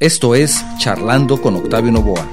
Esto 0.00 0.34
es 0.34 0.64
Charlando 0.80 1.40
con 1.40 1.54
Octavio 1.54 1.92
Novoa. 1.92 2.28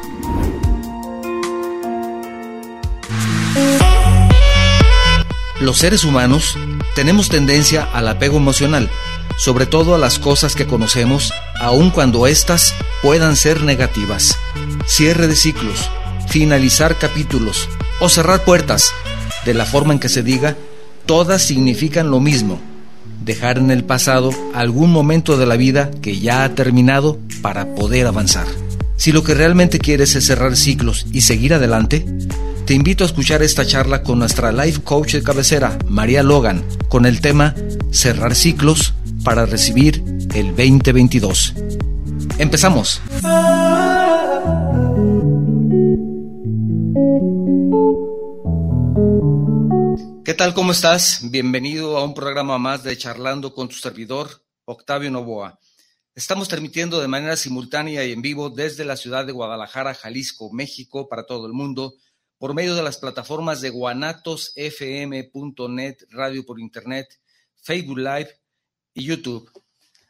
Los 5.60 5.78
seres 5.78 6.04
humanos 6.04 6.58
tenemos 6.96 7.29
tendencia 7.29 7.88
al 7.94 8.08
apego 8.08 8.38
emocional, 8.38 8.89
sobre 9.38 9.68
todo 9.68 9.94
a 9.94 10.00
las 10.00 10.18
cosas 10.18 10.55
que 10.55 10.66
conocemos, 10.66 11.32
aun 11.60 11.92
cuando 11.92 12.26
éstas 12.26 12.74
puedan 13.04 13.36
ser 13.36 13.62
negativas. 13.62 14.39
Cierre 14.88 15.28
de 15.28 15.36
ciclos, 15.36 15.88
finalizar 16.30 16.98
capítulos 16.98 17.70
o 18.00 18.09
cerrar 18.09 18.43
puertas, 18.43 18.91
de 19.46 19.54
la 19.54 19.68
forma 19.68 19.93
en 19.93 20.00
que 20.00 20.09
se 20.09 20.23
diga, 20.23 20.57
todas 21.05 21.43
significan 21.43 22.09
lo 22.09 22.20
mismo 22.20 22.59
dejar 23.22 23.58
en 23.58 23.72
el 23.72 23.84
pasado 23.84 24.32
algún 24.54 24.92
momento 24.92 25.38
de 25.38 25.46
la 25.46 25.56
vida 25.56 25.92
que 26.02 26.20
ya 26.20 26.44
ha 26.44 26.56
terminado 26.56 27.20
para 27.42 27.76
poder 27.76 28.08
avanzar. 28.08 28.48
Si 28.98 29.12
lo 29.12 29.24
que 29.24 29.34
realmente 29.34 29.79
quieres 29.79 30.16
es 30.16 30.25
cerrar 30.25 30.56
ciclos 30.56 31.07
y 31.12 31.21
seguir 31.21 31.54
adelante, 31.54 32.05
te 32.65 32.73
invito 32.73 33.03
a 33.03 33.07
escuchar 33.07 33.41
esta 33.41 33.65
charla 33.65 34.03
con 34.03 34.20
nuestra 34.20 34.52
life 34.52 34.81
coach 34.84 35.13
de 35.13 35.23
cabecera, 35.23 35.77
María 35.88 36.23
Logan, 36.23 36.63
con 36.88 37.05
el 37.05 37.20
tema 37.20 37.55
Cerrar 37.91 38.35
ciclos 38.35 38.93
para 39.23 39.45
recibir 39.45 40.03
el 40.34 40.55
2022. 40.55 41.53
Empezamos. 42.38 43.01
¿Qué 50.31 50.38
tal? 50.38 50.53
¿Cómo 50.53 50.71
estás? 50.71 51.30
Bienvenido 51.30 51.98
a 51.98 52.05
un 52.05 52.13
programa 52.13 52.58
más 52.58 52.84
de 52.84 52.98
Charlando 52.98 53.53
con 53.53 53.67
tu 53.67 53.76
servidor, 53.76 54.45
Octavio 54.63 55.12
Novoa. 55.12 55.59
Estamos 56.16 56.48
transmitiendo 56.48 57.02
de 57.02 57.09
manera 57.09 57.35
simultánea 57.35 58.05
y 58.05 58.13
en 58.13 58.21
vivo 58.21 58.49
desde 58.49 58.85
la 58.85 58.95
ciudad 58.95 59.26
de 59.26 59.34
Guadalajara, 59.34 59.94
Jalisco, 59.94 60.49
México, 60.54 61.09
para 61.09 61.26
todo 61.26 61.48
el 61.48 61.52
mundo, 61.52 61.96
por 62.38 62.54
medio 62.54 62.76
de 62.76 62.82
las 62.82 62.96
plataformas 62.96 63.60
de 63.60 63.71
guanatosfm.net, 63.71 65.98
radio 66.12 66.45
por 66.45 66.62
internet, 66.62 67.10
Facebook 67.62 67.98
Live 67.98 68.40
y 68.94 69.04
YouTube. 69.04 69.52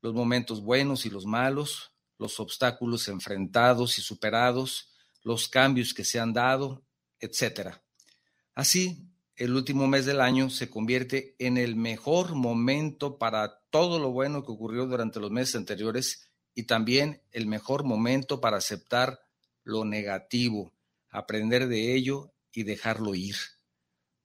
los 0.04 0.14
momentos 0.14 0.62
buenos 0.62 1.06
y 1.06 1.10
los 1.10 1.26
malos, 1.26 1.94
los 2.20 2.42
obstáculos 2.42 3.08
enfrentados 3.08 3.98
y 3.98 4.02
superados, 4.02 4.90
los 5.24 5.48
cambios 5.48 5.94
que 5.94 6.04
se 6.04 6.20
han 6.20 6.34
dado, 6.34 6.84
etc. 7.22 7.78
Así, 8.54 9.08
el 9.38 9.56
último 9.56 9.88
mes 9.88 10.06
del 10.06 10.20
año 10.20 10.50
se 10.50 10.70
convierte 10.70 11.38
en 11.40 11.58
el 11.58 11.78
mejor 11.78 12.36
momento 12.36 13.18
para 13.18 13.62
todo 13.70 13.98
lo 13.98 14.12
bueno 14.12 14.44
que 14.44 14.52
ocurrió 14.52 14.86
durante 14.88 15.22
los 15.22 15.32
meses 15.32 15.56
anteriores 15.56 16.30
y 16.54 16.64
también 16.64 17.22
el 17.32 17.48
mejor 17.48 17.86
momento 17.86 18.42
para 18.42 18.58
aceptar 18.58 19.22
lo 19.64 19.86
negativo, 19.86 20.74
aprender 21.10 21.68
de 21.68 21.96
ello 21.96 22.34
y 22.52 22.64
dejarlo 22.64 23.16
ir. 23.16 23.38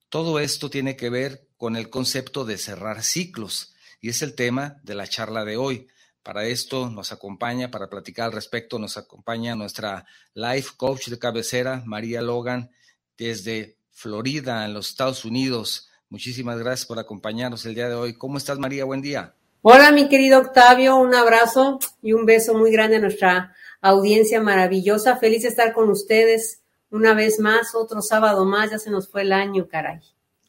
Todo 0.09 0.41
esto 0.41 0.69
tiene 0.69 0.97
que 0.97 1.09
ver 1.09 1.47
con 1.55 1.77
el 1.77 1.89
concepto 1.89 2.43
de 2.43 2.57
cerrar 2.57 3.01
ciclos, 3.01 3.75
y 4.01 4.09
es 4.09 4.21
el 4.21 4.35
tema 4.35 4.79
de 4.83 4.95
la 4.95 5.07
charla 5.07 5.45
de 5.45 5.57
hoy. 5.57 5.87
Para 6.23 6.45
esto 6.45 6.89
nos 6.89 7.11
acompaña, 7.11 7.71
para 7.71 7.89
platicar 7.89 8.25
al 8.25 8.33
respecto, 8.33 8.77
nos 8.77 8.97
acompaña 8.97 9.55
nuestra 9.55 10.05
life 10.33 10.71
coach 10.77 11.07
de 11.07 11.17
cabecera, 11.17 11.81
María 11.85 12.21
Logan, 12.21 12.71
desde 13.17 13.77
Florida, 13.91 14.65
en 14.65 14.73
los 14.73 14.89
Estados 14.89 15.25
Unidos. 15.25 15.89
Muchísimas 16.09 16.59
gracias 16.59 16.85
por 16.85 16.99
acompañarnos 16.99 17.65
el 17.65 17.75
día 17.75 17.89
de 17.89 17.95
hoy. 17.95 18.13
¿Cómo 18.17 18.37
estás, 18.37 18.59
María? 18.59 18.85
Buen 18.85 19.01
día. 19.01 19.33
Hola, 19.61 19.91
mi 19.91 20.07
querido 20.07 20.39
Octavio, 20.39 20.95
un 20.97 21.13
abrazo 21.13 21.79
y 22.01 22.13
un 22.13 22.25
beso 22.25 22.53
muy 22.53 22.71
grande 22.71 22.95
a 22.97 23.01
nuestra 23.01 23.53
audiencia 23.81 24.41
maravillosa. 24.41 25.17
Feliz 25.17 25.43
de 25.43 25.49
estar 25.49 25.73
con 25.73 25.89
ustedes 25.89 26.61
una 26.89 27.13
vez 27.13 27.39
más, 27.39 27.75
otro 27.75 28.01
sábado 28.01 28.45
más, 28.45 28.71
ya 28.71 28.79
se 28.79 28.89
nos 28.89 29.09
fue 29.09 29.23
el 29.23 29.33
año, 29.33 29.67
caray. 29.67 29.99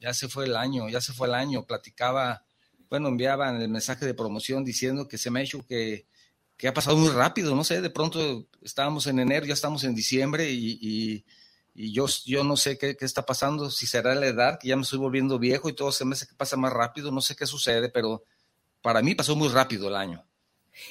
Ya 0.01 0.15
se 0.15 0.29
fue 0.29 0.47
el 0.47 0.57
año, 0.57 0.89
ya 0.89 1.01
se 1.01 1.13
fue 1.13 1.27
el 1.27 1.35
año. 1.35 1.65
Platicaba 1.65 2.45
bueno, 2.91 3.09
enviaban 3.09 3.63
el 3.63 3.69
mensaje 3.69 4.05
de 4.05 4.15
promoción 4.15 4.65
diciendo 4.65 5.07
que 5.07 5.17
se 5.17 5.31
me 5.31 5.41
ha 5.41 5.43
hecho 5.45 5.65
que, 5.67 6.07
ha 6.67 6.75
pasado 6.75 6.97
muy 6.97 7.09
rápido, 7.09 7.55
no 7.55 7.65
sé, 7.65 7.81
de 7.81 7.89
pronto 7.89 8.47
estábamos 8.63 9.07
en 9.07 9.21
enero, 9.21 9.47
ya 9.47 9.55
estamos 9.55 9.85
en 9.85 9.95
diciembre 9.95 10.51
y, 10.51 11.25
yo, 11.73 12.05
yo 12.27 12.45
no 12.45 12.57
sé 12.57 12.77
qué, 12.77 12.97
está 13.01 13.25
pasando, 13.25 13.71
si 13.71 13.87
será 13.87 14.15
la 14.15 14.27
edad, 14.27 14.59
que 14.59 14.69
ya 14.69 14.77
me 14.77 14.83
estoy 14.83 14.99
volviendo 14.99 15.39
viejo 15.39 15.69
y 15.69 15.73
todo 15.73 15.93
se 15.93 16.05
me 16.05 16.13
hace 16.13 16.27
que 16.27 16.35
pasa 16.35 16.57
más 16.57 16.73
rápido, 16.73 17.13
no 17.13 17.23
sé 17.23 17.37
qué 17.37 17.47
sucede, 17.47 17.89
pero 17.89 18.25
para 18.83 19.01
mí 19.01 19.15
pasó 19.15 19.37
muy 19.37 19.49
rápido 19.49 19.89
el 19.89 19.95
año. 19.95 20.27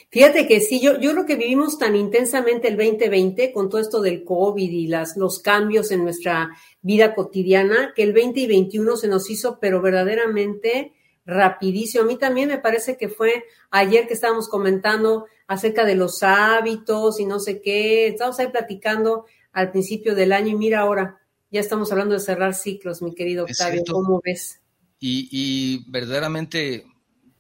Fíjate 0.10 0.48
que 0.48 0.62
sí, 0.62 0.80
yo, 0.80 1.00
yo 1.00 1.12
creo 1.12 1.26
que 1.26 1.36
vivimos 1.36 1.78
tan 1.78 1.96
intensamente 1.96 2.70
el 2.70 2.78
2020 2.78 3.52
con 3.52 3.70
todo 3.70 3.82
esto 3.82 4.02
del 4.02 4.24
COVID 4.24 4.72
y 4.72 4.88
las, 4.88 5.18
los 5.18 5.40
cambios 5.40 5.92
en 5.92 6.04
nuestra 6.04 6.50
vida 6.82 7.14
cotidiana, 7.14 7.94
que 7.96 8.04
el 8.04 8.14
20 8.14 8.40
y 8.40 8.48
21 8.48 8.98
se 8.98 9.08
nos 9.08 9.30
hizo, 9.30 9.60
pero 9.60 9.82
verdaderamente 9.82 10.94
rapidísimo. 11.30 12.04
A 12.04 12.08
mí 12.08 12.18
también 12.18 12.50
me 12.50 12.58
parece 12.58 12.98
que 12.98 13.08
fue 13.08 13.46
ayer 13.70 14.08
que 14.08 14.14
estábamos 14.14 14.50
comentando 14.50 15.28
acerca 15.48 15.86
de 15.86 15.96
los 15.96 16.24
hábitos 16.24 17.20
y 17.20 17.26
no 17.26 17.40
sé 17.40 17.62
qué. 17.62 18.08
Estábamos 18.08 18.40
ahí 18.40 18.48
platicando 18.48 19.26
al 19.52 19.72
principio 19.72 20.16
del 20.16 20.34
año 20.34 20.50
y 20.50 20.56
mira 20.56 20.80
ahora, 20.80 21.20
ya 21.52 21.60
estamos 21.60 21.92
hablando 21.92 22.14
de 22.14 22.20
cerrar 22.20 22.54
ciclos, 22.54 23.02
mi 23.02 23.14
querido 23.14 23.46
Octavio. 23.46 23.84
¿Cómo 23.90 24.22
ves? 24.24 24.60
Y, 25.00 25.90
verdaderamente 25.90 26.86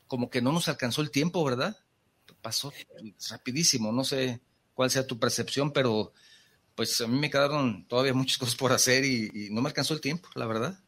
como 0.07 0.29
que 0.29 0.41
no 0.41 0.51
nos 0.51 0.69
alcanzó 0.69 1.01
el 1.01 1.11
tiempo, 1.11 1.43
¿verdad? 1.43 1.77
Pasó 2.41 2.71
rapidísimo. 3.29 3.91
No 3.91 4.03
sé 4.03 4.39
cuál 4.73 4.89
sea 4.89 5.05
tu 5.05 5.19
percepción, 5.19 5.71
pero 5.71 6.13
pues 6.73 7.01
a 7.01 7.07
mí 7.07 7.19
me 7.19 7.29
quedaron 7.29 7.85
todavía 7.87 8.13
muchas 8.13 8.37
cosas 8.37 8.55
por 8.55 8.71
hacer 8.71 9.03
y 9.03 9.49
no 9.51 9.61
me 9.61 9.67
alcanzó 9.67 9.93
el 9.93 10.01
tiempo, 10.01 10.29
la 10.35 10.47
verdad. 10.47 10.79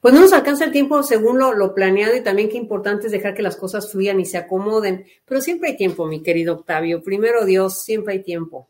Pues 0.00 0.14
no 0.14 0.20
nos 0.20 0.32
alcanza 0.32 0.64
el 0.64 0.72
tiempo 0.72 1.02
según 1.02 1.38
lo, 1.38 1.74
planeado 1.74 2.16
y 2.16 2.22
también 2.22 2.48
qué 2.48 2.56
importante 2.56 3.06
es 3.06 3.12
dejar 3.12 3.34
que 3.34 3.42
las 3.42 3.56
cosas 3.56 3.90
fluyan 3.90 4.20
y 4.20 4.24
se 4.24 4.38
acomoden. 4.38 5.06
Pero 5.24 5.40
siempre 5.40 5.70
hay 5.70 5.76
tiempo, 5.76 6.06
mi 6.06 6.22
querido 6.22 6.54
Octavio. 6.54 7.02
Primero 7.02 7.44
Dios, 7.44 7.82
siempre 7.82 8.14
hay 8.14 8.22
tiempo. 8.22 8.68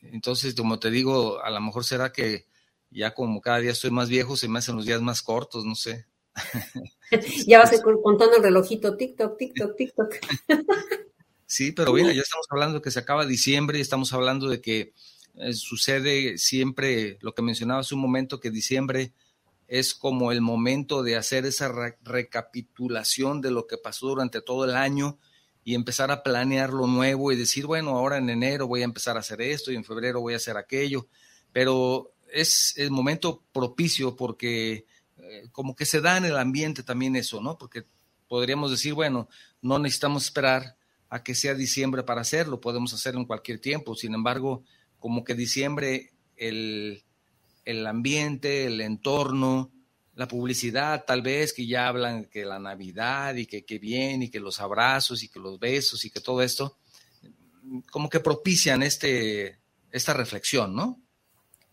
Entonces, 0.00 0.54
como 0.54 0.78
te 0.78 0.90
digo, 0.90 1.42
a 1.42 1.50
lo 1.50 1.60
mejor 1.60 1.84
será 1.84 2.12
que 2.12 2.46
ya 2.90 3.14
como 3.14 3.40
cada 3.40 3.60
día 3.60 3.72
estoy 3.72 3.90
más 3.90 4.08
viejo, 4.08 4.36
se 4.36 4.48
me 4.48 4.58
hacen 4.58 4.76
los 4.76 4.86
días 4.86 5.02
más 5.02 5.22
cortos, 5.22 5.64
no 5.64 5.74
sé. 5.74 6.06
ya 7.46 7.58
vas 7.58 7.72
contando 8.02 8.36
el 8.36 8.42
relojito, 8.42 8.96
TikTok, 8.96 9.36
TikTok, 9.36 9.76
TikTok. 9.76 10.14
sí, 11.46 11.72
pero 11.72 11.90
bueno, 11.90 12.12
ya 12.12 12.22
estamos 12.22 12.46
hablando 12.50 12.82
que 12.82 12.90
se 12.90 13.00
acaba 13.00 13.26
diciembre 13.26 13.78
y 13.78 13.82
estamos 13.82 14.12
hablando 14.12 14.48
de 14.48 14.60
que 14.60 14.92
eh, 15.34 15.52
sucede 15.52 16.38
siempre 16.38 17.18
lo 17.20 17.34
que 17.34 17.42
mencionaba 17.42 17.80
hace 17.80 17.94
un 17.94 18.00
momento, 18.00 18.40
que 18.40 18.50
diciembre 18.50 19.12
es 19.68 19.94
como 19.94 20.32
el 20.32 20.40
momento 20.40 21.02
de 21.02 21.16
hacer 21.16 21.44
esa 21.44 21.70
recapitulación 22.02 23.42
de 23.42 23.50
lo 23.50 23.66
que 23.66 23.76
pasó 23.76 24.08
durante 24.08 24.40
todo 24.40 24.64
el 24.64 24.74
año 24.74 25.18
y 25.62 25.74
empezar 25.74 26.10
a 26.10 26.22
planear 26.22 26.72
lo 26.72 26.86
nuevo 26.86 27.30
y 27.30 27.36
decir, 27.36 27.66
bueno, 27.66 27.90
ahora 27.90 28.16
en 28.16 28.30
enero 28.30 28.66
voy 28.66 28.80
a 28.80 28.86
empezar 28.86 29.18
a 29.18 29.20
hacer 29.20 29.42
esto 29.42 29.70
y 29.70 29.76
en 29.76 29.84
febrero 29.84 30.22
voy 30.22 30.32
a 30.32 30.38
hacer 30.38 30.56
aquello, 30.56 31.06
pero 31.52 32.14
es 32.32 32.74
el 32.78 32.90
momento 32.90 33.44
propicio 33.52 34.16
porque 34.16 34.86
eh, 35.18 35.48
como 35.52 35.76
que 35.76 35.84
se 35.84 36.00
da 36.00 36.16
en 36.16 36.24
el 36.24 36.38
ambiente 36.38 36.82
también 36.82 37.14
eso, 37.14 37.42
¿no? 37.42 37.58
Porque 37.58 37.84
podríamos 38.26 38.70
decir, 38.70 38.94
bueno, 38.94 39.28
no 39.60 39.78
necesitamos 39.78 40.24
esperar 40.24 40.76
a 41.10 41.22
que 41.22 41.34
sea 41.34 41.54
diciembre 41.54 42.02
para 42.02 42.22
hacerlo, 42.22 42.60
podemos 42.60 42.94
hacerlo 42.94 43.20
en 43.20 43.26
cualquier 43.26 43.58
tiempo. 43.58 43.94
Sin 43.94 44.14
embargo, 44.14 44.64
como 44.98 45.24
que 45.24 45.34
diciembre, 45.34 46.12
el, 46.36 47.04
el 47.68 47.86
ambiente, 47.86 48.64
el 48.64 48.80
entorno, 48.80 49.70
la 50.14 50.26
publicidad, 50.26 51.04
tal 51.06 51.20
vez 51.20 51.52
que 51.52 51.66
ya 51.66 51.86
hablan 51.86 52.24
que 52.24 52.46
la 52.46 52.58
Navidad 52.58 53.34
y 53.34 53.44
que, 53.44 53.66
que 53.66 53.78
bien 53.78 54.22
y 54.22 54.30
que 54.30 54.40
los 54.40 54.58
abrazos 54.58 55.22
y 55.22 55.28
que 55.28 55.38
los 55.38 55.60
besos 55.60 56.02
y 56.06 56.10
que 56.10 56.20
todo 56.20 56.40
esto, 56.40 56.78
como 57.90 58.08
que 58.08 58.20
propician 58.20 58.82
este, 58.82 59.58
esta 59.92 60.14
reflexión, 60.14 60.74
¿no? 60.74 60.98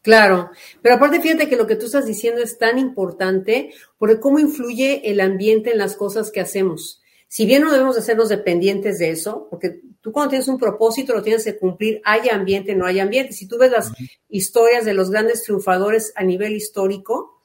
Claro, 0.01 0.51
pero 0.81 0.95
aparte 0.95 1.21
fíjate 1.21 1.47
que 1.47 1.55
lo 1.55 1.65
que 1.65 1.77
tú 1.77 1.85
estás 1.85 2.05
diciendo 2.05 2.43
es 2.43 2.57
tan 2.57 2.77
importante 2.77 3.73
porque 3.97 4.19
cómo 4.19 4.37
influye 4.37 5.09
el 5.09 5.21
ambiente 5.21 5.71
en 5.71 5.77
las 5.77 5.95
cosas 5.95 6.29
que 6.29 6.41
hacemos. 6.41 7.01
Si 7.29 7.45
bien 7.45 7.63
no 7.63 7.71
debemos 7.71 7.97
hacernos 7.97 8.27
dependientes 8.27 8.99
de 8.99 9.11
eso, 9.11 9.47
porque 9.49 9.79
tú 10.05 10.11
cuando 10.11 10.29
tienes 10.29 10.47
un 10.47 10.59
propósito 10.59 11.15
lo 11.15 11.23
tienes 11.23 11.43
que 11.43 11.57
cumplir, 11.57 11.99
haya 12.05 12.35
ambiente, 12.35 12.75
no 12.75 12.85
haya 12.85 13.01
ambiente. 13.01 13.33
Si 13.33 13.47
tú 13.47 13.57
ves 13.57 13.71
las 13.71 13.91
historias 14.29 14.85
de 14.85 14.93
los 14.93 15.09
grandes 15.09 15.41
triunfadores 15.41 16.13
a 16.15 16.23
nivel 16.23 16.53
histórico, 16.53 17.41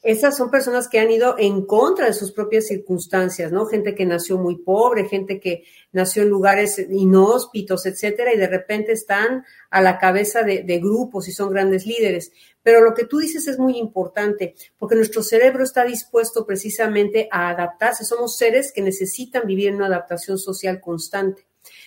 esas 0.00 0.36
son 0.36 0.48
personas 0.48 0.88
que 0.88 1.00
han 1.00 1.10
ido 1.10 1.34
en 1.38 1.66
contra 1.66 2.06
de 2.06 2.12
sus 2.12 2.30
propias 2.30 2.68
circunstancias, 2.68 3.50
¿no? 3.50 3.66
Gente 3.66 3.96
que 3.96 4.06
nació 4.06 4.38
muy 4.38 4.58
pobre, 4.58 5.08
gente 5.08 5.40
que 5.40 5.64
nació 5.90 6.22
en 6.22 6.28
lugares 6.28 6.78
inhóspitos, 6.78 7.84
etcétera, 7.84 8.32
y 8.32 8.38
de 8.38 8.46
repente 8.46 8.92
están 8.92 9.44
a 9.70 9.82
la 9.82 9.98
cabeza 9.98 10.44
de, 10.44 10.62
de, 10.62 10.78
grupos 10.78 11.26
y 11.26 11.32
son 11.32 11.50
grandes 11.50 11.84
líderes. 11.84 12.30
Pero 12.62 12.80
lo 12.80 12.94
que 12.94 13.06
tú 13.06 13.18
dices 13.18 13.48
es 13.48 13.58
muy 13.58 13.76
importante, 13.76 14.54
porque 14.78 14.94
nuestro 14.94 15.20
cerebro 15.24 15.64
está 15.64 15.84
dispuesto 15.84 16.46
precisamente 16.46 17.28
a 17.32 17.48
adaptarse. 17.48 18.04
Somos 18.04 18.36
seres 18.36 18.70
que 18.72 18.82
necesitan 18.82 19.48
vivir 19.48 19.70
en 19.70 19.76
una 19.76 19.86
adaptación 19.86 20.38
social 20.38 20.80
constante. 20.80 21.44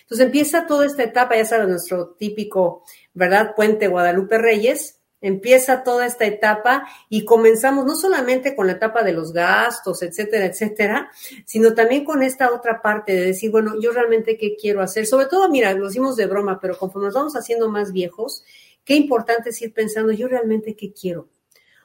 Entonces 0.08 0.24
empieza 0.24 0.66
toda 0.66 0.86
esta 0.86 1.02
etapa, 1.02 1.36
ya 1.36 1.44
sabes, 1.44 1.68
nuestro 1.68 2.14
típico, 2.18 2.82
¿verdad? 3.12 3.54
Puente 3.54 3.88
Guadalupe 3.88 4.38
Reyes, 4.38 5.00
empieza 5.20 5.84
toda 5.84 6.06
esta 6.06 6.24
etapa 6.24 6.88
y 7.10 7.26
comenzamos 7.26 7.84
no 7.84 7.94
solamente 7.94 8.56
con 8.56 8.68
la 8.68 8.72
etapa 8.72 9.02
de 9.02 9.12
los 9.12 9.34
gastos, 9.34 10.02
etcétera, 10.02 10.46
etcétera, 10.46 11.10
sino 11.44 11.74
también 11.74 12.06
con 12.06 12.22
esta 12.22 12.50
otra 12.54 12.80
parte 12.80 13.12
de 13.12 13.26
decir, 13.26 13.50
bueno, 13.50 13.74
yo 13.78 13.92
realmente 13.92 14.38
qué 14.38 14.56
quiero 14.56 14.80
hacer. 14.80 15.04
Sobre 15.04 15.26
todo, 15.26 15.50
mira, 15.50 15.74
lo 15.74 15.90
hicimos 15.90 16.16
de 16.16 16.24
broma, 16.24 16.58
pero 16.58 16.78
conforme 16.78 17.08
nos 17.08 17.14
vamos 17.14 17.36
haciendo 17.36 17.68
más 17.68 17.92
viejos, 17.92 18.44
qué 18.86 18.94
importante 18.94 19.50
es 19.50 19.60
ir 19.60 19.74
pensando, 19.74 20.10
yo 20.12 20.26
realmente 20.26 20.74
qué 20.74 20.90
quiero. 20.90 21.28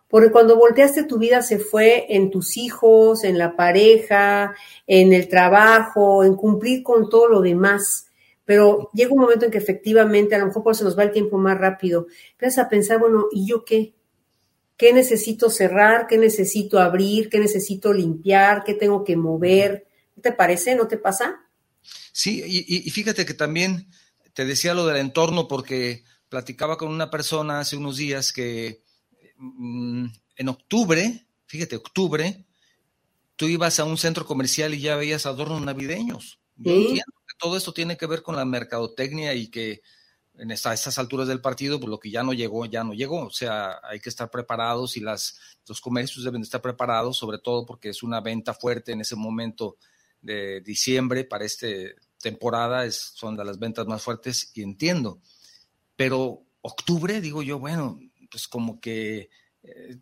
Porque 0.07 0.31
cuando 0.31 0.55
volteaste 0.55 1.03
tu 1.03 1.17
vida 1.17 1.41
se 1.41 1.59
fue 1.59 2.05
en 2.07 2.31
tus 2.31 2.55
hijos, 2.55 3.25
en 3.25 3.37
la 3.37 3.57
pareja, 3.57 4.55
en 4.87 5.11
el 5.11 5.27
trabajo, 5.27 6.23
en 6.23 6.35
cumplir 6.37 6.83
con 6.83 7.09
todo 7.09 7.27
lo 7.27 7.41
demás 7.41 8.07
pero 8.45 8.89
llega 8.93 9.13
un 9.13 9.19
momento 9.19 9.45
en 9.45 9.51
que 9.51 9.57
efectivamente, 9.57 10.35
a 10.35 10.39
lo 10.39 10.47
mejor 10.47 10.63
por 10.63 10.73
eso 10.73 10.83
nos 10.83 10.97
va 10.97 11.03
el 11.03 11.11
tiempo 11.11 11.37
más 11.37 11.57
rápido, 11.57 12.07
empiezas 12.31 12.65
a 12.65 12.69
pensar, 12.69 12.99
bueno, 12.99 13.25
¿y 13.31 13.47
yo 13.47 13.63
qué? 13.63 13.93
¿Qué 14.77 14.91
necesito 14.91 15.49
cerrar? 15.49 16.07
¿Qué 16.07 16.17
necesito 16.17 16.79
abrir? 16.79 17.29
¿Qué 17.29 17.39
necesito 17.39 17.93
limpiar? 17.93 18.63
¿Qué 18.63 18.73
tengo 18.73 19.03
que 19.03 19.15
mover? 19.15 19.87
¿No 20.15 20.21
te 20.21 20.31
parece? 20.31 20.75
¿No 20.75 20.87
te 20.87 20.97
pasa? 20.97 21.41
Sí, 22.11 22.43
y, 22.45 22.87
y 22.87 22.89
fíjate 22.89 23.25
que 23.25 23.33
también 23.33 23.87
te 24.33 24.45
decía 24.45 24.73
lo 24.73 24.85
del 24.85 24.97
entorno 24.97 25.47
porque 25.47 26.03
platicaba 26.29 26.77
con 26.77 26.89
una 26.89 27.11
persona 27.11 27.59
hace 27.59 27.77
unos 27.77 27.97
días 27.97 28.31
que 28.31 28.81
mm, 29.37 30.05
en 30.35 30.49
octubre, 30.49 31.27
fíjate, 31.45 31.75
octubre, 31.75 32.45
tú 33.35 33.47
ibas 33.47 33.79
a 33.79 33.83
un 33.83 33.97
centro 33.97 34.25
comercial 34.25 34.73
y 34.73 34.81
ya 34.81 34.95
veías 34.95 35.25
adornos 35.25 35.61
navideños. 35.61 36.39
¿Sí? 36.63 37.01
Todo 37.43 37.57
esto 37.57 37.73
tiene 37.73 37.97
que 37.97 38.05
ver 38.05 38.23
con 38.23 38.37
la 38.37 38.45
mercadotecnia 38.45 39.33
y 39.33 39.49
que 39.49 39.81
en 40.35 40.49
estas 40.49 40.97
alturas 40.97 41.27
del 41.27 41.41
partido, 41.41 41.77
pues 41.77 41.89
lo 41.89 41.99
que 41.99 42.09
ya 42.09 42.23
no 42.23 42.31
llegó, 42.31 42.65
ya 42.65 42.85
no 42.85 42.93
llegó. 42.93 43.25
O 43.25 43.31
sea, 43.31 43.81
hay 43.83 43.99
que 43.99 44.07
estar 44.07 44.31
preparados 44.31 44.95
y 44.95 45.01
las, 45.01 45.37
los 45.67 45.81
comercios 45.81 46.23
deben 46.23 46.41
estar 46.41 46.61
preparados, 46.61 47.17
sobre 47.17 47.39
todo 47.39 47.65
porque 47.65 47.89
es 47.89 48.01
una 48.01 48.21
venta 48.21 48.53
fuerte 48.53 48.93
en 48.93 49.01
ese 49.01 49.17
momento 49.17 49.75
de 50.21 50.61
diciembre 50.61 51.25
para 51.25 51.43
esta 51.43 51.67
temporada, 52.21 52.85
es, 52.85 53.11
son 53.13 53.35
de 53.35 53.43
las 53.43 53.59
ventas 53.59 53.85
más 53.87 54.01
fuertes 54.01 54.51
y 54.53 54.63
entiendo. 54.63 55.19
Pero 55.97 56.45
octubre, 56.61 57.19
digo 57.19 57.43
yo, 57.43 57.59
bueno, 57.59 57.99
pues 58.31 58.47
como 58.47 58.79
que 58.79 59.29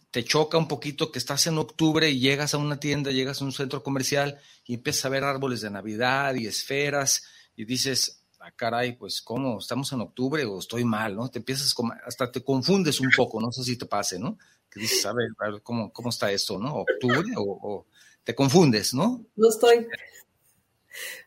te 0.09 0.23
choca 0.23 0.57
un 0.57 0.67
poquito 0.67 1.11
que 1.11 1.19
estás 1.19 1.45
en 1.47 1.57
octubre 1.57 2.09
y 2.09 2.19
llegas 2.19 2.53
a 2.53 2.57
una 2.57 2.79
tienda, 2.79 3.11
llegas 3.11 3.41
a 3.41 3.45
un 3.45 3.51
centro 3.51 3.83
comercial 3.83 4.39
y 4.65 4.75
empiezas 4.75 5.05
a 5.05 5.09
ver 5.09 5.23
árboles 5.23 5.61
de 5.61 5.69
Navidad 5.69 6.33
y 6.35 6.47
esferas 6.47 7.23
y 7.55 7.65
dices, 7.65 8.23
ah, 8.39 8.51
caray, 8.51 8.93
pues 8.93 9.21
cómo, 9.21 9.59
estamos 9.59 9.91
en 9.91 10.01
octubre 10.01 10.43
o 10.45 10.59
estoy 10.59 10.83
mal, 10.83 11.15
¿no? 11.15 11.29
Te 11.29 11.39
empiezas, 11.39 11.73
como, 11.73 11.93
hasta 12.05 12.31
te 12.31 12.43
confundes 12.43 12.99
un 12.99 13.09
poco, 13.15 13.39
no 13.39 13.51
sé 13.51 13.63
si 13.63 13.77
te 13.77 13.85
pase, 13.85 14.17
¿no? 14.17 14.37
Que 14.69 14.79
dices, 14.79 15.05
a 15.05 15.13
ver, 15.13 15.29
a 15.39 15.51
ver 15.51 15.61
¿cómo, 15.61 15.93
cómo 15.93 16.09
está 16.09 16.31
esto, 16.31 16.57
¿no? 16.57 16.77
¿Octubre 16.77 17.29
o 17.37 17.85
te 18.23 18.33
confundes, 18.33 18.93
¿no? 18.93 19.25
No 19.35 19.49
estoy. 19.49 19.85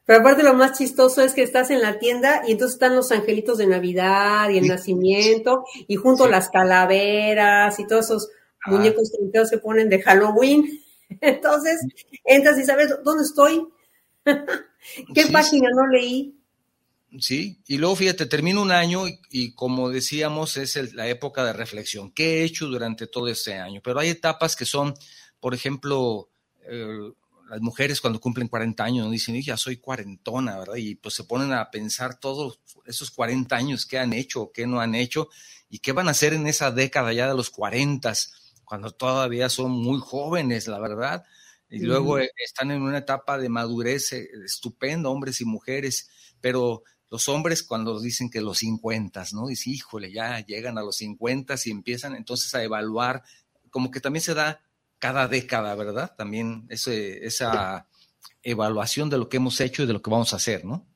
Pero 0.05 0.20
aparte 0.20 0.43
lo 0.43 0.55
más 0.55 0.78
chistoso 0.78 1.22
es 1.22 1.32
que 1.32 1.43
estás 1.43 1.70
en 1.70 1.81
la 1.81 1.99
tienda 1.99 2.43
y 2.46 2.52
entonces 2.52 2.75
están 2.75 2.94
los 2.94 3.11
angelitos 3.11 3.58
de 3.58 3.66
Navidad 3.66 4.50
y 4.50 4.58
el 4.58 4.66
nacimiento 4.66 5.64
y 5.88 5.96
junto 5.96 6.28
las 6.28 6.50
calaveras 6.50 7.78
y 7.78 7.87
todos 7.87 8.05
esos 8.06 8.28
ah. 8.64 8.70
muñecos 8.70 9.11
que 9.32 9.46
se 9.46 9.58
ponen 9.58 9.88
de 9.88 10.02
Halloween. 10.02 10.81
Entonces 11.20 11.81
entras 12.25 12.58
y 12.58 12.64
sabes 12.64 12.94
dónde 13.02 13.25
estoy. 13.25 13.66
¿Qué 15.14 15.26
página 15.32 15.69
no 15.75 15.87
leí? 15.87 16.34
Sí, 17.20 17.60
y 17.69 17.78
luego 17.78 17.94
fíjate, 17.94 18.26
termina 18.26 18.60
un 18.60 18.72
año 18.72 19.05
y, 19.31 19.55
como 19.55 19.88
decíamos, 19.88 20.56
es 20.56 20.94
la 20.94 21.06
época 21.08 21.44
de 21.44 21.52
reflexión. 21.52 22.10
¿Qué 22.10 22.40
he 22.40 22.44
hecho 22.44 22.67
durante 22.67 23.06
todo 23.06 23.28
este 23.28 23.55
año? 23.55 23.81
Pero 23.84 24.00
hay 24.00 24.08
etapas 24.08 24.56
que 24.56 24.64
son, 24.64 24.94
por 25.38 25.55
ejemplo, 25.55 26.28
eh, 26.69 27.12
las 27.49 27.61
mujeres 27.61 28.00
cuando 28.00 28.20
cumplen 28.20 28.49
40 28.49 28.82
años 28.82 29.11
dicen, 29.11 29.41
ya 29.43 29.56
soy 29.56 29.76
cuarentona, 29.76 30.58
¿verdad? 30.58 30.76
Y 30.76 30.94
pues 30.94 31.14
se 31.14 31.25
ponen 31.25 31.52
a 31.52 31.70
pensar 31.70 32.19
todos 32.19 32.61
esos 32.87 33.11
40 33.11 33.55
años, 33.55 33.87
qué 33.87 33.99
han 33.99 34.12
hecho 34.12 34.50
qué 34.52 34.67
no 34.67 34.81
han 34.81 34.94
hecho 34.94 35.29
y 35.69 35.79
qué 35.79 35.93
van 35.93 36.08
a 36.08 36.12
hacer 36.12 36.35
en 36.35 36.46
esa 36.46 36.70
década 36.70 37.12
ya 37.12 37.29
de 37.29 37.35
los 37.35 37.50
40, 37.50 38.12
cuando 38.64 38.91
todavía 38.93 39.49
son 39.49 39.73
muy 39.73 40.00
jóvenes, 40.00 40.69
la 40.69 40.79
verdad. 40.79 41.25
Y 41.69 41.81
luego 41.81 42.19
eh, 42.19 42.31
están 42.44 42.70
en 42.70 42.82
una 42.82 42.99
etapa 42.99 43.38
de 43.38 43.49
madurez 43.49 44.12
eh, 44.12 44.29
estupenda, 44.44 45.08
hombres 45.08 45.41
y 45.41 45.44
mujeres, 45.44 46.08
pero 46.41 46.85
los 47.11 47.29
hombres 47.29 47.62
cuando 47.62 48.01
dicen 48.01 48.31
que 48.31 48.41
los 48.41 48.58
50, 48.58 49.24
¿no? 49.32 49.48
Dicen, 49.48 49.72
híjole, 49.72 50.13
ya 50.13 50.39
llegan 50.46 50.79
a 50.79 50.82
los 50.82 50.96
50 50.96 51.56
y 51.65 51.70
empiezan 51.70 52.15
entonces 52.15 52.55
a 52.55 52.63
evaluar, 52.63 53.22
como 53.70 53.91
que 53.91 54.01
también 54.01 54.22
se 54.22 54.34
da 54.34 54.60
cada 55.05 55.29
década, 55.29 55.75
¿verdad? 55.75 56.15
También 56.17 56.65
ese, 56.70 57.27
esa 57.27 57.87
evaluación 58.43 59.11
de 59.11 59.19
lo 59.19 59.29
que 59.29 59.37
hemos 59.37 59.61
hecho 59.61 59.82
y 59.82 59.87
de 59.87 59.93
lo 59.93 60.01
que 60.01 60.11
vamos 60.11 60.32
a 60.32 60.37
hacer, 60.37 60.65
¿no? 60.65 60.87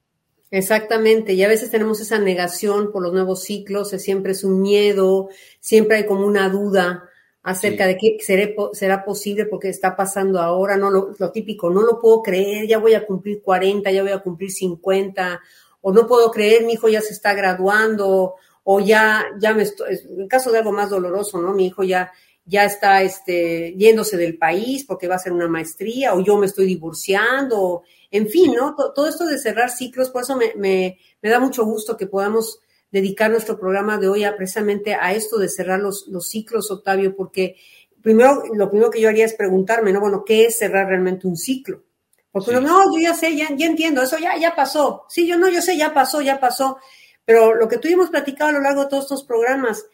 Exactamente, 0.50 1.34
y 1.34 1.42
a 1.44 1.48
veces 1.48 1.70
tenemos 1.70 2.00
esa 2.00 2.18
negación 2.18 2.90
por 2.90 3.02
los 3.02 3.12
nuevos 3.12 3.42
ciclos, 3.42 3.90
siempre 3.90 4.32
es 4.32 4.44
un 4.44 4.62
miedo, 4.62 5.28
siempre 5.60 5.98
hay 5.98 6.06
como 6.06 6.26
una 6.26 6.48
duda 6.48 7.04
acerca 7.42 7.86
de 7.86 7.98
qué 7.98 8.16
seré, 8.20 8.56
será 8.72 9.04
posible 9.04 9.44
porque 9.44 9.68
está 9.68 9.94
pasando 9.94 10.40
ahora, 10.40 10.78
no 10.78 10.88
lo, 10.88 11.12
lo, 11.18 11.30
típico, 11.30 11.68
no 11.68 11.82
lo 11.82 12.00
puedo 12.00 12.22
creer, 12.22 12.66
ya 12.66 12.78
voy 12.78 12.94
a 12.94 13.04
cumplir 13.04 13.42
40, 13.42 13.90
ya 13.90 14.00
voy 14.00 14.12
a 14.12 14.20
cumplir 14.20 14.50
50, 14.50 15.38
o 15.82 15.92
no 15.92 16.06
puedo 16.06 16.30
creer, 16.30 16.64
mi 16.64 16.72
hijo 16.72 16.88
ya 16.88 17.02
se 17.02 17.12
está 17.12 17.34
graduando, 17.34 18.36
o 18.64 18.80
ya, 18.80 19.26
ya 19.38 19.52
me 19.52 19.64
estoy, 19.64 20.00
en 20.18 20.28
caso 20.28 20.50
de 20.50 20.58
algo 20.58 20.72
más 20.72 20.88
doloroso, 20.88 21.42
¿no? 21.42 21.52
Mi 21.52 21.66
hijo 21.66 21.84
ya, 21.84 22.10
ya 22.48 22.64
está 22.64 23.02
este, 23.02 23.74
yéndose 23.76 24.16
del 24.16 24.38
país 24.38 24.84
porque 24.86 25.06
va 25.06 25.14
a 25.14 25.16
hacer 25.18 25.32
una 25.32 25.48
maestría 25.48 26.14
o 26.14 26.24
yo 26.24 26.38
me 26.38 26.46
estoy 26.46 26.64
divorciando, 26.66 27.82
en 28.10 28.26
fin, 28.28 28.54
¿no? 28.54 28.74
Todo 28.74 29.06
esto 29.06 29.26
de 29.26 29.38
cerrar 29.38 29.70
ciclos, 29.70 30.08
por 30.08 30.22
eso 30.22 30.34
me, 30.34 30.54
me, 30.56 30.98
me, 31.20 31.28
da 31.28 31.40
mucho 31.40 31.64
gusto 31.66 31.96
que 31.96 32.06
podamos 32.06 32.60
dedicar 32.90 33.30
nuestro 33.30 33.60
programa 33.60 33.98
de 33.98 34.08
hoy 34.08 34.24
a 34.24 34.34
precisamente 34.34 34.94
a 34.94 35.12
esto 35.12 35.38
de 35.38 35.50
cerrar 35.50 35.80
los, 35.80 36.06
los 36.08 36.26
ciclos, 36.26 36.70
Octavio, 36.70 37.14
porque 37.14 37.56
primero, 38.02 38.42
lo 38.54 38.70
primero 38.70 38.90
que 38.90 39.00
yo 39.00 39.10
haría 39.10 39.26
es 39.26 39.34
preguntarme, 39.34 39.92
¿no? 39.92 40.00
Bueno, 40.00 40.24
¿qué 40.24 40.46
es 40.46 40.58
cerrar 40.58 40.86
realmente 40.86 41.26
un 41.26 41.36
ciclo? 41.36 41.84
Porque 42.32 42.50
uno, 42.50 42.60
no, 42.62 42.94
yo 42.94 43.02
ya 43.02 43.14
sé, 43.14 43.36
ya, 43.36 43.48
ya 43.54 43.66
entiendo, 43.66 44.02
eso 44.02 44.16
ya, 44.18 44.38
ya 44.38 44.54
pasó. 44.54 45.04
Sí, 45.10 45.26
yo 45.26 45.36
no, 45.36 45.50
yo 45.50 45.60
sé, 45.60 45.76
ya 45.76 45.92
pasó, 45.92 46.22
ya 46.22 46.40
pasó. 46.40 46.78
Pero 47.26 47.54
lo 47.54 47.68
que 47.68 47.76
tuvimos 47.76 48.08
platicado 48.08 48.48
a 48.48 48.52
lo 48.52 48.60
largo 48.60 48.84
de 48.84 48.88
todos 48.88 49.04
estos 49.04 49.24
programas, 49.24 49.84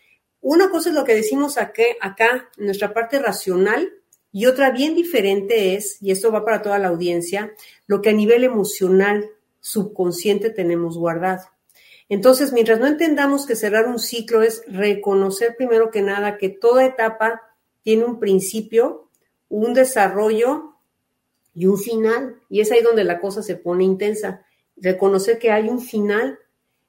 una 0.47 0.69
cosa 0.69 0.91
es 0.91 0.95
lo 0.95 1.05
que 1.05 1.15
decimos 1.15 1.57
acá, 1.57 1.85
acá, 2.03 2.51
nuestra 2.59 2.93
parte 2.93 3.19
racional, 3.19 3.95
y 4.31 4.45
otra 4.45 4.71
bien 4.71 4.95
diferente 4.95 5.75
es, 5.75 5.97
y 6.03 6.11
esto 6.11 6.31
va 6.31 6.45
para 6.45 6.61
toda 6.61 6.79
la 6.79 6.89
audiencia, 6.89 7.55
lo 7.87 8.03
que 8.03 8.11
a 8.11 8.13
nivel 8.13 8.45
emocional, 8.45 9.31
subconsciente 9.61 10.51
tenemos 10.51 10.99
guardado. 10.99 11.45
Entonces, 12.11 12.53
mientras 12.53 12.79
no 12.79 12.87
entendamos 12.87 13.47
que 13.47 13.57
cerrar 13.57 13.89
un 13.89 13.99
ciclo 13.99 14.43
es 14.43 14.63
reconocer 14.67 15.57
primero 15.57 15.91
que 15.91 16.03
nada 16.03 16.37
que 16.37 16.51
toda 16.51 16.85
etapa 16.85 17.41
tiene 17.83 18.05
un 18.05 18.21
principio, 18.21 19.09
un 19.49 19.73
desarrollo 19.73 20.75
y 21.55 21.65
un 21.65 21.79
final. 21.79 22.37
Y 22.51 22.61
es 22.61 22.71
ahí 22.71 22.83
donde 22.83 23.05
la 23.05 23.21
cosa 23.21 23.43
se 23.43 23.57
pone 23.57 23.85
intensa. 23.85 24.45
Reconocer 24.77 25.39
que 25.39 25.51
hay 25.51 25.71
un 25.71 25.81
final. 25.81 26.39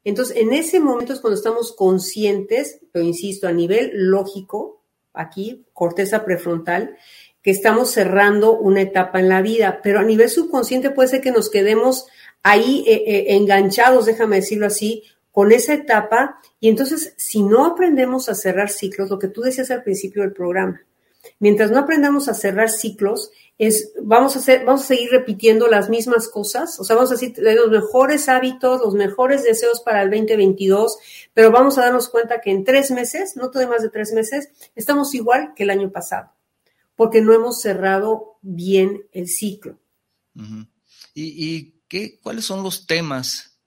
Entonces, 0.05 0.38
en 0.38 0.53
ese 0.53 0.79
momento 0.79 1.12
es 1.12 1.19
cuando 1.19 1.38
estamos 1.38 1.75
conscientes, 1.75 2.79
pero 2.91 3.03
insisto, 3.03 3.47
a 3.47 3.51
nivel 3.51 3.91
lógico, 3.93 4.83
aquí, 5.13 5.65
corteza 5.74 6.24
prefrontal, 6.24 6.95
que 7.41 7.51
estamos 7.51 7.91
cerrando 7.91 8.57
una 8.57 8.81
etapa 8.81 9.19
en 9.19 9.29
la 9.29 9.41
vida, 9.41 9.81
pero 9.83 10.00
a 10.00 10.03
nivel 10.03 10.29
subconsciente 10.29 10.91
puede 10.91 11.09
ser 11.09 11.21
que 11.21 11.31
nos 11.31 11.50
quedemos 11.50 12.05
ahí 12.43 12.83
eh, 12.88 13.03
eh, 13.07 13.25
enganchados, 13.35 14.05
déjame 14.05 14.38
decirlo 14.38 14.67
así, 14.67 15.03
con 15.31 15.51
esa 15.51 15.74
etapa. 15.74 16.39
Y 16.59 16.69
entonces, 16.69 17.13
si 17.17 17.41
no 17.41 17.65
aprendemos 17.65 18.29
a 18.29 18.35
cerrar 18.35 18.69
ciclos, 18.69 19.09
lo 19.09 19.19
que 19.19 19.27
tú 19.27 19.41
decías 19.41 19.71
al 19.71 19.83
principio 19.83 20.21
del 20.21 20.33
programa, 20.33 20.81
mientras 21.39 21.71
no 21.71 21.79
aprendamos 21.79 22.27
a 22.27 22.33
cerrar 22.33 22.69
ciclos, 22.69 23.31
es, 23.57 23.93
vamos 24.01 24.35
a 24.35 24.39
hacer, 24.39 24.65
vamos 24.65 24.83
a 24.83 24.87
seguir 24.87 25.09
repitiendo 25.11 25.67
las 25.67 25.89
mismas 25.89 26.27
cosas, 26.27 26.77
o 26.79 26.83
sea, 26.83 26.95
vamos 26.95 27.11
a 27.11 27.15
decir 27.15 27.33
los 27.37 27.69
mejores 27.69 28.27
hábitos, 28.27 28.81
los 28.81 28.93
mejores 28.93 29.43
deseos 29.43 29.81
para 29.81 30.01
el 30.01 30.09
2022, 30.09 30.97
pero 31.33 31.51
vamos 31.51 31.77
a 31.77 31.85
darnos 31.85 32.09
cuenta 32.09 32.41
que 32.41 32.51
en 32.51 32.65
tres 32.65 32.91
meses, 32.91 33.37
no 33.37 33.51
todo 33.51 33.67
más 33.67 33.81
de 33.81 33.89
tres 33.89 34.11
meses, 34.11 34.49
estamos 34.75 35.13
igual 35.15 35.53
que 35.55 35.63
el 35.63 35.69
año 35.69 35.89
pasado, 35.89 36.31
porque 36.95 37.21
no 37.21 37.33
hemos 37.33 37.61
cerrado 37.61 38.37
bien 38.41 39.07
el 39.13 39.27
ciclo. 39.27 39.79
¿Y, 41.13 41.79
qué, 41.87 42.19
cuáles 42.19 42.43
son 42.43 42.61
los 42.61 42.85
temas 42.85 43.57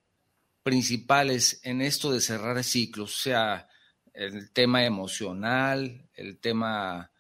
principales 0.62 1.60
en 1.62 1.80
esto 1.80 2.12
de 2.12 2.20
cerrar 2.20 2.62
ciclos? 2.62 3.16
O 3.16 3.22
sea, 3.22 3.68
el 4.12 4.50
tema 4.50 4.84
emocional, 4.84 6.10
el 6.12 6.38
tema 6.38 7.10
em, 7.10 7.17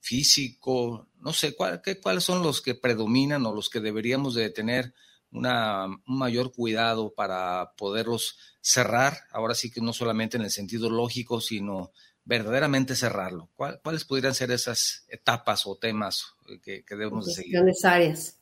físico, 0.00 1.08
no 1.20 1.32
sé, 1.32 1.54
¿cuáles 1.54 2.24
son 2.24 2.42
los 2.42 2.60
que 2.60 2.74
predominan 2.74 3.46
o 3.46 3.54
los 3.54 3.70
que 3.70 3.80
deberíamos 3.80 4.34
de 4.34 4.50
tener 4.50 4.94
una, 5.30 5.86
un 5.86 6.18
mayor 6.18 6.52
cuidado 6.52 7.14
para 7.14 7.72
poderlos 7.76 8.38
cerrar? 8.60 9.18
Ahora 9.30 9.54
sí 9.54 9.70
que 9.70 9.80
no 9.80 9.92
solamente 9.92 10.36
en 10.36 10.42
el 10.42 10.50
sentido 10.50 10.90
lógico, 10.90 11.40
sino 11.40 11.92
verdaderamente 12.24 12.94
cerrarlo. 12.94 13.50
¿Cuáles 13.56 14.04
podrían 14.04 14.34
ser 14.34 14.50
esas 14.50 15.04
etapas 15.08 15.66
o 15.66 15.76
temas 15.76 16.34
que, 16.62 16.84
debemos 16.88 17.26
de 17.26 17.32
seguir? 17.32 17.60
áreas. 17.84 18.38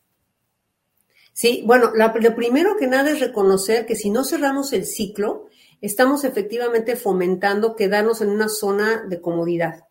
Sí, 1.33 1.63
bueno, 1.65 1.93
lo 1.95 2.35
primero 2.35 2.77
que 2.79 2.87
nada 2.87 3.11
es 3.11 3.21
reconocer 3.21 3.87
que 3.87 3.97
si 3.97 4.11
no 4.11 4.25
cerramos 4.25 4.73
el 4.73 4.85
ciclo, 4.85 5.47
estamos 5.81 6.25
efectivamente 6.25 6.97
fomentando 6.97 7.77
quedarnos 7.77 8.21
en 8.21 8.29
una 8.29 8.49
zona 8.49 9.05
de 9.09 9.21
comodidad. 9.21 9.85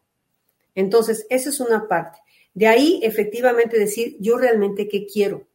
Entonces, 0.76 1.26
esa 1.30 1.50
es 1.50 1.60
una 1.60 1.88
parte. 1.88 2.20
De 2.54 2.68
ahí, 2.68 3.00
efectivamente, 3.04 3.78
decir, 3.78 4.18
yo 4.20 4.38
realmente 4.38 4.88
qué 4.88 5.06
quiero, 5.06 5.48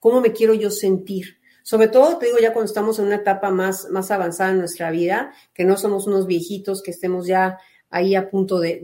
cómo 0.00 0.20
me 0.20 0.32
quiero 0.32 0.54
yo 0.54 0.70
sentir. 0.70 1.38
Sobre 1.62 1.88
todo, 1.88 2.18
te 2.18 2.26
digo, 2.26 2.38
ya 2.38 2.52
cuando 2.52 2.68
estamos 2.68 2.98
en 2.98 3.06
una 3.06 3.16
etapa 3.16 3.50
más, 3.50 3.90
más 3.90 4.10
avanzada 4.10 4.50
en 4.52 4.58
nuestra 4.58 4.90
vida, 4.90 5.34
que 5.52 5.64
no 5.64 5.76
somos 5.76 6.06
unos 6.06 6.26
viejitos 6.26 6.82
que 6.82 6.92
estemos 6.92 7.26
ya 7.26 7.58
ahí 7.90 8.14
a 8.14 8.30
punto 8.30 8.58
de, 8.58 8.80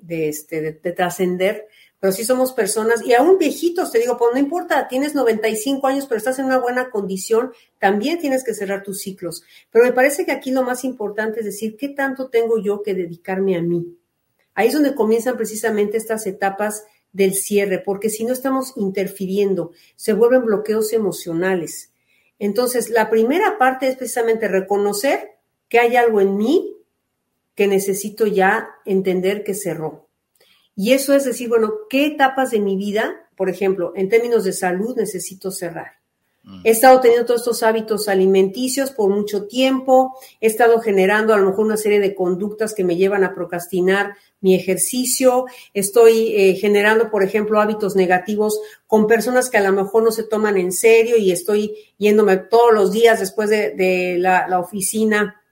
de, 0.00 0.28
este, 0.28 0.60
de, 0.60 0.92
trascender, 0.92 1.68
pero 2.00 2.12
sí 2.12 2.24
somos 2.24 2.52
personas, 2.52 3.04
y 3.04 3.12
aún 3.12 3.38
viejitos, 3.38 3.90
te 3.90 3.98
digo, 3.98 4.16
pues 4.16 4.30
no 4.32 4.38
importa, 4.38 4.88
tienes 4.88 5.14
95 5.14 5.86
años, 5.86 6.06
pero 6.06 6.16
estás 6.18 6.38
en 6.38 6.46
una 6.46 6.58
buena 6.58 6.90
condición, 6.90 7.52
también 7.78 8.18
tienes 8.18 8.44
que 8.44 8.54
cerrar 8.54 8.82
tus 8.82 9.00
ciclos. 9.00 9.42
Pero 9.70 9.84
me 9.84 9.92
parece 9.92 10.24
que 10.24 10.32
aquí 10.32 10.50
lo 10.50 10.62
más 10.62 10.84
importante 10.84 11.40
es 11.40 11.46
decir, 11.46 11.76
¿qué 11.76 11.90
tanto 11.90 12.28
tengo 12.28 12.58
yo 12.58 12.82
que 12.82 12.94
dedicarme 12.94 13.56
a 13.56 13.62
mí? 13.62 13.98
Ahí 14.58 14.66
es 14.66 14.74
donde 14.74 14.96
comienzan 14.96 15.36
precisamente 15.36 15.96
estas 15.96 16.26
etapas 16.26 16.82
del 17.12 17.34
cierre, 17.34 17.78
porque 17.78 18.10
si 18.10 18.24
no 18.24 18.32
estamos 18.32 18.72
interfiriendo, 18.74 19.70
se 19.94 20.14
vuelven 20.14 20.46
bloqueos 20.46 20.92
emocionales. 20.92 21.92
Entonces, 22.40 22.90
la 22.90 23.08
primera 23.08 23.56
parte 23.56 23.86
es 23.86 23.94
precisamente 23.94 24.48
reconocer 24.48 25.36
que 25.68 25.78
hay 25.78 25.94
algo 25.94 26.20
en 26.20 26.36
mí 26.36 26.76
que 27.54 27.68
necesito 27.68 28.26
ya 28.26 28.68
entender 28.84 29.44
que 29.44 29.54
cerró. 29.54 30.08
Y 30.74 30.90
eso 30.90 31.14
es 31.14 31.24
decir, 31.24 31.48
bueno, 31.48 31.72
¿qué 31.88 32.06
etapas 32.06 32.50
de 32.50 32.58
mi 32.58 32.76
vida, 32.76 33.30
por 33.36 33.48
ejemplo, 33.48 33.92
en 33.94 34.08
términos 34.08 34.42
de 34.42 34.54
salud, 34.54 34.96
necesito 34.96 35.52
cerrar? 35.52 35.97
Mm. 36.48 36.60
He 36.64 36.70
estado 36.70 36.98
teniendo 37.00 37.26
todos 37.26 37.42
estos 37.42 37.62
hábitos 37.62 38.08
alimenticios 38.08 38.90
por 38.90 39.10
mucho 39.10 39.46
tiempo, 39.46 40.16
he 40.40 40.46
estado 40.46 40.80
generando 40.80 41.34
a 41.34 41.36
lo 41.36 41.50
mejor 41.50 41.66
una 41.66 41.76
serie 41.76 42.00
de 42.00 42.14
conductas 42.14 42.72
que 42.72 42.84
me 42.84 42.96
llevan 42.96 43.22
a 43.22 43.34
procrastinar 43.34 44.14
mi 44.40 44.54
ejercicio, 44.54 45.44
estoy 45.74 46.34
eh, 46.34 46.54
generando, 46.54 47.10
por 47.10 47.22
ejemplo, 47.22 47.60
hábitos 47.60 47.96
negativos 47.96 48.58
con 48.86 49.06
personas 49.06 49.50
que 49.50 49.58
a 49.58 49.62
lo 49.62 49.72
mejor 49.72 50.02
no 50.02 50.10
se 50.10 50.22
toman 50.22 50.56
en 50.56 50.72
serio 50.72 51.18
y 51.18 51.32
estoy 51.32 51.74
yéndome 51.98 52.38
todos 52.38 52.72
los 52.72 52.92
días 52.92 53.20
después 53.20 53.50
de, 53.50 54.16
la, 54.18 54.48
la 54.48 54.58
oficina 54.58 55.42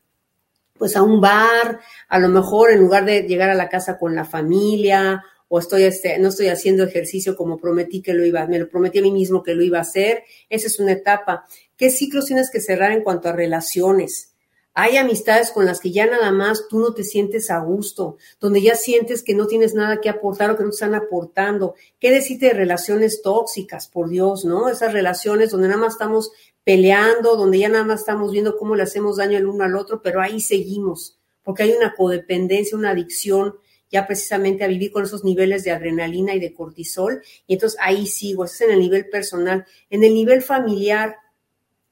pues 0.78 0.94
a 0.96 1.02
un 1.02 1.20
bar, 1.20 1.80
a 2.08 2.18
lo 2.18 2.28
mejor 2.28 2.70
en 2.70 2.80
lugar 2.80 3.04
de 3.04 3.22
llegar 3.22 3.50
a 3.50 3.54
la 3.54 3.68
casa 3.68 3.98
con 3.98 4.14
la 4.14 4.24
familia 4.24 5.24
o 5.48 5.58
estoy 5.58 5.84
este, 5.84 6.18
no 6.18 6.28
estoy 6.28 6.48
haciendo 6.48 6.84
ejercicio 6.84 7.36
como 7.36 7.58
prometí 7.58 8.02
que 8.02 8.14
lo 8.14 8.24
iba, 8.24 8.46
me 8.46 8.58
lo 8.58 8.68
prometí 8.68 8.98
a 8.98 9.02
mí 9.02 9.12
mismo 9.12 9.42
que 9.42 9.54
lo 9.54 9.62
iba 9.62 9.78
a 9.78 9.82
hacer. 9.82 10.24
Esa 10.48 10.66
es 10.66 10.78
una 10.80 10.92
etapa. 10.92 11.46
¿Qué 11.76 11.90
ciclos 11.90 12.26
tienes 12.26 12.50
que 12.50 12.60
cerrar 12.60 12.92
en 12.92 13.02
cuanto 13.02 13.28
a 13.28 13.32
relaciones? 13.32 14.32
Hay 14.78 14.98
amistades 14.98 15.52
con 15.52 15.64
las 15.64 15.80
que 15.80 15.90
ya 15.90 16.04
nada 16.04 16.30
más 16.32 16.68
tú 16.68 16.78
no 16.78 16.92
te 16.92 17.02
sientes 17.02 17.50
a 17.50 17.60
gusto, 17.60 18.18
donde 18.38 18.60
ya 18.60 18.74
sientes 18.74 19.22
que 19.22 19.34
no 19.34 19.46
tienes 19.46 19.72
nada 19.72 20.02
que 20.02 20.10
aportar 20.10 20.50
o 20.50 20.56
que 20.56 20.64
no 20.64 20.68
te 20.68 20.74
están 20.74 20.94
aportando. 20.94 21.74
¿Qué 21.98 22.10
decirte 22.10 22.46
de 22.46 22.52
relaciones 22.52 23.22
tóxicas, 23.22 23.88
por 23.88 24.10
Dios, 24.10 24.44
no? 24.44 24.68
Esas 24.68 24.92
relaciones 24.92 25.50
donde 25.50 25.68
nada 25.68 25.80
más 25.80 25.94
estamos 25.94 26.30
peleando, 26.62 27.36
donde 27.36 27.58
ya 27.58 27.70
nada 27.70 27.84
más 27.84 28.00
estamos 28.00 28.32
viendo 28.32 28.58
cómo 28.58 28.76
le 28.76 28.82
hacemos 28.82 29.16
daño 29.16 29.38
el 29.38 29.46
uno 29.46 29.64
al 29.64 29.76
otro, 29.76 30.02
pero 30.02 30.20
ahí 30.20 30.40
seguimos, 30.40 31.16
porque 31.42 31.62
hay 31.62 31.72
una 31.72 31.94
codependencia, 31.94 32.76
una 32.76 32.90
adicción 32.90 33.54
ya 33.90 34.06
precisamente 34.06 34.64
a 34.64 34.68
vivir 34.68 34.92
con 34.92 35.04
esos 35.04 35.24
niveles 35.24 35.64
de 35.64 35.70
adrenalina 35.70 36.34
y 36.34 36.40
de 36.40 36.52
cortisol. 36.52 37.22
Y 37.46 37.54
entonces 37.54 37.78
ahí 37.82 38.06
sigo, 38.06 38.44
eso 38.44 38.54
es 38.54 38.60
en 38.62 38.70
el 38.72 38.80
nivel 38.80 39.08
personal. 39.08 39.66
En 39.90 40.04
el 40.04 40.14
nivel 40.14 40.42
familiar, 40.42 41.16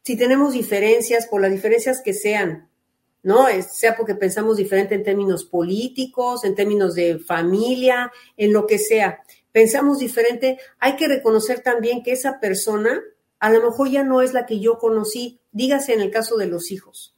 si 0.02 0.16
tenemos 0.16 0.52
diferencias, 0.52 1.26
por 1.26 1.40
las 1.40 1.52
diferencias 1.52 2.02
que 2.02 2.12
sean, 2.12 2.68
¿no? 3.22 3.46
Sea 3.62 3.96
porque 3.96 4.14
pensamos 4.14 4.56
diferente 4.56 4.94
en 4.94 5.02
términos 5.02 5.44
políticos, 5.44 6.44
en 6.44 6.54
términos 6.54 6.94
de 6.94 7.18
familia, 7.18 8.12
en 8.36 8.52
lo 8.52 8.66
que 8.66 8.78
sea. 8.78 9.22
Pensamos 9.50 9.98
diferente, 9.98 10.58
hay 10.78 10.96
que 10.96 11.08
reconocer 11.08 11.60
también 11.60 12.02
que 12.02 12.12
esa 12.12 12.40
persona 12.40 13.00
a 13.38 13.50
lo 13.50 13.62
mejor 13.62 13.90
ya 13.90 14.02
no 14.02 14.22
es 14.22 14.32
la 14.32 14.46
que 14.46 14.58
yo 14.58 14.78
conocí, 14.78 15.40
dígase 15.52 15.92
en 15.92 16.00
el 16.00 16.10
caso 16.10 16.36
de 16.36 16.46
los 16.46 16.70
hijos. 16.70 17.14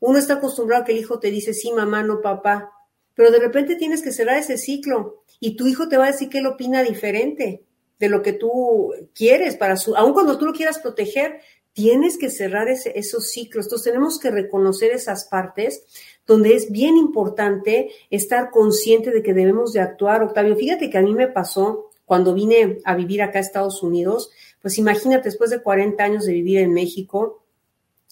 Uno 0.00 0.18
está 0.18 0.34
acostumbrado 0.34 0.82
a 0.82 0.84
que 0.84 0.92
el 0.92 0.98
hijo 0.98 1.18
te 1.18 1.30
dice 1.30 1.54
sí, 1.54 1.72
mamá, 1.72 2.02
no 2.02 2.20
papá, 2.20 2.72
pero 3.18 3.32
de 3.32 3.40
repente 3.40 3.74
tienes 3.74 4.00
que 4.00 4.12
cerrar 4.12 4.38
ese 4.38 4.56
ciclo 4.56 5.24
y 5.40 5.56
tu 5.56 5.66
hijo 5.66 5.88
te 5.88 5.96
va 5.96 6.04
a 6.04 6.12
decir 6.12 6.28
que 6.28 6.38
él 6.38 6.46
opina 6.46 6.84
diferente 6.84 7.64
de 7.98 8.08
lo 8.08 8.22
que 8.22 8.32
tú 8.32 8.94
quieres 9.12 9.56
para 9.56 9.76
su, 9.76 9.96
aun 9.96 10.12
cuando 10.12 10.38
tú 10.38 10.46
lo 10.46 10.52
quieras 10.52 10.78
proteger, 10.78 11.40
tienes 11.72 12.16
que 12.16 12.30
cerrar 12.30 12.68
ese, 12.68 12.96
esos 12.96 13.28
ciclos. 13.32 13.66
Entonces 13.66 13.92
tenemos 13.92 14.20
que 14.20 14.30
reconocer 14.30 14.92
esas 14.92 15.24
partes 15.24 15.82
donde 16.28 16.54
es 16.54 16.70
bien 16.70 16.96
importante 16.96 17.90
estar 18.08 18.52
consciente 18.52 19.10
de 19.10 19.20
que 19.24 19.34
debemos 19.34 19.72
de 19.72 19.80
actuar. 19.80 20.22
Octavio, 20.22 20.54
fíjate 20.54 20.88
que 20.88 20.98
a 20.98 21.02
mí 21.02 21.12
me 21.12 21.26
pasó 21.26 21.90
cuando 22.04 22.34
vine 22.34 22.78
a 22.84 22.94
vivir 22.94 23.20
acá 23.22 23.40
a 23.40 23.42
Estados 23.42 23.82
Unidos, 23.82 24.30
pues 24.62 24.78
imagínate, 24.78 25.24
después 25.24 25.50
de 25.50 25.60
40 25.60 26.04
años 26.04 26.24
de 26.24 26.34
vivir 26.34 26.58
en 26.58 26.72
México, 26.72 27.42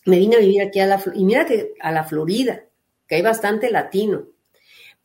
me 0.04 0.18
vine 0.18 0.34
a 0.34 0.40
vivir 0.40 0.62
aquí 0.62 0.80
a 0.80 0.86
la, 0.88 1.00
y 1.14 1.24
mira 1.24 1.46
que 1.46 1.74
a 1.78 1.92
la 1.92 2.02
Florida, 2.02 2.64
que 3.06 3.14
hay 3.14 3.22
bastante 3.22 3.70
latino. 3.70 4.34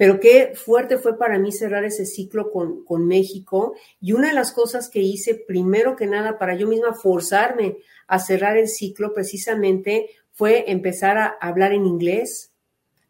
Pero 0.01 0.19
qué 0.19 0.53
fuerte 0.55 0.97
fue 0.97 1.15
para 1.15 1.37
mí 1.37 1.51
cerrar 1.51 1.83
ese 1.83 2.07
ciclo 2.07 2.49
con, 2.49 2.83
con, 2.85 3.05
México. 3.05 3.75
Y 3.99 4.13
una 4.13 4.29
de 4.29 4.33
las 4.33 4.51
cosas 4.51 4.89
que 4.89 4.99
hice, 4.99 5.35
primero 5.35 5.95
que 5.95 6.07
nada, 6.07 6.39
para 6.39 6.55
yo 6.55 6.67
misma 6.67 6.95
forzarme 6.95 7.77
a 8.07 8.17
cerrar 8.17 8.57
el 8.57 8.67
ciclo, 8.67 9.13
precisamente 9.13 10.09
fue 10.31 10.71
empezar 10.71 11.19
a 11.19 11.27
hablar 11.39 11.71
en 11.73 11.85
inglés, 11.85 12.51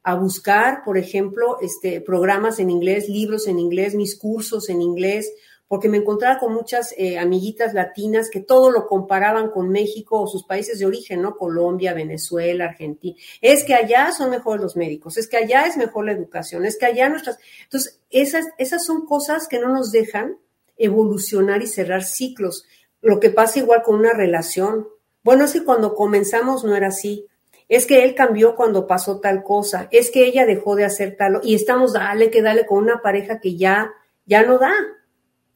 a 0.03 0.15
buscar, 0.15 0.83
por 0.83 0.98
ejemplo, 0.98 1.60
este, 1.62 2.01
programas 2.01 2.60
en 2.60 2.69
inglés, 2.69 3.07
libros 3.07 3.48
en 3.48 3.57
inglés, 3.57 3.95
mis 3.95 4.17
cursos 4.17 4.67
en 4.67 4.81
inglés, 4.81 5.31
porque 5.71 5.87
me 5.87 5.99
encontraba 5.99 6.37
con 6.37 6.53
muchas 6.53 6.93
eh, 6.97 7.17
amiguitas 7.17 7.73
latinas 7.73 8.29
que 8.29 8.41
todo 8.41 8.71
lo 8.71 8.87
comparaban 8.87 9.51
con 9.51 9.69
México 9.69 10.19
o 10.19 10.27
sus 10.27 10.43
países 10.43 10.79
de 10.79 10.85
origen, 10.85 11.21
¿no? 11.21 11.37
Colombia, 11.37 11.93
Venezuela, 11.93 12.65
Argentina. 12.65 13.15
Es 13.39 13.63
que 13.63 13.73
allá 13.73 14.11
son 14.11 14.31
mejores 14.31 14.61
los 14.61 14.75
médicos, 14.75 15.17
es 15.17 15.29
que 15.29 15.37
allá 15.37 15.67
es 15.67 15.77
mejor 15.77 16.07
la 16.07 16.11
educación, 16.11 16.65
es 16.65 16.77
que 16.77 16.87
allá 16.87 17.07
nuestras... 17.07 17.39
Entonces, 17.63 18.01
esas, 18.09 18.47
esas 18.57 18.83
son 18.83 19.05
cosas 19.05 19.47
que 19.47 19.59
no 19.59 19.69
nos 19.69 19.93
dejan 19.93 20.35
evolucionar 20.75 21.61
y 21.61 21.67
cerrar 21.67 22.03
ciclos. 22.03 22.65
Lo 22.99 23.21
que 23.21 23.29
pasa 23.29 23.59
igual 23.59 23.81
con 23.81 23.97
una 23.97 24.11
relación. 24.11 24.89
Bueno, 25.23 25.45
es 25.45 25.53
que 25.53 25.63
cuando 25.63 25.95
comenzamos 25.95 26.65
no 26.65 26.75
era 26.75 26.87
así. 26.87 27.27
Es 27.69 27.85
que 27.85 28.03
él 28.03 28.13
cambió 28.13 28.57
cuando 28.57 28.87
pasó 28.87 29.21
tal 29.21 29.41
cosa. 29.41 29.87
Es 29.91 30.11
que 30.11 30.25
ella 30.25 30.45
dejó 30.45 30.75
de 30.75 30.83
hacer 30.83 31.15
tal. 31.15 31.39
Y 31.43 31.55
estamos 31.55 31.93
dale 31.93 32.29
que 32.29 32.41
dale 32.41 32.65
con 32.65 32.79
una 32.79 33.01
pareja 33.01 33.39
que 33.39 33.55
ya, 33.55 33.93
ya 34.25 34.43
no 34.43 34.57
da 34.57 34.73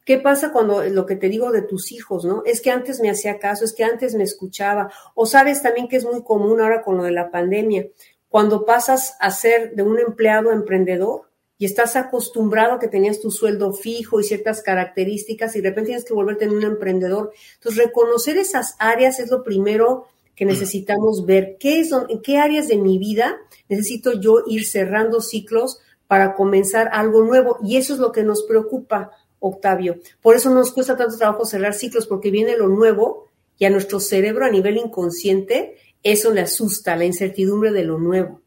¿Qué 0.06 0.18
pasa 0.18 0.52
cuando 0.52 0.84
lo 0.84 1.04
que 1.04 1.16
te 1.16 1.28
digo 1.28 1.50
de 1.50 1.62
tus 1.62 1.90
hijos, 1.90 2.24
no? 2.24 2.44
Es 2.46 2.60
que 2.60 2.70
antes 2.70 3.00
me 3.00 3.10
hacía 3.10 3.40
caso, 3.40 3.64
es 3.64 3.72
que 3.72 3.82
antes 3.82 4.14
me 4.14 4.22
escuchaba. 4.22 4.88
O 5.16 5.26
sabes 5.26 5.62
también 5.62 5.88
que 5.88 5.96
es 5.96 6.04
muy 6.04 6.22
común 6.22 6.60
ahora 6.60 6.82
con 6.82 6.96
lo 6.96 7.02
de 7.02 7.10
la 7.10 7.32
pandemia, 7.32 7.88
cuando 8.28 8.64
pasas 8.64 9.16
a 9.18 9.32
ser 9.32 9.74
de 9.74 9.82
un 9.82 9.98
empleado 9.98 10.50
a 10.50 10.54
emprendedor 10.54 11.22
y 11.58 11.64
estás 11.64 11.96
acostumbrado 11.96 12.74
a 12.74 12.78
que 12.78 12.86
tenías 12.86 13.18
tu 13.18 13.32
sueldo 13.32 13.72
fijo 13.72 14.20
y 14.20 14.22
ciertas 14.22 14.62
características 14.62 15.56
y 15.56 15.60
de 15.60 15.70
repente 15.70 15.88
tienes 15.88 16.04
que 16.04 16.14
volverte 16.14 16.44
en 16.44 16.52
un 16.52 16.62
emprendedor. 16.62 17.32
Entonces, 17.54 17.84
reconocer 17.84 18.38
esas 18.38 18.76
áreas 18.78 19.18
es 19.18 19.28
lo 19.28 19.42
primero 19.42 20.06
que 20.36 20.44
necesitamos 20.44 21.26
ver. 21.26 21.56
¿Qué 21.58 21.80
es, 21.80 21.90
¿En 21.90 22.22
qué 22.22 22.38
áreas 22.38 22.68
de 22.68 22.76
mi 22.76 22.98
vida 22.98 23.38
necesito 23.68 24.12
yo 24.12 24.44
ir 24.46 24.68
cerrando 24.68 25.20
ciclos 25.20 25.80
para 26.06 26.36
comenzar 26.36 26.90
algo 26.92 27.24
nuevo? 27.24 27.58
Y 27.64 27.76
eso 27.76 27.94
es 27.94 27.98
lo 27.98 28.12
que 28.12 28.22
nos 28.22 28.44
preocupa 28.44 29.10
Octavio. 29.40 29.96
Por 30.22 30.36
eso 30.36 30.50
nos 30.50 30.72
cuesta 30.72 30.96
tanto 30.96 31.16
trabajo 31.16 31.44
cerrar 31.44 31.74
ciclos, 31.74 32.06
porque 32.06 32.30
viene 32.30 32.56
lo 32.56 32.68
nuevo 32.68 33.26
y 33.58 33.64
a 33.64 33.70
nuestro 33.70 34.00
cerebro 34.00 34.44
a 34.44 34.50
nivel 34.50 34.76
inconsciente 34.76 35.78
eso 36.02 36.32
le 36.32 36.40
asusta, 36.40 36.94
la 36.94 37.04
incertidumbre 37.04 37.72
de 37.72 37.82
lo 37.82 37.98
nuevo. 37.98 38.40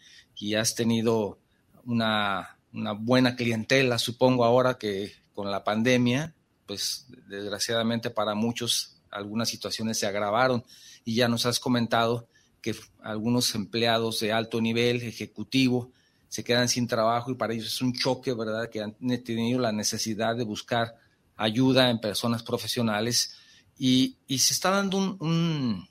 has 0.55 0.73
tenido 0.73 1.37
una, 1.83 2.57
buena 2.71 3.35
clientela, 3.35 3.99
supongo 3.99 4.45
ahora 4.45 4.77
que 4.77 5.11
con 5.33 5.51
la 5.51 5.65
pandemia, 5.65 6.33
pues 6.65 7.07
desgraciadamente 7.27 8.09
para 8.09 8.35
muchos 8.35 9.01
algunas 9.11 9.49
situaciones 9.49 9.99
se 9.99 10.07
agravaron 10.07 10.63
y 11.03 11.15
ya 11.15 11.27
nos 11.27 11.45
has 11.45 11.59
comentado 11.59 12.29
que 12.61 12.73
algunos 13.01 13.53
empleados 13.53 14.21
de 14.21 14.31
alto 14.31 14.61
nivel, 14.61 15.01
ejecutivo, 15.01 15.91
se 16.29 16.41
quedan 16.41 16.69
sin 16.69 16.87
trabajo 16.87 17.31
y 17.31 17.35
para 17.35 17.53
ellos 17.53 17.67
es 17.67 17.81
un 17.81 17.91
choque, 17.91 18.33
¿verdad? 18.33 18.69
Que 18.69 18.79
han 18.81 18.95
tenido 19.25 19.59
la 19.59 19.73
necesidad 19.73 20.37
de 20.37 20.45
buscar 20.45 20.95
ayuda 21.35 21.89
en 21.89 21.99
personas 21.99 22.43
profesionales 22.43 23.35
y, 23.79 24.17
se 24.29 24.53
está 24.53 24.71
dando 24.71 24.97
un, 25.19 25.87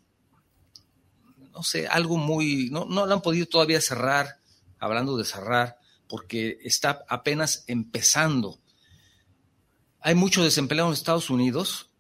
no 1.57 1.63
sé, 1.63 1.87
algo 1.87 2.19
muy, 2.19 2.69
no, 2.71 2.85
no 2.85 3.07
lo 3.07 3.15
han 3.15 3.23
podido 3.23 3.47
todavía 3.47 3.81
cerrar, 3.81 4.41
hablando 4.79 5.17
de 5.17 5.25
cerrar, 5.25 5.79
porque 6.07 6.59
está 6.63 7.03
apenas 7.09 7.65
empezando. 7.67 8.59
Hay 10.01 10.15
mucho 10.15 10.45
desempleo 10.45 10.87
en 10.87 10.93
Estados 10.93 11.31
Unidos 11.31 11.91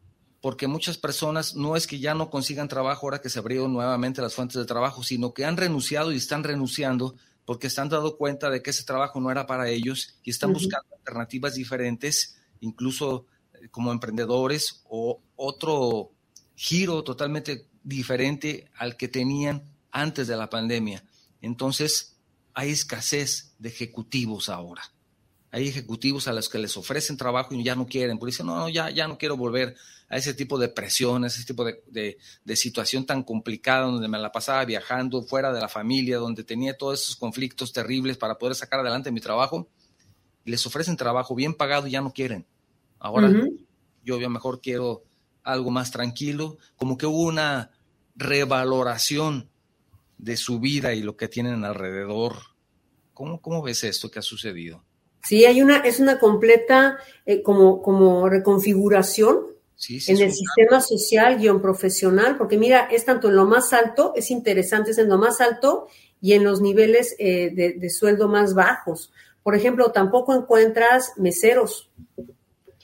porque 0.43 0.67
muchas 0.67 0.99
personas 0.99 1.57
no 1.57 1.75
es 1.75 1.87
que 1.87 1.99
ya 1.99 2.15
no 2.15 2.29
consigan 2.29 2.69
trabajo 2.69 3.07
ahora 3.07 3.23
que 3.23 3.31
se 3.31 3.39
abrieron 3.39 3.73
nuevamente 3.73 4.21
las 4.21 4.35
fuentes 4.35 4.59
de 4.59 4.67
trabajo, 4.67 5.03
sino 5.03 5.33
que 5.33 5.47
han 5.47 5.57
renunciado 5.57 6.13
y 6.13 6.17
están 6.17 6.45
renunciando 6.45 7.17
porque 7.47 7.71
se 7.71 7.81
han 7.81 7.89
dado 7.89 8.19
cuenta 8.19 8.51
de 8.51 8.63
que 8.63 8.71
ese 8.71 8.85
trabajo 8.85 9.21
no 9.21 9.31
era 9.31 9.47
para 9.47 9.71
ellos 9.71 10.19
y 10.23 10.31
están 10.31 10.53
buscando 10.53 10.87
alternativas 10.99 11.55
diferentes, 11.55 12.37
incluso 12.61 13.25
eh, 13.55 13.69
como 13.71 13.91
emprendedores 13.91 14.83
o 14.85 15.23
otro 15.35 16.13
giro 16.55 17.03
totalmente 17.03 17.67
diferente 17.87 18.69
al 18.75 18.97
que 18.97 19.09
tenían 19.09 19.63
antes 19.93 20.27
de 20.27 20.37
la 20.37 20.51
pandemia. 20.51 21.05
Entonces, 21.41 22.17
hay 22.53 22.71
escasez 22.71 23.55
de 23.59 23.69
ejecutivos 23.69 24.49
ahora. 24.49 24.83
Hay 25.53 25.69
ejecutivos 25.69 26.27
a 26.27 26.33
los 26.33 26.49
que 26.49 26.59
les 26.59 26.77
ofrecen 26.77 27.17
trabajo 27.17 27.55
y 27.55 27.63
ya 27.63 27.77
no 27.77 27.87
quieren, 27.87 28.19
porque 28.19 28.33
dicen, 28.33 28.47
no, 28.47 28.57
no, 28.57 28.69
ya, 28.69 28.91
ya 28.91 29.07
no 29.07 29.17
quiero 29.17 29.37
volver 29.37 29.77
a 30.09 30.17
ese 30.17 30.35
tipo 30.35 30.59
de 30.59 30.69
presión, 30.69 31.25
a 31.25 31.29
ese 31.29 31.45
tipo 31.45 31.65
de, 31.65 32.19
de, 32.45 32.57
situación 32.57 33.07
tan 33.07 33.23
complicada 33.23 33.87
donde 33.87 34.09
me 34.09 34.19
la 34.19 34.33
pasaba 34.33 34.65
viajando 34.65 35.23
fuera 35.23 35.53
de 35.53 35.61
la 35.61 35.69
familia, 35.69 36.19
donde 36.19 36.45
tenía 36.45 36.77
todos 36.77 37.03
esos 37.03 37.17
conflictos 37.17 37.73
terribles 37.73 38.17
para 38.17 38.37
poder 38.37 38.57
sacar 38.57 38.81
adelante 38.81 39.13
mi 39.13 39.21
trabajo. 39.21 39.69
Y 40.45 40.51
les 40.51 40.67
ofrecen 40.67 40.97
trabajo 40.97 41.35
bien 41.35 41.55
pagado 41.55 41.87
y 41.87 41.93
ya 41.93 42.01
no 42.01 42.13
quieren. 42.13 42.47
Ahora 42.99 43.31
yo, 44.03 44.19
yo 44.19 44.31
mejor 44.31 44.61
quiero 44.61 45.05
algo 45.43 45.71
más 45.71 45.93
tranquilo, 45.93 46.59
como 46.77 46.99
que 46.99 47.07
hubo 47.07 47.23
una 47.23 47.71
revaloración 48.17 49.49
de 50.19 50.37
su 50.37 50.59
vida 50.59 50.95
y 50.95 51.03
lo 51.03 51.17
que 51.17 51.29
tienen 51.29 51.65
alrededor. 51.65 52.35
¿Cómo, 53.15 53.41
cómo 53.41 53.63
ves 53.63 53.85
esto 53.85 54.11
que 54.11 54.19
ha 54.19 54.23
sucedido? 54.23 54.83
Sí, 55.23 55.45
hay 55.45 55.61
una, 55.61 55.79
es 55.79 56.01
una 56.01 56.19
completa 56.19 56.99
eh, 57.25 57.43
como, 57.43 57.83
como 57.83 58.29
reconfiguración 58.29 59.47
en 59.89 60.21
el 60.23 60.33
sistema 60.33 60.81
social 60.81 61.37
guion 61.39 61.61
profesional, 61.61 62.39
porque 62.39 62.57
mira, 62.57 62.89
es 62.91 63.05
tanto 63.05 63.29
en 63.29 63.37
lo 63.37 63.45
más 63.45 63.73
alto, 63.73 64.13
es 64.17 64.31
interesante, 64.31 64.93
es 64.93 64.99
en 64.99 65.09
lo 65.09 65.19
más 65.19 65.41
alto 65.41 65.89
y 66.21 66.33
en 66.33 66.45
los 66.45 66.61
niveles 66.61 67.15
eh, 67.19 67.51
de, 67.55 67.75
de, 67.75 67.91
sueldo 67.91 68.29
más 68.29 68.55
bajos. 68.55 69.13
Por 69.43 69.55
ejemplo, 69.55 69.93
tampoco 69.93 70.35
encuentras 70.35 71.13
meseros. 71.17 71.91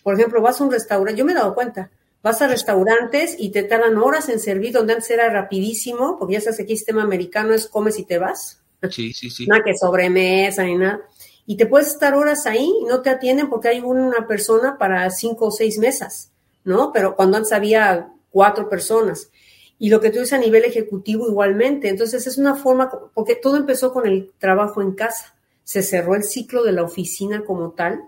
Por 0.03 0.14
ejemplo, 0.14 0.42
vas 0.42 0.61
a 0.61 0.64
un 0.64 0.71
restaurante, 0.71 1.18
yo 1.18 1.25
me 1.25 1.33
he 1.33 1.37
dado 1.37 1.55
cuenta, 1.55 1.90
Vas 2.22 2.40
a 2.40 2.46
restaurantes 2.46 3.35
y 3.38 3.50
te 3.50 3.64
tardan 3.64 3.98
horas 3.98 4.28
en 4.28 4.38
servir, 4.38 4.72
donde 4.72 4.92
antes 4.92 5.11
era 5.11 5.28
rapidísimo, 5.28 6.18
porque 6.18 6.35
ya 6.35 6.40
sabes 6.40 6.58
que 6.58 6.62
aquí 6.62 6.72
el 6.72 6.78
sistema 6.78 7.02
americano 7.02 7.52
es 7.52 7.66
comes 7.66 7.98
y 7.98 8.04
te 8.04 8.18
vas. 8.18 8.62
Sí, 8.90 9.12
sí, 9.12 9.28
sí. 9.28 9.46
Nada 9.48 9.62
que 9.64 9.76
sobremesa 9.76 10.62
ni 10.62 10.76
nada. 10.76 11.00
Y 11.46 11.56
te 11.56 11.66
puedes 11.66 11.88
estar 11.88 12.14
horas 12.14 12.46
ahí 12.46 12.72
y 12.80 12.85
no 12.85 13.02
te 13.02 13.11
atienden 13.11 13.50
porque 13.50 13.68
hay 13.68 13.80
una 13.80 14.28
persona 14.28 14.78
para 14.78 15.11
cinco 15.11 15.46
o 15.46 15.50
seis 15.50 15.78
mesas, 15.78 16.30
¿no? 16.62 16.92
Pero 16.92 17.16
cuando 17.16 17.37
antes 17.37 17.52
había 17.52 18.12
cuatro 18.30 18.68
personas. 18.68 19.30
Y 19.78 19.90
lo 19.90 20.00
que 20.00 20.11
tú 20.11 20.20
dices 20.20 20.35
a 20.35 20.38
nivel 20.38 20.64
ejecutivo 20.64 21.28
igualmente. 21.28 21.88
Entonces 21.88 22.24
es 22.28 22.38
una 22.38 22.54
forma, 22.54 22.88
porque 23.14 23.35
todo 23.35 23.56
empezó 23.56 23.92
con 23.92 24.06
el 24.06 24.30
trabajo 24.38 24.80
en 24.80 24.92
casa. 24.92 25.35
Se 25.64 25.82
cerró 25.82 26.14
el 26.14 26.22
ciclo 26.22 26.62
de 26.62 26.70
la 26.70 26.85
oficina 26.85 27.44
como 27.44 27.72
tal 27.72 28.00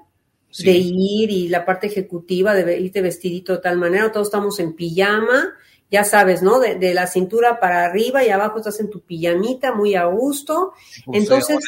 de 0.59 0.73
ir 0.73 1.31
y 1.31 1.49
la 1.49 1.65
parte 1.65 1.89
ejecutiva 1.89 2.55
de 2.55 2.79
irte 2.79 3.01
vestidito 3.01 3.55
de 3.55 3.59
tal 3.59 3.79
manera, 3.79 4.13
todos 4.13 4.29
estamos 4.29 4.59
en 4.61 4.75
pijama, 4.75 5.55
ya 5.91 6.05
sabes, 6.05 6.43
¿no? 6.43 6.61
De, 6.61 6.95
la 6.95 7.07
cintura 7.07 7.61
para 7.61 7.85
arriba 7.85 8.25
y 8.25 8.31
abajo 8.31 8.59
estás 8.59 8.81
en 8.81 8.91
tu 8.91 9.01
pijamita, 9.01 9.75
muy 9.75 9.95
a 9.95 10.05
gusto. 10.07 10.73
Entonces, 11.13 11.59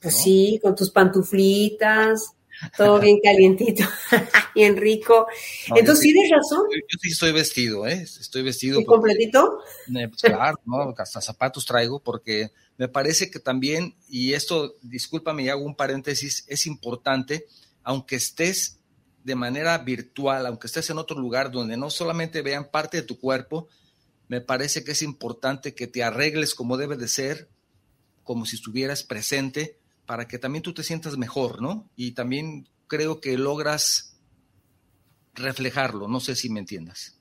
pues 0.00 0.16
sí, 0.16 0.60
con 0.62 0.74
tus 0.74 0.90
pantuflitas, 0.90 2.34
todo 2.76 3.00
bien 3.00 3.18
calientito, 3.22 3.84
bien 4.54 4.76
rico. 4.76 5.26
Entonces, 5.74 6.04
tienes 6.04 6.30
razón. 6.30 6.66
Yo, 6.70 6.98
sí 7.00 7.10
estoy 7.10 7.32
vestido, 7.32 7.86
¿eh? 7.86 8.02
Estoy 8.02 8.42
vestido. 8.42 8.80
¿Y 8.80 8.84
completito? 8.84 9.60
Eh, 9.88 10.08
pues, 10.08 10.22
claro, 10.22 10.58
¿no? 10.64 10.94
Hasta 10.96 11.20
zapatos 11.20 11.64
traigo 11.64 12.00
porque 12.00 12.50
me 12.76 12.88
parece 12.88 13.30
que 13.30 13.38
también, 13.38 13.94
y 14.08 14.32
esto, 14.32 14.74
discúlpame 14.82 15.44
y 15.44 15.48
hago 15.48 15.64
un 15.64 15.76
paréntesis, 15.76 16.44
es 16.48 16.66
importante 16.66 17.46
aunque 17.84 18.16
estés 18.16 18.80
de 19.22 19.34
manera 19.34 19.78
virtual, 19.78 20.46
aunque 20.46 20.66
estés 20.66 20.90
en 20.90 20.98
otro 20.98 21.18
lugar 21.18 21.50
donde 21.50 21.76
no 21.76 21.90
solamente 21.90 22.42
vean 22.42 22.70
parte 22.70 22.98
de 22.98 23.02
tu 23.04 23.18
cuerpo, 23.18 23.68
me 24.28 24.40
parece 24.40 24.84
que 24.84 24.92
es 24.92 25.02
importante 25.02 25.74
que 25.74 25.86
te 25.86 26.02
arregles 26.02 26.54
como 26.54 26.76
debe 26.76 26.96
de 26.96 27.08
ser, 27.08 27.48
como 28.22 28.46
si 28.46 28.56
estuvieras 28.56 29.02
presente, 29.02 29.78
para 30.06 30.26
que 30.28 30.38
también 30.38 30.62
tú 30.62 30.74
te 30.74 30.82
sientas 30.82 31.16
mejor, 31.16 31.62
¿no? 31.62 31.88
Y 31.96 32.12
también 32.12 32.68
creo 32.86 33.20
que 33.20 33.38
logras 33.38 34.16
reflejarlo. 35.34 36.08
No 36.08 36.20
sé 36.20 36.36
si 36.36 36.50
me 36.50 36.60
entiendas. 36.60 37.18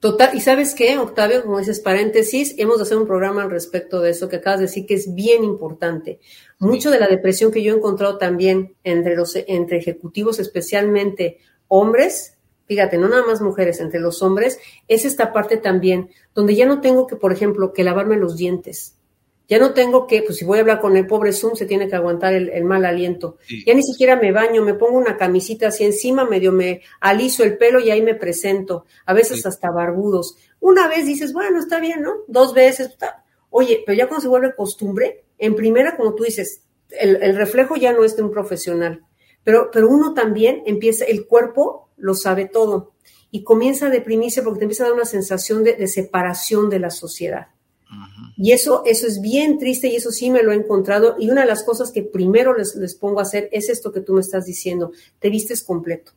Total, 0.00 0.34
y 0.34 0.40
sabes 0.40 0.74
qué, 0.74 0.96
Octavio, 0.96 1.42
como 1.42 1.58
dices, 1.58 1.78
paréntesis, 1.78 2.54
hemos 2.56 2.78
de 2.78 2.84
hacer 2.84 2.96
un 2.96 3.06
programa 3.06 3.42
al 3.42 3.50
respecto 3.50 4.00
de 4.00 4.10
eso 4.10 4.30
que 4.30 4.36
acabas 4.36 4.60
de 4.60 4.66
decir 4.66 4.86
que 4.86 4.94
es 4.94 5.14
bien 5.14 5.44
importante. 5.44 6.20
Mucho 6.58 6.90
de 6.90 6.98
la 6.98 7.06
depresión 7.06 7.52
que 7.52 7.62
yo 7.62 7.74
he 7.74 7.76
encontrado 7.76 8.16
también 8.16 8.76
entre 8.82 9.14
los 9.14 9.36
entre 9.36 9.76
ejecutivos, 9.76 10.38
especialmente 10.38 11.36
hombres, 11.68 12.38
fíjate, 12.64 12.96
no 12.96 13.10
nada 13.10 13.26
más 13.26 13.42
mujeres, 13.42 13.78
entre 13.80 14.00
los 14.00 14.22
hombres, 14.22 14.58
es 14.88 15.04
esta 15.04 15.34
parte 15.34 15.58
también 15.58 16.08
donde 16.34 16.54
ya 16.54 16.64
no 16.64 16.80
tengo 16.80 17.06
que, 17.06 17.16
por 17.16 17.30
ejemplo, 17.30 17.74
que 17.74 17.84
lavarme 17.84 18.16
los 18.16 18.38
dientes. 18.38 18.96
Ya 19.50 19.58
no 19.58 19.74
tengo 19.74 20.06
que, 20.06 20.22
pues 20.22 20.38
si 20.38 20.44
voy 20.44 20.58
a 20.58 20.60
hablar 20.60 20.80
con 20.80 20.96
el 20.96 21.08
pobre 21.08 21.32
Zoom, 21.32 21.56
se 21.56 21.66
tiene 21.66 21.88
que 21.88 21.96
aguantar 21.96 22.34
el, 22.34 22.64
mal 22.64 22.84
aliento. 22.84 23.38
Ya 23.66 23.74
ni 23.74 23.82
siquiera 23.82 24.14
me 24.14 24.30
baño, 24.30 24.62
me 24.62 24.74
pongo 24.74 24.96
una 24.96 25.16
camisita 25.16 25.66
así 25.66 25.82
encima, 25.82 26.24
medio 26.24 26.52
me 26.52 26.82
aliso 27.00 27.42
el 27.42 27.58
pelo 27.58 27.80
y 27.80 27.90
ahí 27.90 28.00
me 28.00 28.14
presento. 28.14 28.86
A 29.06 29.12
veces 29.12 29.44
hasta 29.44 29.72
barbudos. 29.72 30.36
Una 30.60 30.86
vez 30.86 31.04
dices, 31.04 31.32
bueno, 31.32 31.58
está 31.58 31.80
bien, 31.80 32.00
¿no? 32.00 32.18
Dos 32.28 32.54
veces. 32.54 32.90
Está... 32.90 33.24
Oye, 33.50 33.82
pero 33.84 33.98
ya 33.98 34.06
cuando 34.06 34.22
se 34.22 34.28
vuelve 34.28 34.54
costumbre, 34.54 35.24
en 35.36 35.56
primera, 35.56 35.96
como 35.96 36.14
tú 36.14 36.22
dices, 36.22 36.62
el, 36.90 37.34
reflejo 37.34 37.74
ya 37.74 37.92
no 37.92 38.04
es 38.04 38.16
de 38.16 38.22
un 38.22 38.30
profesional. 38.30 39.04
Pero, 39.42 39.70
pero 39.72 39.88
uno 39.88 40.14
también 40.14 40.62
empieza, 40.64 41.04
el 41.06 41.26
cuerpo 41.26 41.88
lo 41.96 42.14
sabe 42.14 42.44
todo 42.44 42.92
y 43.32 43.42
comienza 43.42 43.88
a 43.88 43.90
deprimirse 43.90 44.42
porque 44.42 44.60
te 44.60 44.64
empieza 44.66 44.84
a 44.84 44.86
dar 44.86 44.94
una 44.94 45.04
sensación 45.06 45.64
de 45.64 45.88
separación 45.88 46.70
de 46.70 46.78
la 46.78 46.90
sociedad. 46.90 47.48
Y 48.42 48.52
eso, 48.52 48.82
eso 48.86 49.06
es 49.06 49.20
bien 49.20 49.58
triste 49.58 49.88
y 49.88 49.96
eso 49.96 50.10
sí 50.10 50.30
me 50.30 50.42
lo 50.42 50.52
he 50.52 50.54
encontrado. 50.54 51.16
Y 51.18 51.28
una 51.28 51.42
de 51.42 51.46
las 51.46 51.62
cosas 51.62 51.92
que 51.92 52.02
primero 52.02 52.56
les, 52.56 52.74
les 52.74 52.94
pongo 52.94 53.18
a 53.18 53.24
hacer 53.24 53.50
es 53.52 53.68
esto 53.68 53.92
que 53.92 54.00
tú 54.00 54.14
me 54.14 54.22
estás 54.22 54.46
diciendo. 54.46 54.92
Te 55.18 55.28
vistes 55.28 55.62
completo. 55.62 56.12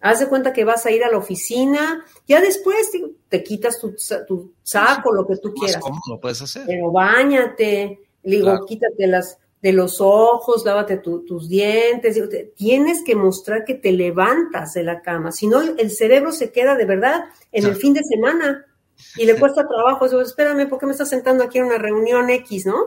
Haz 0.00 0.20
de 0.20 0.28
cuenta 0.28 0.52
que 0.52 0.64
vas 0.64 0.86
a 0.86 0.92
ir 0.92 1.02
a 1.02 1.10
la 1.10 1.18
oficina, 1.18 2.04
ya 2.28 2.40
después 2.40 2.92
te, 3.28 3.42
quitas 3.42 3.80
tu, 3.80 3.96
tu, 4.28 4.52
saco, 4.62 5.12
lo 5.12 5.26
que 5.26 5.38
tú 5.38 5.52
quieras. 5.54 5.82
¿Cómo 5.82 5.98
lo 6.08 6.20
puedes 6.20 6.40
hacer? 6.40 6.62
Pero 6.66 6.92
bañate, 6.92 7.98
digo, 8.22 8.64
quítate 8.64 9.08
las 9.08 9.38
de 9.60 9.72
los 9.72 10.00
ojos, 10.00 10.64
lávate 10.64 10.98
tus 10.98 11.48
dientes. 11.48 12.16
tienes 12.54 13.02
que 13.02 13.16
mostrar 13.16 13.64
que 13.64 13.74
te 13.74 13.90
levantas 13.90 14.74
de 14.74 14.84
la 14.84 15.02
cama, 15.02 15.32
si 15.32 15.48
no 15.48 15.60
el 15.62 15.90
cerebro 15.90 16.30
se 16.30 16.52
queda 16.52 16.76
de 16.76 16.84
verdad 16.84 17.24
en 17.50 17.66
el 17.66 17.74
fin 17.74 17.92
de 17.92 18.04
semana 18.04 18.64
y 19.16 19.24
le 19.24 19.38
cuesta 19.38 19.66
trabajo. 19.66 20.06
Eso, 20.06 20.20
espérame, 20.20 20.68
¿por 20.68 20.78
qué 20.78 20.86
me 20.86 20.92
estás 20.92 21.08
sentando 21.08 21.44
aquí 21.44 21.58
en 21.58 21.64
una 21.64 21.78
reunión 21.78 22.28
X, 22.30 22.66
no? 22.66 22.86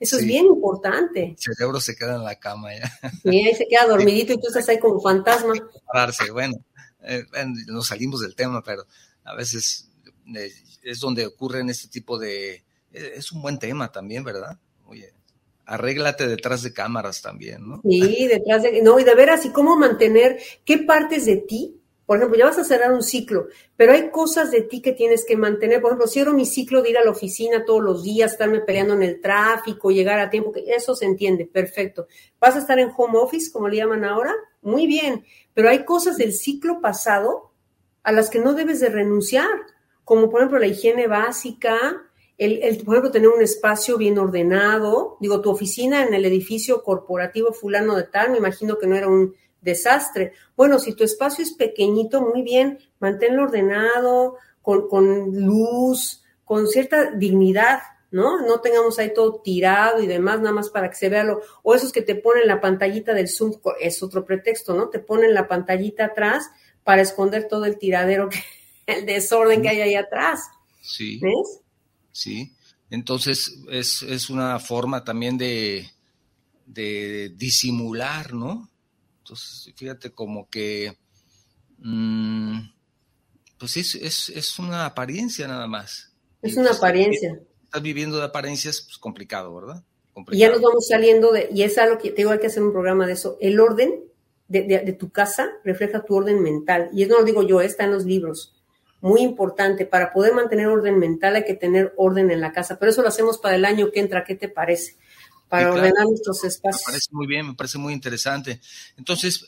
Eso 0.00 0.16
es 0.16 0.24
bien 0.24 0.46
importante. 0.46 1.36
El 1.36 1.38
cerebro 1.38 1.78
se 1.78 1.94
queda 1.94 2.16
en 2.16 2.24
la 2.24 2.34
cama 2.36 2.70
ya. 2.74 2.90
Ahí 3.30 3.54
se 3.54 3.68
queda 3.68 3.84
dormidito 3.88 4.32
y 4.32 4.40
tú 4.40 4.48
estás 4.48 4.66
ahí 4.70 4.78
como 4.78 4.98
fantasma. 4.98 5.52
Pararse, 5.86 6.30
bueno, 6.30 6.54
eh, 7.02 7.24
nos 7.66 7.88
salimos 7.88 8.22
del 8.22 8.34
tema, 8.34 8.62
pero 8.62 8.86
a 9.24 9.34
veces 9.34 9.90
eh, 10.34 10.50
es 10.82 11.00
donde 11.00 11.26
ocurren 11.26 11.68
este 11.68 11.88
tipo 11.88 12.18
de... 12.18 12.64
Eh, 12.92 13.12
es 13.16 13.30
un 13.32 13.42
buen 13.42 13.58
tema 13.58 13.92
también, 13.92 14.24
¿verdad? 14.24 14.58
Oye, 14.86 15.12
arréglate 15.66 16.26
detrás 16.26 16.62
de 16.62 16.72
cámaras 16.72 17.20
también, 17.20 17.68
¿no? 17.68 17.82
Sí, 17.82 18.26
detrás 18.26 18.62
de... 18.62 18.80
No, 18.80 18.98
y 18.98 19.04
de 19.04 19.14
veras, 19.14 19.44
¿y 19.44 19.50
cómo 19.50 19.76
mantener 19.76 20.40
qué 20.64 20.78
partes 20.78 21.26
de 21.26 21.36
ti 21.36 21.79
por 22.10 22.16
ejemplo, 22.16 22.36
ya 22.36 22.46
vas 22.46 22.58
a 22.58 22.64
cerrar 22.64 22.92
un 22.92 23.04
ciclo, 23.04 23.46
pero 23.76 23.92
hay 23.92 24.10
cosas 24.10 24.50
de 24.50 24.62
ti 24.62 24.82
que 24.82 24.90
tienes 24.90 25.24
que 25.24 25.36
mantener. 25.36 25.80
Por 25.80 25.90
ejemplo, 25.90 26.08
cierro 26.08 26.32
mi 26.32 26.44
ciclo 26.44 26.82
de 26.82 26.90
ir 26.90 26.98
a 26.98 27.04
la 27.04 27.12
oficina 27.12 27.64
todos 27.64 27.80
los 27.80 28.02
días, 28.02 28.32
estarme 28.32 28.58
peleando 28.58 28.94
en 28.94 29.04
el 29.04 29.20
tráfico, 29.20 29.92
llegar 29.92 30.18
a 30.18 30.28
tiempo, 30.28 30.50
que 30.50 30.64
eso 30.74 30.96
se 30.96 31.04
entiende, 31.04 31.46
perfecto. 31.46 32.08
¿Vas 32.40 32.56
a 32.56 32.58
estar 32.58 32.80
en 32.80 32.90
home 32.96 33.16
office, 33.16 33.52
como 33.52 33.68
le 33.68 33.76
llaman 33.76 34.04
ahora? 34.04 34.34
Muy 34.60 34.88
bien, 34.88 35.24
pero 35.54 35.68
hay 35.68 35.84
cosas 35.84 36.16
del 36.16 36.32
ciclo 36.32 36.80
pasado 36.80 37.52
a 38.02 38.10
las 38.10 38.28
que 38.28 38.40
no 38.40 38.54
debes 38.54 38.80
de 38.80 38.88
renunciar, 38.88 39.46
como 40.02 40.30
por 40.30 40.40
ejemplo 40.40 40.58
la 40.58 40.66
higiene 40.66 41.06
básica, 41.06 41.78
el, 42.38 42.60
el, 42.64 42.78
por 42.78 42.96
ejemplo, 42.96 43.12
tener 43.12 43.28
un 43.28 43.40
espacio 43.40 43.96
bien 43.96 44.18
ordenado. 44.18 45.16
Digo, 45.20 45.40
tu 45.42 45.50
oficina 45.50 46.02
en 46.02 46.12
el 46.12 46.24
edificio 46.24 46.82
corporativo 46.82 47.52
fulano 47.52 47.94
de 47.94 48.02
tal, 48.02 48.32
me 48.32 48.38
imagino 48.38 48.78
que 48.78 48.88
no 48.88 48.96
era 48.96 49.06
un 49.06 49.36
desastre. 49.60 50.32
Bueno, 50.56 50.78
si 50.78 50.94
tu 50.94 51.04
espacio 51.04 51.44
es 51.44 51.52
pequeñito, 51.52 52.20
muy 52.20 52.42
bien, 52.42 52.78
manténlo 52.98 53.44
ordenado, 53.44 54.36
con, 54.62 55.32
luz, 55.32 56.22
con 56.44 56.66
cierta 56.68 57.12
dignidad, 57.12 57.80
¿no? 58.10 58.40
No 58.46 58.60
tengamos 58.60 58.98
ahí 58.98 59.12
todo 59.14 59.40
tirado 59.40 60.02
y 60.02 60.06
demás, 60.06 60.40
nada 60.40 60.52
más 60.52 60.70
para 60.70 60.90
que 60.90 60.96
se 60.96 61.08
vea 61.08 61.24
lo, 61.24 61.40
o 61.62 61.74
esos 61.74 61.92
que 61.92 62.02
te 62.02 62.14
ponen 62.14 62.46
la 62.46 62.60
pantallita 62.60 63.14
del 63.14 63.28
Zoom, 63.28 63.54
es 63.80 64.02
otro 64.02 64.24
pretexto, 64.24 64.74
¿no? 64.74 64.88
Te 64.88 64.98
ponen 64.98 65.34
la 65.34 65.48
pantallita 65.48 66.06
atrás 66.06 66.50
para 66.84 67.02
esconder 67.02 67.48
todo 67.48 67.64
el 67.64 67.78
tiradero, 67.78 68.28
que, 68.28 68.38
el 68.86 69.06
desorden 69.06 69.62
que 69.62 69.70
hay 69.70 69.80
ahí 69.80 69.94
atrás. 69.94 70.40
Sí. 70.82 71.20
¿Ves? 71.20 71.60
Sí. 72.12 72.52
Entonces, 72.90 73.62
es, 73.70 74.02
es 74.02 74.30
una 74.30 74.58
forma 74.58 75.04
también 75.04 75.38
de, 75.38 75.88
de 76.66 77.32
disimular, 77.36 78.34
¿no? 78.34 78.68
Entonces, 79.30 79.72
fíjate 79.76 80.10
como 80.10 80.50
que, 80.50 80.98
mm, 81.78 82.58
pues 83.58 83.76
es, 83.76 83.94
es, 84.28 84.58
una 84.58 84.86
apariencia 84.86 85.46
nada 85.46 85.68
más. 85.68 86.12
Es 86.42 86.56
una 86.56 86.72
apariencia. 86.72 87.40
Estás 87.62 87.80
viviendo 87.80 88.16
de 88.16 88.24
apariencias, 88.24 88.82
pues 88.82 88.98
complicado, 88.98 89.54
¿verdad? 89.54 89.84
Y 90.32 90.38
ya 90.38 90.50
nos 90.50 90.60
vamos 90.60 90.88
saliendo 90.88 91.30
de, 91.30 91.48
y 91.54 91.62
es 91.62 91.78
algo 91.78 91.98
que 91.98 92.10
te 92.10 92.16
digo, 92.16 92.32
hay 92.32 92.40
que 92.40 92.48
hacer 92.48 92.64
un 92.64 92.72
programa 92.72 93.06
de 93.06 93.12
eso. 93.12 93.38
El 93.40 93.60
orden 93.60 94.02
de, 94.48 94.96
tu 94.98 95.12
casa 95.12 95.48
refleja 95.62 96.04
tu 96.04 96.16
orden 96.16 96.42
mental. 96.42 96.90
Y 96.92 97.04
eso 97.04 97.12
no 97.12 97.20
lo 97.20 97.24
digo 97.24 97.44
yo, 97.44 97.60
está 97.60 97.84
en 97.84 97.92
los 97.92 98.06
libros. 98.06 98.60
Muy 99.00 99.20
importante, 99.20 99.86
para 99.86 100.12
poder 100.12 100.34
mantener 100.34 100.66
orden 100.66 100.98
mental 100.98 101.36
hay 101.36 101.44
que 101.44 101.54
tener 101.54 101.94
orden 101.96 102.32
en 102.32 102.40
la 102.40 102.50
casa. 102.50 102.80
Pero 102.80 102.90
eso 102.90 103.02
lo 103.02 103.08
hacemos 103.08 103.38
para 103.38 103.54
el 103.54 103.64
año 103.64 103.92
que 103.92 104.00
entra, 104.00 104.24
¿qué 104.24 104.34
te 104.34 104.48
parece? 104.48 104.96
Para 105.50 105.72
ordenar 105.72 106.06
nuestros 106.06 106.44
espacios. 106.44 106.82
Me 106.86 106.92
parece 106.92 107.08
muy 107.10 107.26
bien, 107.26 107.48
me 107.48 107.54
parece 107.54 107.76
muy 107.76 107.92
interesante. 107.92 108.60
Entonces, 108.96 109.46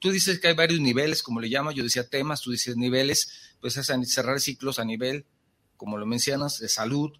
tú 0.00 0.10
dices 0.10 0.40
que 0.40 0.48
hay 0.48 0.54
varios 0.54 0.80
niveles, 0.80 1.22
como 1.22 1.40
le 1.40 1.48
llamas, 1.48 1.76
yo 1.76 1.84
decía 1.84 2.08
temas, 2.08 2.40
tú 2.40 2.50
dices 2.50 2.76
niveles, 2.76 3.54
pues 3.60 3.76
es 3.76 3.86
cerrar 4.12 4.40
ciclos 4.40 4.80
a 4.80 4.84
nivel, 4.84 5.24
como 5.76 5.98
lo 5.98 6.04
mencionas, 6.04 6.58
de 6.58 6.68
salud, 6.68 7.12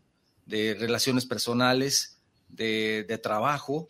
de 0.44 0.76
relaciones 0.78 1.24
personales, 1.24 2.18
de, 2.48 3.20
trabajo, 3.22 3.86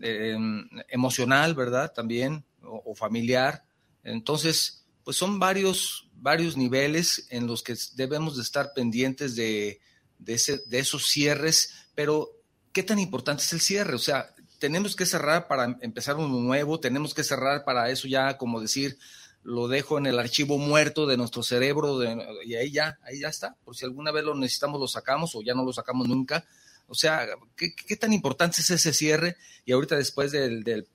em, 0.00 0.68
emocional, 0.88 1.54
¿verdad? 1.54 1.92
También, 1.92 2.44
o, 2.62 2.94
familiar. 2.94 3.64
Entonces, 4.04 4.86
pues 5.02 5.16
son 5.16 5.40
varios, 5.40 6.08
varios 6.14 6.56
niveles 6.56 7.26
en 7.30 7.48
los 7.48 7.64
que 7.64 7.74
debemos 7.96 8.36
de 8.36 8.42
estar 8.42 8.72
pendientes 8.74 9.34
de, 9.34 9.80
de, 10.20 10.34
ese, 10.34 10.58
de 10.66 10.78
esos 10.78 11.08
cierres, 11.08 11.74
pero 11.96 12.41
¿qué 12.72 12.82
tan 12.82 12.98
importante 12.98 13.42
es 13.42 13.52
el 13.52 13.60
cierre? 13.60 13.94
O 13.94 13.98
sea, 13.98 14.34
tenemos 14.58 14.96
que 14.96 15.06
cerrar 15.06 15.48
para 15.48 15.76
empezar 15.80 16.16
uno 16.16 16.38
nuevo, 16.38 16.80
tenemos 16.80 17.14
que 17.14 17.24
cerrar 17.24 17.64
para 17.64 17.90
eso 17.90 18.08
ya, 18.08 18.38
como 18.38 18.60
decir, 18.60 18.98
lo 19.42 19.66
dejo 19.66 19.98
en 19.98 20.06
el 20.06 20.18
archivo 20.18 20.56
muerto 20.58 21.06
de 21.06 21.16
nuestro 21.16 21.42
cerebro 21.42 22.00
y 22.44 22.54
ahí 22.54 22.70
ya, 22.70 22.98
ahí 23.02 23.20
ya 23.20 23.28
está. 23.28 23.56
Por 23.64 23.76
si 23.76 23.84
alguna 23.84 24.12
vez 24.12 24.24
lo 24.24 24.34
necesitamos, 24.34 24.80
lo 24.80 24.86
sacamos 24.86 25.34
o 25.34 25.42
ya 25.42 25.54
no 25.54 25.64
lo 25.64 25.72
sacamos 25.72 26.08
nunca. 26.08 26.44
O 26.86 26.94
sea, 26.94 27.26
¿qué, 27.56 27.96
tan 27.96 28.12
importante 28.12 28.60
es 28.60 28.70
ese 28.70 28.92
cierre? 28.92 29.36
Y 29.64 29.72
ahorita 29.72 29.96
después 29.96 30.30
de 30.30 30.86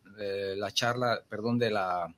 la 0.56 0.72
charla, 0.72 1.22
perdón, 1.28 1.60
de 1.60 1.72
la, 1.72 2.14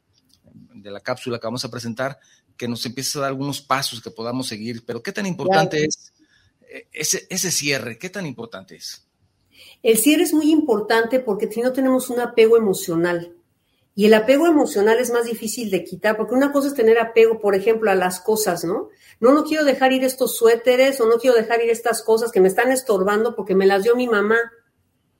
de 0.53 0.91
la 0.91 0.99
cápsula 0.99 1.39
que 1.39 1.47
vamos 1.47 1.65
a 1.65 1.71
presentar, 1.71 2.19
que 2.55 2.67
nos 2.67 2.85
empiece 2.85 3.17
a 3.17 3.21
dar 3.21 3.29
algunos 3.29 3.61
pasos 3.61 4.01
que 4.01 4.11
podamos 4.11 4.47
seguir. 4.47 4.83
Pero 4.85 5.01
¿qué 5.01 5.11
tan 5.11 5.25
importante 5.25 5.85
es 5.85 6.13
eh, 6.69 6.87
ese, 6.91 7.25
ese 7.29 7.51
cierre? 7.51 7.97
¿Qué 7.97 8.09
tan 8.09 8.25
importante 8.25 8.75
es? 8.75 9.08
El 9.83 9.97
cierre 9.97 10.23
es 10.23 10.33
muy 10.33 10.51
importante 10.51 11.19
porque 11.19 11.51
si 11.51 11.61
no 11.61 11.73
tenemos 11.73 12.09
un 12.09 12.19
apego 12.19 12.57
emocional. 12.57 13.35
Y 13.95 14.05
el 14.05 14.13
apego 14.13 14.47
emocional 14.47 14.97
es 14.99 15.11
más 15.11 15.25
difícil 15.25 15.69
de 15.69 15.83
quitar, 15.83 16.15
porque 16.15 16.33
una 16.33 16.53
cosa 16.53 16.69
es 16.69 16.73
tener 16.73 16.99
apego, 16.99 17.41
por 17.41 17.53
ejemplo, 17.53 17.91
a 17.91 17.95
las 17.95 18.21
cosas, 18.21 18.63
¿no? 18.63 18.87
No, 19.19 19.33
no 19.33 19.43
quiero 19.43 19.65
dejar 19.65 19.91
ir 19.91 20.05
estos 20.05 20.37
suéteres 20.37 21.01
o 21.01 21.05
no 21.05 21.17
quiero 21.17 21.35
dejar 21.35 21.61
ir 21.61 21.69
estas 21.69 22.01
cosas 22.01 22.31
que 22.31 22.39
me 22.39 22.47
están 22.47 22.71
estorbando 22.71 23.35
porque 23.35 23.55
me 23.55 23.65
las 23.65 23.83
dio 23.83 23.95
mi 23.97 24.07
mamá. 24.07 24.37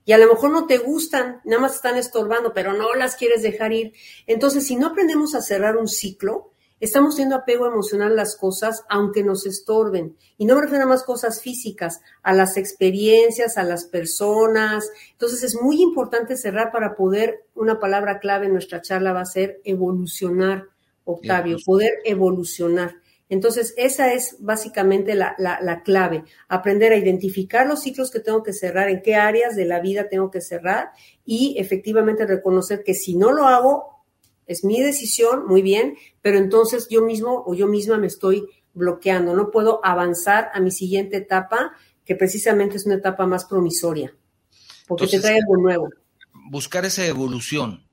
Y 0.06 0.12
a 0.12 0.18
lo 0.18 0.28
mejor 0.28 0.50
no 0.50 0.66
te 0.66 0.78
gustan, 0.78 1.42
nada 1.44 1.60
más 1.60 1.74
están 1.74 1.98
estorbando, 1.98 2.54
pero 2.54 2.72
no 2.72 2.94
las 2.94 3.16
quieres 3.16 3.42
dejar 3.42 3.72
ir. 3.72 3.92
Entonces, 4.26 4.66
si 4.66 4.76
no 4.76 4.86
aprendemos 4.86 5.34
a 5.34 5.42
cerrar 5.42 5.76
un 5.76 5.86
ciclo, 5.86 6.52
Estamos 6.80 7.14
teniendo 7.14 7.36
apego 7.36 7.66
emocional 7.66 8.12
a 8.12 8.16
las 8.16 8.36
cosas, 8.36 8.84
aunque 8.88 9.22
nos 9.22 9.44
estorben. 9.44 10.16
Y 10.38 10.46
no 10.46 10.54
me 10.54 10.62
refiero 10.62 10.84
a 10.84 10.88
más 10.88 11.04
cosas 11.04 11.42
físicas, 11.42 12.00
a 12.22 12.32
las 12.32 12.56
experiencias, 12.56 13.58
a 13.58 13.64
las 13.64 13.84
personas. 13.84 14.90
Entonces 15.12 15.44
es 15.44 15.60
muy 15.60 15.82
importante 15.82 16.36
cerrar 16.36 16.72
para 16.72 16.96
poder, 16.96 17.44
una 17.54 17.78
palabra 17.78 18.18
clave 18.18 18.46
en 18.46 18.54
nuestra 18.54 18.80
charla 18.80 19.12
va 19.12 19.20
a 19.20 19.26
ser 19.26 19.60
evolucionar, 19.64 20.68
Octavio, 21.04 21.58
poder 21.64 21.92
evolucionar. 22.04 22.96
Entonces, 23.30 23.74
esa 23.76 24.12
es 24.12 24.36
básicamente 24.40 25.14
la, 25.14 25.36
la, 25.38 25.82
clave, 25.84 26.24
aprender 26.48 26.92
a 26.92 26.96
identificar 26.96 27.64
los 27.64 27.82
ciclos 27.82 28.10
que 28.10 28.18
tengo 28.18 28.42
que 28.42 28.52
cerrar, 28.52 28.88
en 28.90 29.02
qué 29.02 29.14
áreas 29.14 29.54
de 29.54 29.66
la 29.66 29.80
vida 29.80 30.08
tengo 30.08 30.32
que 30.32 30.40
cerrar 30.40 30.90
y 31.24 31.54
efectivamente 31.56 32.26
reconocer 32.26 32.82
que 32.82 32.92
si 32.92 33.16
no 33.16 33.30
lo 33.30 33.46
hago, 33.46 33.99
es 34.50 34.64
mi 34.64 34.80
decisión, 34.80 35.46
muy 35.46 35.62
bien, 35.62 35.96
pero 36.22 36.36
entonces 36.36 36.88
yo 36.90 37.02
mismo 37.02 37.44
o 37.46 37.54
yo 37.54 37.68
misma 37.68 37.98
me 37.98 38.08
estoy 38.08 38.48
bloqueando, 38.74 39.32
no 39.32 39.52
puedo 39.52 39.78
avanzar 39.84 40.50
a 40.52 40.58
mi 40.58 40.72
siguiente 40.72 41.18
etapa, 41.18 41.70
que 42.04 42.16
precisamente 42.16 42.76
es 42.76 42.84
una 42.84 42.96
etapa 42.96 43.26
más 43.26 43.44
promisoria, 43.44 44.12
porque 44.88 45.06
te 45.06 45.20
trae 45.20 45.36
algo 45.36 45.56
nuevo. 45.56 45.88
Buscar 46.50 46.84
esa 46.84 47.06
evolución. 47.06 47.86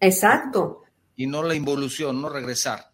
Exacto. 0.00 0.82
Y 1.14 1.28
no 1.28 1.44
la 1.44 1.54
involución, 1.54 2.20
no 2.20 2.28
regresar. 2.28 2.90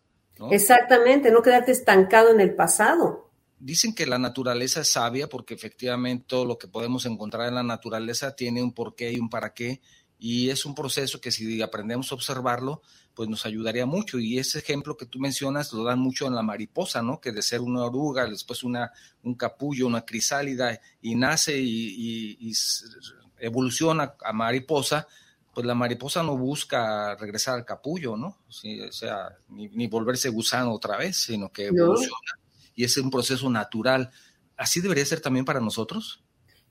Exactamente, 0.50 1.30
no 1.30 1.40
quedarte 1.40 1.72
estancado 1.72 2.28
en 2.28 2.40
el 2.42 2.54
pasado. 2.54 3.30
Dicen 3.58 3.94
que 3.94 4.04
la 4.04 4.18
naturaleza 4.18 4.82
es 4.82 4.92
sabia 4.92 5.26
porque 5.26 5.54
efectivamente 5.54 6.26
todo 6.28 6.44
lo 6.44 6.58
que 6.58 6.68
podemos 6.68 7.06
encontrar 7.06 7.48
en 7.48 7.54
la 7.54 7.62
naturaleza 7.62 8.36
tiene 8.36 8.62
un 8.62 8.74
porqué 8.74 9.10
y 9.10 9.18
un 9.18 9.30
para 9.30 9.54
qué 9.54 9.80
y 10.20 10.50
es 10.50 10.66
un 10.66 10.74
proceso 10.74 11.18
que 11.18 11.30
si 11.30 11.62
aprendemos 11.62 12.12
a 12.12 12.14
observarlo, 12.14 12.82
pues 13.14 13.28
nos 13.30 13.46
ayudaría 13.46 13.86
mucho. 13.86 14.18
Y 14.18 14.38
ese 14.38 14.58
ejemplo 14.58 14.94
que 14.94 15.06
tú 15.06 15.18
mencionas 15.18 15.72
lo 15.72 15.82
dan 15.82 15.98
mucho 15.98 16.26
en 16.26 16.34
la 16.34 16.42
mariposa, 16.42 17.00
¿no? 17.00 17.22
Que 17.22 17.32
de 17.32 17.40
ser 17.40 17.62
una 17.62 17.84
oruga, 17.84 18.26
después 18.26 18.62
una, 18.62 18.92
un 19.22 19.34
capullo, 19.34 19.86
una 19.86 20.04
crisálida, 20.04 20.78
y 21.00 21.14
nace 21.14 21.58
y, 21.58 22.52
evoluciona 23.38 24.14
a 24.22 24.32
mariposa, 24.34 25.08
pues 25.54 25.66
la 25.66 25.74
mariposa 25.74 26.22
no 26.22 26.36
busca 26.36 27.16
regresar 27.16 27.54
al 27.54 27.64
capullo, 27.64 28.14
¿no? 28.14 28.36
o 28.46 28.92
sea, 28.92 29.38
ni, 29.48 29.86
volverse 29.86 30.28
gusano 30.28 30.74
otra 30.74 30.98
vez, 30.98 31.16
sino 31.16 31.50
que 31.50 31.68
evoluciona. 31.68 32.38
Y 32.74 32.84
es 32.84 32.94
un 32.98 33.10
proceso 33.10 33.48
natural. 33.48 34.10
¿Así 34.58 34.82
debería 34.82 35.06
ser 35.06 35.20
también 35.20 35.46
para 35.46 35.60
nosotros? 35.60 36.22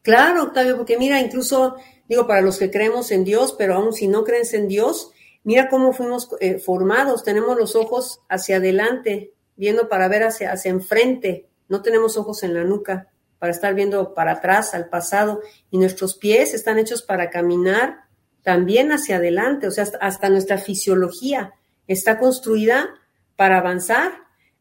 Claro, 0.01 0.43
Octavio, 0.43 0.77
porque 0.77 0.97
mira, 0.97 1.19
incluso 1.19 1.75
digo 2.07 2.25
para 2.25 2.41
los 2.41 2.57
que 2.57 2.71
creemos 2.71 3.11
en 3.11 3.23
Dios, 3.23 3.53
pero 3.57 3.75
aún 3.75 3.93
si 3.93 4.07
no 4.07 4.23
crees 4.23 4.53
en 4.53 4.67
Dios, 4.67 5.11
mira 5.43 5.69
cómo 5.69 5.93
fuimos 5.93 6.29
eh, 6.39 6.59
formados, 6.59 7.23
tenemos 7.23 7.57
los 7.57 7.75
ojos 7.75 8.21
hacia 8.29 8.57
adelante, 8.57 9.33
viendo 9.55 9.89
para 9.89 10.07
ver 10.07 10.23
hacia, 10.23 10.51
hacia 10.51 10.71
enfrente, 10.71 11.47
no 11.67 11.81
tenemos 11.81 12.17
ojos 12.17 12.43
en 12.43 12.53
la 12.53 12.63
nuca 12.63 13.09
para 13.37 13.51
estar 13.51 13.73
viendo 13.73 14.13
para 14.13 14.33
atrás, 14.33 14.73
al 14.73 14.89
pasado, 14.89 15.41
y 15.69 15.77
nuestros 15.77 16.15
pies 16.15 16.53
están 16.53 16.77
hechos 16.77 17.01
para 17.01 17.29
caminar 17.29 18.09
también 18.41 18.91
hacia 18.91 19.17
adelante, 19.17 19.67
o 19.67 19.71
sea, 19.71 19.85
hasta 20.01 20.29
nuestra 20.29 20.57
fisiología 20.57 21.53
está 21.87 22.19
construida 22.19 22.89
para 23.35 23.59
avanzar. 23.59 24.11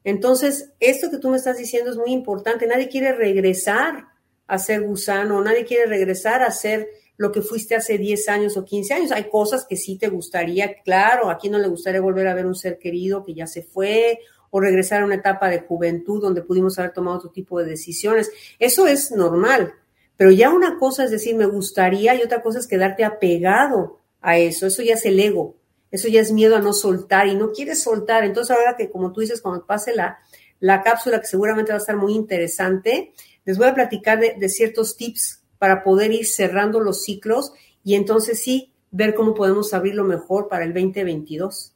Entonces, 0.05 0.71
esto 0.81 1.11
que 1.11 1.19
tú 1.19 1.31
me 1.31 1.37
estás 1.37 1.59
diciendo 1.59 1.91
es 1.91 1.97
muy 1.97 2.13
importante, 2.13 2.67
nadie 2.67 2.89
quiere 2.89 3.13
regresar 3.13 4.07
a 4.49 4.59
ser 4.59 4.83
gusano, 4.83 5.41
nadie 5.41 5.65
quiere 5.65 5.87
regresar 5.87 6.43
a 6.43 6.51
ser 6.51 6.89
lo 7.19 7.31
que 7.31 7.43
fuiste 7.43 7.75
hace 7.77 7.99
10 7.99 8.29
años 8.29 8.57
o 8.57 8.65
15 8.65 8.95
años. 8.95 9.13
Hay 9.13 9.29
cosas 9.29 9.67
que 9.69 9.77
sí 9.77 9.97
te 9.99 10.09
gustaría, 10.09 10.83
claro, 10.83 11.31
a 11.31 11.37
quién 11.37 11.53
no 11.53 11.59
le 11.59 11.69
gustaría 11.69 12.01
volver 12.01 12.27
a 12.29 12.35
ver 12.35 12.47
un 12.47 12.55
ser 12.55 12.79
querido 12.79 13.25
que 13.25 13.35
ya 13.35 13.47
se 13.47 13.63
fue 13.63 14.21
o 14.51 14.61
regresar 14.61 15.03
a 15.03 15.05
una 15.05 15.17
etapa 15.17 15.51
de 15.51 15.61
juventud 15.61 16.23
donde 16.23 16.43
pudimos 16.43 16.79
haber 16.79 16.93
tomado 16.93 17.19
otro 17.19 17.31
tipo 17.31 17.59
de 17.59 17.67
decisiones. 17.67 18.31
Eso 18.59 18.87
es 18.87 19.11
normal, 19.11 19.75
pero 20.17 20.31
ya 20.31 20.51
una 20.51 20.79
cosa 20.79 21.05
es 21.05 21.11
decir, 21.11 21.37
me 21.37 21.47
gustaría 21.47 22.15
y 22.15 22.23
otra 22.23 22.41
cosa 22.41 22.59
es 22.59 22.67
quedarte 22.67 23.05
apegado 23.05 23.99
a 24.23 24.39
eso. 24.39 24.67
Eso 24.67 24.83
ya 24.83 24.95
es 24.95 25.05
el 25.05 25.21
ego, 25.21 25.57
eso 25.91 26.09
ya 26.09 26.21
es 26.21 26.33
miedo 26.33 26.57
a 26.57 26.61
no 26.61 26.73
soltar 26.73 27.27
y 27.27 27.35
no 27.35 27.53
quieres 27.53 27.83
soltar. 27.83 28.25
Entonces 28.25 28.57
ahora 28.57 28.77
que 28.77 28.91
como 28.91 29.13
tú 29.13 29.21
dices, 29.21 29.43
cuando 29.43 29.67
pase 29.67 29.95
la, 29.95 30.21
la 30.61 30.83
cápsula, 30.83 31.21
que 31.21 31.27
seguramente 31.27 31.73
va 31.73 31.77
a 31.77 31.81
estar 31.81 31.97
muy 31.97 32.15
interesante, 32.15 33.13
les 33.49 33.57
voy 33.57 33.67
a 33.67 33.75
platicar 33.75 34.21
de, 34.21 34.49
ciertos 34.51 34.99
tips 34.99 35.41
para 35.57 35.83
poder 35.83 36.13
ir 36.13 36.27
cerrando 36.27 36.81
los 36.81 37.03
ciclos 37.03 37.53
y 37.83 37.95
entonces 37.95 38.43
sí 38.43 38.75
ver 38.91 39.15
cómo 39.15 39.33
podemos 39.33 39.73
abrirlo 39.73 40.05
mejor 40.05 40.49
para 40.49 40.65
el 40.65 40.75
2022. 40.75 41.73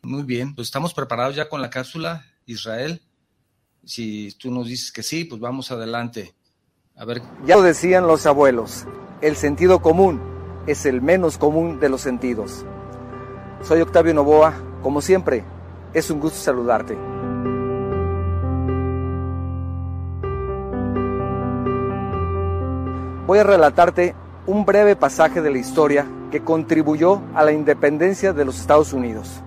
Muy 0.00 0.22
bien, 0.22 0.54
pues 0.54 0.68
estamos 0.68 0.94
preparados 0.94 1.36
ya 1.36 1.50
con 1.50 1.60
la 1.60 1.68
cápsula, 1.68 2.24
Israel. 2.46 3.02
Si 3.84 4.32
tú 4.38 4.50
nos 4.50 4.66
dices 4.66 4.90
que 4.90 5.02
sí, 5.02 5.26
pues 5.26 5.42
vamos 5.42 5.70
adelante. 5.70 6.32
A 6.96 7.04
ver. 7.04 7.20
Ya 7.44 7.56
lo 7.56 7.62
decían 7.62 8.06
los 8.06 8.24
abuelos, 8.24 8.86
el 9.20 9.36
sentido 9.36 9.82
común 9.82 10.22
es 10.66 10.86
el 10.86 11.02
menos 11.02 11.36
común 11.36 11.80
de 11.80 11.90
los 11.90 12.00
sentidos. 12.00 12.64
Soy 13.60 13.82
Octavio 13.82 14.14
Novoa, 14.14 14.54
como 14.82 15.02
siempre, 15.02 15.44
es 15.92 16.10
un 16.10 16.18
gusto 16.18 16.38
saludarte. 16.38 16.96
Voy 23.26 23.38
a 23.38 23.44
relatarte 23.44 24.14
un 24.46 24.66
breve 24.66 24.96
pasaje 24.96 25.40
de 25.40 25.50
la 25.50 25.58
historia 25.58 26.06
que 26.30 26.42
contribuyó 26.42 27.22
a 27.34 27.44
la 27.44 27.52
independencia 27.52 28.32
de 28.32 28.44
los 28.44 28.60
Estados 28.60 28.92
Unidos. 28.92 29.40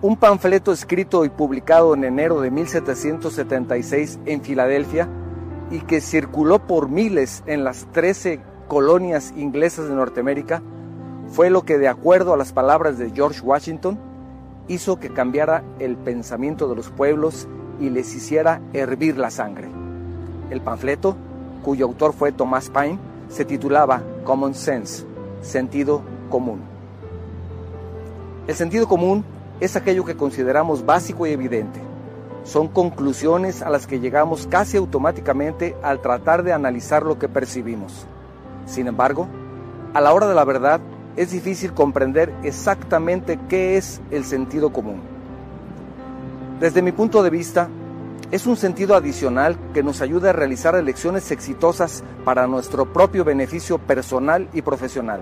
Un 0.00 0.16
panfleto 0.16 0.72
escrito 0.72 1.24
y 1.24 1.28
publicado 1.28 1.94
en 1.94 2.04
enero 2.04 2.40
de 2.40 2.50
1776 2.50 4.20
en 4.26 4.42
Filadelfia 4.42 5.08
y 5.70 5.80
que 5.80 6.00
circuló 6.00 6.60
por 6.60 6.88
miles 6.88 7.42
en 7.46 7.64
las 7.64 7.86
13 7.92 8.40
colonias 8.68 9.32
inglesas 9.36 9.88
de 9.88 9.94
Norteamérica 9.94 10.62
fue 11.28 11.50
lo 11.50 11.62
que, 11.62 11.78
de 11.78 11.88
acuerdo 11.88 12.34
a 12.34 12.36
las 12.36 12.52
palabras 12.52 12.98
de 12.98 13.10
George 13.10 13.40
Washington, 13.40 13.98
hizo 14.68 15.00
que 15.00 15.12
cambiara 15.12 15.64
el 15.78 15.96
pensamiento 15.96 16.68
de 16.68 16.76
los 16.76 16.90
pueblos 16.90 17.48
y 17.80 17.90
les 17.90 18.14
hiciera 18.14 18.60
hervir 18.72 19.18
la 19.18 19.30
sangre. 19.30 19.68
El 20.50 20.60
panfleto 20.60 21.16
cuyo 21.62 21.86
autor 21.86 22.12
fue 22.12 22.32
Thomas 22.32 22.68
Paine, 22.68 22.98
se 23.28 23.44
titulaba 23.44 24.02
Common 24.24 24.54
Sense, 24.54 25.04
sentido 25.40 26.02
común. 26.28 26.60
El 28.46 28.54
sentido 28.54 28.88
común 28.88 29.24
es 29.60 29.76
aquello 29.76 30.04
que 30.04 30.16
consideramos 30.16 30.84
básico 30.84 31.26
y 31.26 31.30
evidente. 31.30 31.80
Son 32.44 32.66
conclusiones 32.66 33.62
a 33.62 33.70
las 33.70 33.86
que 33.86 34.00
llegamos 34.00 34.48
casi 34.48 34.76
automáticamente 34.76 35.76
al 35.82 36.00
tratar 36.00 36.42
de 36.42 36.52
analizar 36.52 37.04
lo 37.04 37.18
que 37.18 37.28
percibimos. 37.28 38.06
Sin 38.66 38.88
embargo, 38.88 39.28
a 39.94 40.00
la 40.00 40.12
hora 40.12 40.26
de 40.26 40.34
la 40.34 40.44
verdad 40.44 40.80
es 41.16 41.30
difícil 41.30 41.72
comprender 41.72 42.34
exactamente 42.42 43.38
qué 43.48 43.76
es 43.76 44.00
el 44.10 44.24
sentido 44.24 44.72
común. 44.72 45.00
Desde 46.58 46.82
mi 46.82 46.92
punto 46.92 47.22
de 47.22 47.30
vista, 47.30 47.68
es 48.32 48.46
un 48.46 48.56
sentido 48.56 48.96
adicional 48.96 49.58
que 49.74 49.82
nos 49.82 50.00
ayuda 50.00 50.30
a 50.30 50.32
realizar 50.32 50.74
elecciones 50.74 51.30
exitosas 51.30 52.02
para 52.24 52.46
nuestro 52.46 52.90
propio 52.90 53.24
beneficio 53.24 53.76
personal 53.76 54.48
y 54.54 54.62
profesional. 54.62 55.20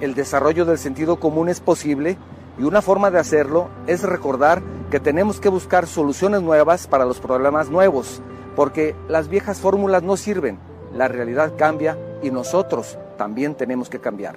El 0.00 0.14
desarrollo 0.14 0.64
del 0.64 0.78
sentido 0.78 1.20
común 1.20 1.48
es 1.48 1.60
posible 1.60 2.18
y 2.58 2.64
una 2.64 2.82
forma 2.82 3.12
de 3.12 3.20
hacerlo 3.20 3.68
es 3.86 4.02
recordar 4.02 4.60
que 4.90 4.98
tenemos 4.98 5.38
que 5.38 5.48
buscar 5.48 5.86
soluciones 5.86 6.42
nuevas 6.42 6.88
para 6.88 7.04
los 7.04 7.20
problemas 7.20 7.70
nuevos, 7.70 8.20
porque 8.56 8.96
las 9.06 9.28
viejas 9.28 9.60
fórmulas 9.60 10.02
no 10.02 10.16
sirven, 10.16 10.58
la 10.92 11.06
realidad 11.06 11.52
cambia 11.56 11.96
y 12.24 12.32
nosotros 12.32 12.98
también 13.16 13.54
tenemos 13.54 13.88
que 13.88 14.00
cambiar. 14.00 14.34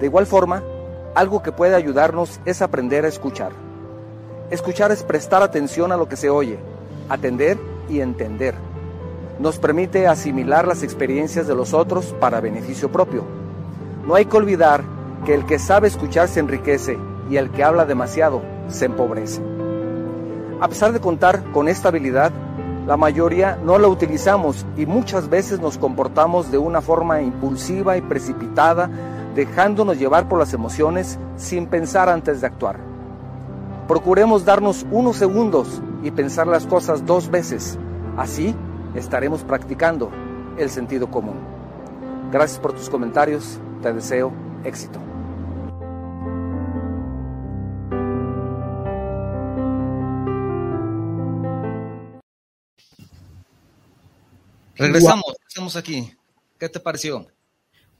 De 0.00 0.06
igual 0.06 0.26
forma, 0.26 0.64
algo 1.14 1.44
que 1.44 1.52
puede 1.52 1.76
ayudarnos 1.76 2.40
es 2.44 2.60
aprender 2.60 3.04
a 3.04 3.08
escuchar. 3.08 3.63
Escuchar 4.50 4.92
es 4.92 5.02
prestar 5.02 5.42
atención 5.42 5.90
a 5.90 5.96
lo 5.96 6.06
que 6.06 6.16
se 6.16 6.28
oye, 6.28 6.58
atender 7.08 7.58
y 7.88 8.00
entender. 8.00 8.54
Nos 9.38 9.58
permite 9.58 10.06
asimilar 10.06 10.68
las 10.68 10.82
experiencias 10.82 11.46
de 11.46 11.54
los 11.54 11.72
otros 11.72 12.14
para 12.20 12.40
beneficio 12.40 12.92
propio. 12.92 13.24
No 14.06 14.14
hay 14.14 14.26
que 14.26 14.36
olvidar 14.36 14.84
que 15.24 15.34
el 15.34 15.46
que 15.46 15.58
sabe 15.58 15.88
escuchar 15.88 16.28
se 16.28 16.40
enriquece 16.40 16.98
y 17.30 17.36
el 17.36 17.50
que 17.50 17.64
habla 17.64 17.86
demasiado 17.86 18.42
se 18.68 18.84
empobrece. 18.84 19.40
A 20.60 20.68
pesar 20.68 20.92
de 20.92 21.00
contar 21.00 21.42
con 21.52 21.66
esta 21.66 21.88
habilidad, 21.88 22.30
la 22.86 22.98
mayoría 22.98 23.58
no 23.64 23.78
la 23.78 23.88
utilizamos 23.88 24.66
y 24.76 24.84
muchas 24.84 25.30
veces 25.30 25.58
nos 25.58 25.78
comportamos 25.78 26.52
de 26.52 26.58
una 26.58 26.82
forma 26.82 27.22
impulsiva 27.22 27.96
y 27.96 28.02
precipitada, 28.02 28.90
dejándonos 29.34 29.98
llevar 29.98 30.28
por 30.28 30.38
las 30.38 30.52
emociones 30.52 31.18
sin 31.36 31.66
pensar 31.66 32.10
antes 32.10 32.42
de 32.42 32.46
actuar. 32.46 32.93
Procuremos 33.88 34.46
darnos 34.46 34.86
unos 34.90 35.16
segundos 35.16 35.82
y 36.02 36.10
pensar 36.10 36.46
las 36.46 36.66
cosas 36.66 37.04
dos 37.04 37.30
veces. 37.30 37.78
Así 38.16 38.54
estaremos 38.94 39.44
practicando 39.44 40.10
el 40.56 40.70
sentido 40.70 41.10
común. 41.10 41.36
Gracias 42.32 42.58
por 42.58 42.72
tus 42.72 42.88
comentarios. 42.88 43.58
Te 43.82 43.92
deseo 43.92 44.32
éxito. 44.64 44.98
Regresamos, 54.76 55.36
estamos 55.46 55.76
aquí. 55.76 56.10
¿Qué 56.58 56.70
te 56.70 56.80
pareció? 56.80 57.26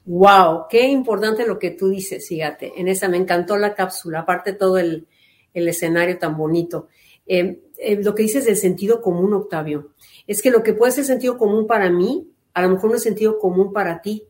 Wow, 0.06 0.64
qué 0.70 0.88
importante 0.88 1.46
lo 1.46 1.58
que 1.58 1.72
tú 1.72 1.90
dices, 1.90 2.26
fíjate. 2.26 2.72
En 2.80 2.88
esa 2.88 3.08
me 3.08 3.18
encantó 3.18 3.58
la 3.58 3.74
cápsula, 3.74 4.20
aparte 4.20 4.54
todo 4.54 4.78
el, 4.78 5.06
el 5.54 5.68
escenario 5.68 6.18
tan 6.18 6.36
bonito. 6.36 6.88
Eh, 7.26 7.62
eh, 7.78 8.02
lo 8.02 8.14
que 8.14 8.24
dices 8.24 8.44
del 8.44 8.56
sentido 8.56 9.00
común, 9.00 9.32
Octavio, 9.32 9.92
es 10.26 10.42
que 10.42 10.50
lo 10.50 10.62
que 10.62 10.74
puede 10.74 10.92
ser 10.92 11.04
sentido 11.04 11.38
común 11.38 11.66
para 11.66 11.90
mí, 11.90 12.30
a 12.52 12.62
lo 12.62 12.70
mejor 12.70 12.90
no 12.90 12.96
es 12.96 13.02
sentido 13.02 13.38
común 13.38 13.72
para 13.72 14.02
ti. 14.02 14.24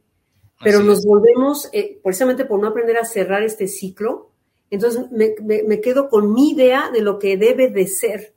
pero 0.62 0.80
nos 0.82 1.04
volvemos, 1.04 1.68
eh, 1.72 2.00
precisamente 2.02 2.44
por 2.44 2.60
no 2.60 2.68
aprender 2.68 2.96
a 2.96 3.04
cerrar 3.04 3.42
este 3.42 3.66
ciclo, 3.66 4.30
entonces 4.70 5.10
me, 5.10 5.80
quedo 5.80 6.08
con 6.08 6.32
mi 6.32 6.50
idea 6.50 6.90
de 6.90 7.02
lo 7.02 7.18
que 7.18 7.36
debe 7.36 7.68
de 7.68 7.86
ser 7.86 8.34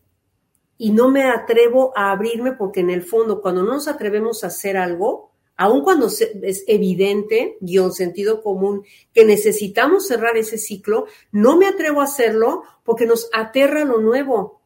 y 0.78 0.91
no 0.91 1.10
me 1.10 1.23
atrevo 1.23 1.93
a 1.95 2.12
abrirme 2.12 2.52
porque 2.52 2.82
en 2.82 2.89
el 2.89 3.04
fondo 3.04 3.41
cuando 3.41 3.63
no 3.63 3.73
nos 3.73 3.88
atrevemos 3.88 4.43
a 4.43 4.47
hacer 4.47 4.78
algo, 4.78 5.27
aun 5.58 5.84
cuando 5.84 6.08
es 6.08 6.63
evidente, 6.67 7.58
guion 7.60 7.91
sentido 7.91 8.41
común, 8.41 8.86
que 9.13 9.26
necesitamos 9.26 10.08
cerrar 10.08 10.38
ese 10.38 10.58
ciclo, 10.58 11.08
no 11.32 11.58
me 11.58 11.67
atrevo 11.67 12.02
a 12.02 12.06
hacerlo 12.06 12.63
porque 12.84 13.08
nos 13.08 13.30
aterra 13.34 13.84
lo 13.84 14.00
nuevo. 14.00 14.62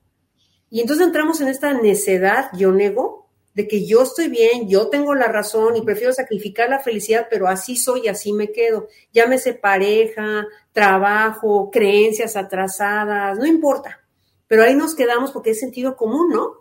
Y 0.69 0.81
entonces 0.81 1.07
entramos 1.07 1.41
en 1.41 1.47
esta 1.47 1.73
necedad, 1.73 2.49
yo 2.57 2.71
nego, 2.71 3.29
de 3.53 3.67
que 3.67 3.85
yo 3.85 4.03
estoy 4.03 4.29
bien, 4.29 4.69
yo 4.69 4.87
tengo 4.87 5.13
la 5.15 5.27
razón 5.27 5.75
y 5.75 5.81
prefiero 5.81 6.13
sacrificar 6.13 6.69
la 6.69 6.79
felicidad, 6.79 7.27
pero 7.29 7.47
así 7.47 7.75
soy 7.75 8.05
y 8.05 8.07
así 8.07 8.33
me 8.33 8.51
quedo. 8.51 8.87
Llámese 9.13 9.53
pareja, 9.53 10.47
trabajo, 10.71 11.69
creencias 11.71 12.35
atrasadas, 12.35 13.37
no 13.37 13.45
importa. 13.45 14.01
Pero 14.47 14.63
ahí 14.63 14.75
nos 14.75 14.95
quedamos 14.95 15.31
porque 15.31 15.51
es 15.51 15.59
sentido 15.59 15.95
común, 15.95 16.29
¿no? 16.29 16.53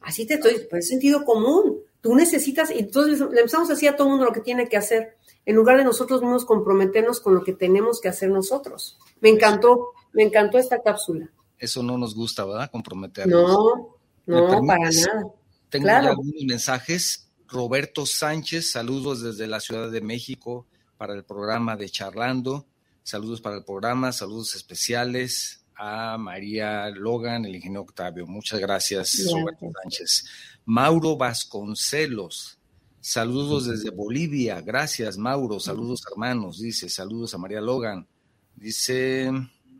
Así 0.00 0.26
te 0.26 0.34
estoy, 0.34 0.66
pues 0.68 0.84
es 0.84 0.88
sentido 0.88 1.24
común. 1.24 1.82
Tú 2.02 2.14
necesitas, 2.14 2.70
y 2.70 2.80
entonces 2.80 3.20
le 3.20 3.40
empezamos 3.40 3.70
a 3.70 3.74
decir 3.74 3.88
a 3.88 3.96
todo 3.96 4.08
el 4.08 4.10
mundo 4.10 4.26
lo 4.26 4.32
que 4.32 4.40
tiene 4.40 4.68
que 4.68 4.76
hacer, 4.76 5.16
en 5.46 5.56
lugar 5.56 5.78
de 5.78 5.84
nosotros 5.84 6.20
mismos 6.20 6.44
comprometernos 6.44 7.20
con 7.20 7.34
lo 7.34 7.42
que 7.42 7.52
tenemos 7.52 8.00
que 8.00 8.08
hacer 8.08 8.28
nosotros. 8.28 8.98
Me 9.20 9.30
encantó, 9.30 9.92
me 10.12 10.24
encantó 10.24 10.58
esta 10.58 10.82
cápsula. 10.82 11.30
Eso 11.58 11.82
no 11.82 11.96
nos 11.96 12.14
gusta, 12.14 12.44
¿verdad? 12.44 12.70
Comprometernos. 12.70 13.40
No, 13.40 13.96
no, 14.26 14.66
para 14.66 14.90
nada. 14.90 15.32
Tengo 15.70 15.86
ya 15.86 15.98
algunos 15.98 16.44
mensajes. 16.44 17.28
Roberto 17.48 18.04
Sánchez, 18.04 18.72
saludos 18.72 19.22
desde 19.22 19.46
la 19.46 19.60
Ciudad 19.60 19.90
de 19.90 20.00
México 20.00 20.66
para 20.96 21.14
el 21.14 21.24
programa 21.24 21.76
de 21.76 21.88
Charlando. 21.88 22.66
Saludos 23.04 23.40
para 23.40 23.56
el 23.56 23.64
programa, 23.64 24.10
saludos 24.10 24.54
especiales 24.54 25.64
a 25.76 26.16
María 26.18 26.88
Logan, 26.90 27.44
el 27.44 27.56
ingeniero 27.56 27.82
Octavio. 27.82 28.26
Muchas 28.26 28.60
gracias, 28.60 29.28
Roberto 29.32 29.66
Sánchez. 29.82 30.24
Mauro 30.64 31.16
Vasconcelos, 31.16 32.58
saludos 33.00 33.66
desde 33.66 33.90
Bolivia. 33.90 34.60
Gracias, 34.60 35.18
Mauro. 35.18 35.58
Saludos, 35.60 36.02
hermanos. 36.10 36.60
Dice, 36.60 36.88
saludos 36.88 37.34
a 37.34 37.38
María 37.38 37.60
Logan. 37.60 38.06
Dice, 38.54 39.30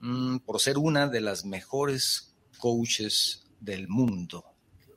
mm, 0.01 0.38
por 0.38 0.61
ser 0.61 0.79
una 0.79 1.07
de 1.09 1.21
las 1.21 1.45
mejores 1.45 2.35
coaches 2.59 3.45
del 3.61 3.88
mundo. 3.88 4.45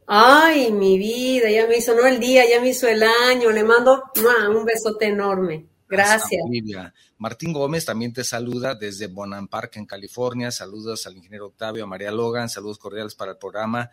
Ay, 0.07 0.71
mi 0.71 0.97
vida, 0.97 1.49
ya 1.49 1.67
me 1.67 1.77
hizo, 1.77 1.95
no 1.95 2.05
el 2.05 2.19
día, 2.19 2.43
ya 2.47 2.61
me 2.61 2.69
hizo 2.69 2.87
el 2.87 3.01
año. 3.01 3.51
Le 3.51 3.63
mando 3.63 4.03
un 4.55 4.65
besote 4.65 5.07
enorme. 5.07 5.67
Gracias. 5.87 6.41
Martín 7.17 7.53
Gómez 7.53 7.85
también 7.85 8.11
te 8.11 8.23
saluda 8.23 8.75
desde 8.75 9.07
Bonham 9.07 9.47
Park, 9.47 9.77
en 9.77 9.85
California. 9.85 10.51
Saludos 10.51 11.05
al 11.07 11.17
ingeniero 11.17 11.47
Octavio, 11.47 11.83
a 11.83 11.87
María 11.87 12.11
Logan. 12.11 12.49
Saludos 12.49 12.77
cordiales 12.77 13.15
para 13.15 13.31
el 13.31 13.37
programa. 13.37 13.89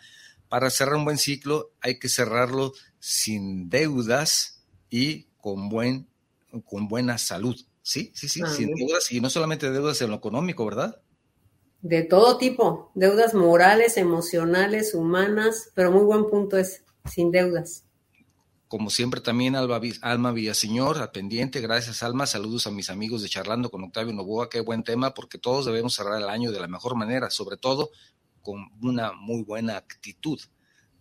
Para 0.53 0.69
cerrar 0.69 0.97
un 0.97 1.07
buen 1.07 1.17
ciclo, 1.17 1.73
hay 1.81 1.99
que 1.99 2.11
cerrarlo 2.11 2.75
sin 2.99 3.71
deudas 3.71 4.63
y 4.91 5.29
con, 5.39 5.71
buen, 5.71 6.11
con 6.67 6.89
buena 6.89 7.17
salud. 7.17 7.57
Sí, 7.81 8.13
sí, 8.15 8.29
sí, 8.29 8.43
sin 8.55 8.75
deudas 8.75 9.11
y 9.11 9.23
no 9.23 9.31
solamente 9.31 9.71
deudas 9.71 10.03
en 10.03 10.11
lo 10.11 10.17
económico, 10.17 10.67
¿verdad? 10.67 11.01
De 11.81 12.03
todo 12.03 12.37
tipo, 12.37 12.93
deudas 12.95 13.33
morales, 13.33 13.97
emocionales, 13.97 14.93
humanas, 14.93 15.71
pero 15.75 15.91
muy 15.91 16.05
buen 16.05 16.29
punto 16.29 16.59
es 16.59 16.85
sin 17.11 17.31
deudas. 17.31 17.87
Como 18.69 18.91
siempre 18.91 19.23
también 19.23 19.57
Alba, 19.57 19.81
Alma 20.03 20.33
Villaseñor, 20.33 20.99
al 20.99 21.13
pendiente, 21.13 21.63
gracias 21.63 22.03
Alma, 22.03 22.27
saludos 22.27 22.67
a 22.67 22.71
mis 22.71 22.91
amigos 22.91 23.23
de 23.23 23.31
Charlando 23.31 23.71
con 23.71 23.85
Octavio 23.85 24.13
Novoa, 24.13 24.51
qué 24.51 24.61
buen 24.61 24.85
tema, 24.85 25.15
porque 25.15 25.39
todos 25.39 25.65
debemos 25.65 25.95
cerrar 25.95 26.21
el 26.21 26.29
año 26.29 26.53
de 26.53 26.61
la 26.61 26.69
mejor 26.69 26.95
manera, 26.95 27.31
sobre 27.31 27.57
todo 27.57 27.91
con 28.43 28.71
una 28.83 29.13
muy 29.13 29.43
buena 29.43 29.77
actitud. 29.77 30.41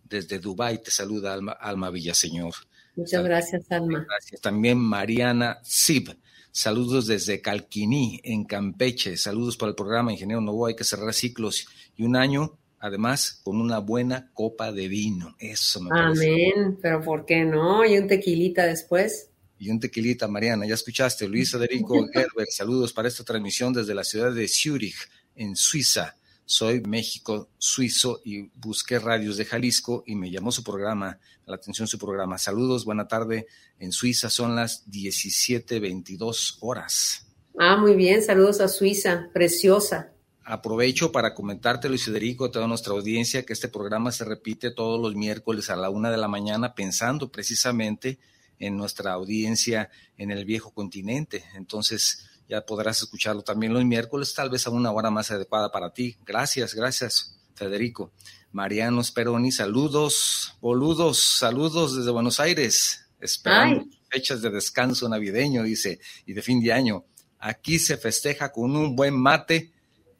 Desde 0.04 0.38
Dubái 0.38 0.82
te 0.82 0.90
saluda 0.90 1.32
Alma, 1.32 1.52
Alma 1.52 1.90
Villaseñor. 1.90 2.54
Muchas 2.96 3.24
gracias, 3.24 3.70
Alma. 3.70 4.04
Gracias. 4.08 4.40
También 4.40 4.78
Mariana 4.78 5.58
Sib. 5.62 6.16
Saludos 6.50 7.06
desde 7.06 7.40
Calquiní, 7.40 8.20
en 8.22 8.44
Campeche. 8.44 9.16
Saludos 9.16 9.56
para 9.56 9.70
el 9.70 9.74
programa 9.74 10.12
Ingeniero 10.12 10.42
Novoa. 10.42 10.68
Hay 10.68 10.76
que 10.76 10.84
cerrar 10.84 11.14
ciclos 11.14 11.66
y 11.96 12.02
un 12.02 12.14
año, 12.14 12.58
además, 12.78 13.40
con 13.42 13.58
una 13.58 13.78
buena 13.78 14.30
copa 14.34 14.70
de 14.70 14.86
vino. 14.86 15.34
Eso 15.38 15.80
me 15.80 15.88
parece. 15.88 16.26
Amén. 16.26 16.78
Pero 16.82 17.00
¿por 17.00 17.24
qué 17.24 17.44
no? 17.44 17.86
Y 17.86 17.96
un 17.96 18.06
tequilita 18.06 18.66
después. 18.66 19.30
Y 19.58 19.70
un 19.70 19.80
tequilita, 19.80 20.28
Mariana. 20.28 20.66
Ya 20.66 20.74
escuchaste. 20.74 21.26
Luis 21.26 21.52
Federico 21.52 22.06
Gerber. 22.12 22.46
Saludos 22.50 22.92
para 22.92 23.08
esta 23.08 23.24
transmisión 23.24 23.72
desde 23.72 23.94
la 23.94 24.04
ciudad 24.04 24.30
de 24.32 24.46
Zurich, 24.46 25.08
en 25.34 25.56
Suiza. 25.56 26.16
Soy 26.44 26.80
México 26.80 27.48
suizo 27.58 28.20
y 28.24 28.50
busqué 28.54 28.98
radios 28.98 29.36
de 29.36 29.44
Jalisco 29.44 30.02
y 30.06 30.14
me 30.14 30.30
llamó 30.30 30.52
su 30.52 30.62
programa, 30.62 31.18
la 31.46 31.56
atención 31.56 31.88
su 31.88 31.98
programa. 31.98 32.38
Saludos, 32.38 32.84
buena 32.84 33.08
tarde. 33.08 33.46
En 33.78 33.92
Suiza 33.92 34.28
son 34.30 34.54
las 34.54 34.84
17:22 34.90 36.58
horas. 36.60 37.26
Ah, 37.58 37.76
muy 37.76 37.94
bien, 37.94 38.22
saludos 38.22 38.60
a 38.60 38.68
Suiza, 38.68 39.28
preciosa. 39.32 40.12
Aprovecho 40.44 41.12
para 41.12 41.34
comentarte, 41.34 41.88
Luis 41.88 42.04
Federico, 42.04 42.46
a 42.46 42.50
toda 42.50 42.66
nuestra 42.66 42.92
audiencia, 42.94 43.44
que 43.44 43.52
este 43.52 43.68
programa 43.68 44.10
se 44.10 44.24
repite 44.24 44.72
todos 44.72 45.00
los 45.00 45.14
miércoles 45.14 45.70
a 45.70 45.76
la 45.76 45.88
una 45.88 46.10
de 46.10 46.16
la 46.16 46.26
mañana, 46.26 46.74
pensando 46.74 47.30
precisamente 47.30 48.18
en 48.58 48.76
nuestra 48.76 49.12
audiencia 49.12 49.90
en 50.16 50.30
el 50.30 50.44
viejo 50.44 50.72
continente. 50.72 51.44
Entonces, 51.54 52.28
ya 52.52 52.66
podrás 52.66 53.00
escucharlo 53.00 53.40
también 53.40 53.72
los 53.72 53.82
miércoles, 53.82 54.34
tal 54.34 54.50
vez 54.50 54.66
a 54.66 54.70
una 54.70 54.92
hora 54.92 55.10
más 55.10 55.30
adecuada 55.30 55.72
para 55.72 55.94
ti. 55.94 56.18
Gracias, 56.26 56.74
gracias, 56.74 57.40
Federico. 57.54 58.12
Mariano 58.50 59.02
Speroni, 59.02 59.50
saludos, 59.50 60.54
boludos, 60.60 61.38
saludos 61.38 61.96
desde 61.96 62.10
Buenos 62.10 62.40
Aires. 62.40 63.06
Esperando 63.18 63.86
fechas 64.10 64.42
de 64.42 64.50
descanso 64.50 65.08
navideño, 65.08 65.62
dice, 65.62 65.98
y 66.26 66.34
de 66.34 66.42
fin 66.42 66.60
de 66.60 66.74
año. 66.74 67.06
Aquí 67.38 67.78
se 67.78 67.96
festeja 67.96 68.52
con 68.52 68.76
un 68.76 68.94
buen 68.94 69.14
mate 69.14 69.72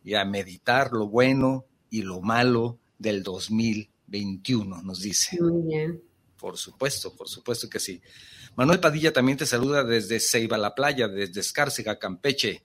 y 0.03 0.14
a 0.14 0.25
meditar 0.25 0.90
lo 0.90 1.09
bueno 1.09 1.66
y 1.90 2.01
lo 2.01 2.23
malo 2.23 2.79
del 2.99 3.23
2021, 3.23 4.81
nos 4.81 5.03
dice. 5.03 5.37
Muy 5.38 5.66
bien. 5.66 6.03
Por 6.38 6.57
supuesto, 6.57 7.14
por 7.14 7.29
supuesto 7.29 7.68
que 7.68 7.79
sí. 7.79 8.01
Manuel 8.57 8.81
Padilla 8.81 9.12
también 9.12 9.38
te 9.38 9.47
saluda 9.47 9.83
desde 9.85 10.21
Ceiba 10.21 10.59
la 10.59 10.75
Playa, 10.75 11.09
desde 11.09 11.41
Escárcega, 11.41 11.99
Campeche. 11.99 12.62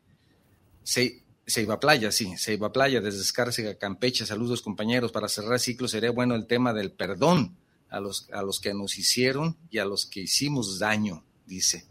Ceiba 0.83 1.79
Playa, 1.79 2.11
sí, 2.11 2.35
Ceiba 2.37 2.71
Playa, 2.73 2.99
desde 2.99 3.21
Escárcega, 3.21 3.75
Campeche. 3.75 4.25
Saludos, 4.25 4.61
compañeros. 4.61 5.11
Para 5.11 5.29
cerrar 5.29 5.59
ciclo, 5.59 5.87
sería 5.87 6.11
bueno 6.11 6.35
el 6.35 6.45
tema 6.45 6.73
del 6.73 6.91
perdón 6.91 7.55
a 7.89 7.99
los, 7.99 8.29
a 8.31 8.41
los 8.41 8.59
que 8.59 8.73
nos 8.73 8.97
hicieron 8.97 9.55
y 9.69 9.77
a 9.77 9.85
los 9.85 10.05
que 10.05 10.21
hicimos 10.21 10.79
daño, 10.79 11.23
dice. 11.45 11.85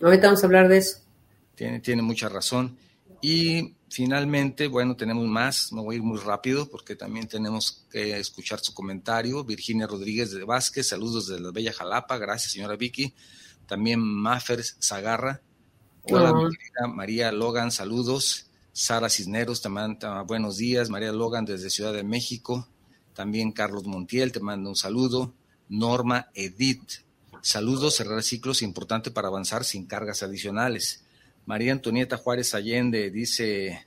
Ahorita 0.00 0.28
vamos 0.28 0.42
a 0.42 0.46
hablar 0.46 0.68
de 0.68 0.78
eso. 0.78 0.98
Tiene, 1.56 1.80
tiene 1.80 2.02
mucha 2.02 2.28
razón. 2.28 2.76
Y 3.20 3.74
finalmente, 3.90 4.66
bueno, 4.68 4.96
tenemos 4.96 5.26
más, 5.26 5.72
me 5.72 5.80
voy 5.80 5.94
a 5.94 5.98
ir 5.98 6.02
muy 6.02 6.18
rápido 6.18 6.68
porque 6.68 6.96
también 6.96 7.28
tenemos 7.28 7.86
que 7.90 8.18
escuchar 8.18 8.60
su 8.60 8.74
comentario. 8.74 9.44
Virginia 9.44 9.86
Rodríguez 9.86 10.30
de 10.32 10.44
Vázquez, 10.44 10.88
saludos 10.88 11.26
de 11.28 11.40
la 11.40 11.50
Bella 11.50 11.72
Jalapa, 11.72 12.18
gracias 12.18 12.52
señora 12.52 12.76
Vicky. 12.76 13.14
También 13.66 14.00
Maffer 14.00 14.62
Zagarra, 14.64 15.42
hola 16.02 16.32
querida 16.32 16.94
María 16.94 17.32
Logan, 17.32 17.70
saludos. 17.70 18.46
Sara 18.72 19.08
Cisneros 19.08 19.60
te 19.60 19.68
manda 19.68 20.22
buenos 20.22 20.56
días, 20.58 20.88
María 20.88 21.12
Logan 21.12 21.44
desde 21.44 21.70
Ciudad 21.70 21.92
de 21.92 22.04
México. 22.04 22.68
También 23.12 23.50
Carlos 23.52 23.84
Montiel 23.84 24.30
te 24.30 24.40
manda 24.40 24.70
un 24.70 24.76
saludo. 24.76 25.34
Norma 25.68 26.30
Edith, 26.34 27.04
saludos, 27.42 27.96
cerrar 27.96 28.22
ciclos 28.22 28.62
importante 28.62 29.10
para 29.10 29.28
avanzar 29.28 29.64
sin 29.64 29.86
cargas 29.86 30.22
adicionales. 30.22 31.04
María 31.48 31.72
Antonieta 31.72 32.18
Juárez 32.18 32.54
Allende 32.54 33.10
dice, 33.10 33.86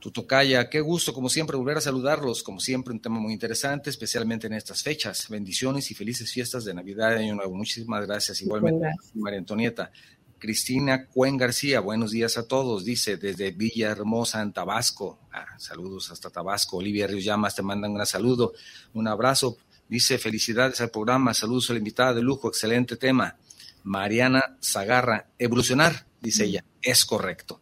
Tutocaya, 0.00 0.68
qué 0.68 0.80
gusto 0.80 1.14
como 1.14 1.28
siempre 1.28 1.56
volver 1.56 1.76
a 1.76 1.80
saludarlos, 1.80 2.42
como 2.42 2.58
siempre 2.58 2.92
un 2.92 2.98
tema 2.98 3.20
muy 3.20 3.32
interesante, 3.32 3.90
especialmente 3.90 4.48
en 4.48 4.54
estas 4.54 4.82
fechas. 4.82 5.28
Bendiciones 5.28 5.88
y 5.92 5.94
felices 5.94 6.32
fiestas 6.32 6.64
de 6.64 6.74
Navidad 6.74 7.12
y 7.12 7.22
Año 7.22 7.36
Nuevo. 7.36 7.54
Muchísimas 7.54 8.04
gracias 8.08 8.42
igualmente, 8.42 8.88
María 9.14 9.38
Antonieta. 9.38 9.92
Cristina 10.40 11.06
Cuen 11.06 11.36
García, 11.36 11.78
buenos 11.78 12.10
días 12.10 12.36
a 12.36 12.48
todos, 12.48 12.84
dice 12.84 13.18
desde 13.18 13.52
Villahermosa 13.52 14.42
en 14.42 14.52
Tabasco. 14.52 15.20
Ah, 15.30 15.46
saludos 15.58 16.10
hasta 16.10 16.28
Tabasco. 16.28 16.78
Olivia 16.78 17.06
Ríos 17.06 17.22
Llamas 17.22 17.54
te 17.54 17.62
mandan 17.62 17.92
un 17.92 18.04
saludo, 18.04 18.52
un 18.94 19.06
abrazo. 19.06 19.58
Dice 19.88 20.18
felicidades 20.18 20.80
al 20.80 20.90
programa, 20.90 21.34
saludos 21.34 21.70
a 21.70 21.74
la 21.74 21.78
invitada 21.78 22.14
de 22.14 22.22
lujo, 22.22 22.48
excelente 22.48 22.96
tema. 22.96 23.36
Mariana 23.84 24.56
Zagarra, 24.60 25.28
evolucionar 25.38 26.10
dice 26.22 26.44
ella, 26.44 26.64
es 26.80 27.04
correcto. 27.04 27.60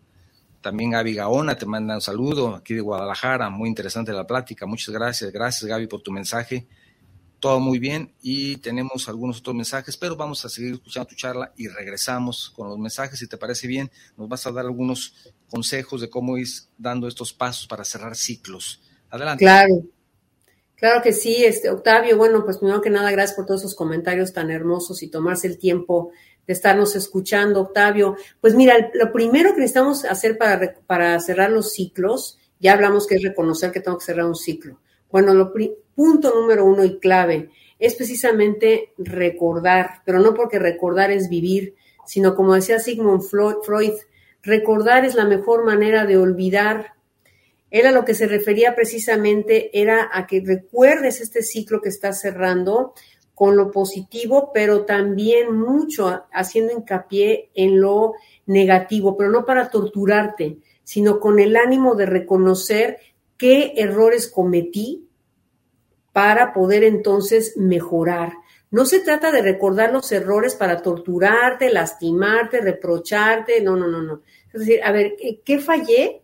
También 0.61 0.91
Gaby 0.91 1.15
Gaona 1.15 1.57
te 1.57 1.65
manda 1.65 1.95
un 1.95 2.01
saludo 2.03 2.55
aquí 2.55 2.75
de 2.75 2.83
Guadalajara, 2.83 3.49
muy 3.49 3.69
interesante 3.69 4.13
la 4.13 4.27
plática, 4.27 4.67
muchas 4.67 4.95
gracias, 4.95 5.33
gracias 5.33 5.65
Gaby 5.69 5.87
por 5.87 6.03
tu 6.03 6.13
mensaje. 6.13 6.69
todo 7.41 7.59
muy 7.59 7.79
bien 7.79 8.13
y 8.21 8.57
tenemos 8.59 9.09
algunos 9.09 9.39
otros 9.39 9.57
mensajes, 9.57 9.97
pero 9.97 10.15
vamos 10.15 10.45
a 10.45 10.51
seguir 10.51 10.75
escuchando 10.75 11.09
tu 11.09 11.17
charla 11.17 11.53
y 11.57 11.69
regresamos 11.69 12.51
con 12.55 12.69
los 12.69 12.79
mensajes. 12.79 13.19
Si 13.19 13.27
te 13.27 13.39
parece 13.39 13.67
bien, 13.67 13.91
nos 14.17 14.29
vas 14.29 14.47
a 14.47 14.53
dar 14.53 14.67
algunos 14.67 15.15
consejos 15.49 16.03
de 16.03 16.11
cómo 16.11 16.37
ir 16.37 16.47
dando 16.77 17.09
estos 17.09 17.33
pasos 17.33 17.67
para 17.67 17.85
cerrar 17.85 18.15
ciclos. 18.15 18.83
Adelante. 19.09 19.45
Claro. 19.45 19.83
Claro 20.77 21.03
que 21.03 21.13
sí, 21.13 21.45
este 21.45 21.69
Octavio, 21.69 22.17
bueno, 22.17 22.43
pues 22.45 22.57
primero 22.57 22.81
que 22.81 22.89
nada, 22.89 23.11
gracias 23.11 23.37
por 23.37 23.45
todos 23.45 23.61
esos 23.61 23.75
comentarios 23.75 24.33
tan 24.33 24.51
hermosos 24.51 25.03
y 25.03 25.09
tomarse 25.09 25.47
el 25.47 25.59
tiempo 25.59 26.11
de 26.47 26.53
estarnos 26.53 26.97
escuchando, 26.97 27.61
Octavio. 27.61 28.16
Pues 28.41 28.55
mira, 28.55 28.91
lo 28.95 29.12
primero 29.12 29.55
que 29.55 29.61
necesitamos 29.61 30.05
hacer 30.05 30.38
para, 30.38 30.74
para 30.86 31.18
cerrar 31.20 31.51
los 31.51 31.72
ciclos, 31.72 32.38
ya 32.59 32.72
hablamos 32.72 33.07
que 33.07 33.16
es 33.16 33.22
reconocer 33.22 33.72
que 33.72 33.80
tengo 33.80 33.99
que 33.99 34.05
cerrar 34.05 34.26
un 34.26 34.36
ciclo. 34.36 34.80
Bueno, 35.11 35.34
lo 35.34 35.53
punto 35.95 36.34
número 36.34 36.64
uno 36.64 36.84
y 36.84 36.99
clave 36.99 37.51
es 37.78 37.95
precisamente 37.95 38.93
recordar, 38.99 40.03
pero 40.05 40.20
no 40.20 40.34
porque 40.34 40.59
recordar 40.59 41.11
es 41.11 41.28
vivir, 41.28 41.74
sino 42.07 42.34
como 42.34 42.55
decía 42.55 42.78
Sigmund 42.78 43.22
Freud, 43.22 43.95
recordar 44.43 45.05
es 45.05 45.14
la 45.14 45.24
mejor 45.24 45.64
manera 45.64 46.05
de 46.05 46.16
olvidar. 46.16 46.95
Él 47.70 47.86
a 47.86 47.93
lo 47.93 48.05
que 48.05 48.14
se 48.14 48.26
refería 48.26 48.74
precisamente 48.74 49.70
era 49.78 50.11
a 50.12 50.26
que 50.26 50.43
recuerdes 50.45 51.20
este 51.20 51.43
ciclo 51.43 51.80
que 51.80 51.88
estás 51.88 52.20
cerrando 52.20 52.95
con 53.41 53.57
lo 53.57 53.70
positivo, 53.70 54.51
pero 54.53 54.84
también 54.84 55.59
mucho 55.59 56.24
haciendo 56.30 56.74
hincapié 56.74 57.49
en 57.55 57.80
lo 57.80 58.12
negativo, 58.45 59.16
pero 59.16 59.30
no 59.30 59.47
para 59.47 59.70
torturarte, 59.70 60.59
sino 60.84 61.18
con 61.20 61.41
el 61.41 61.57
ánimo 61.57 61.95
de 61.95 62.05
reconocer 62.05 62.99
qué 63.38 63.72
errores 63.76 64.28
cometí 64.28 65.09
para 66.12 66.53
poder 66.53 66.84
entonces 66.84 67.57
mejorar. 67.57 68.34
No 68.70 68.84
se 68.84 69.01
trata 69.01 69.32
de 69.32 69.41
recordar 69.41 69.91
los 69.91 70.12
errores 70.12 70.55
para 70.55 70.82
torturarte, 70.82 71.72
lastimarte, 71.72 72.61
reprocharte, 72.61 73.62
no, 73.62 73.74
no, 73.74 73.86
no, 73.86 74.03
no. 74.03 74.20
Es 74.53 74.61
decir, 74.61 74.80
a 74.84 74.93
ver, 74.93 75.16
¿qué 75.43 75.59
fallé? 75.61 76.20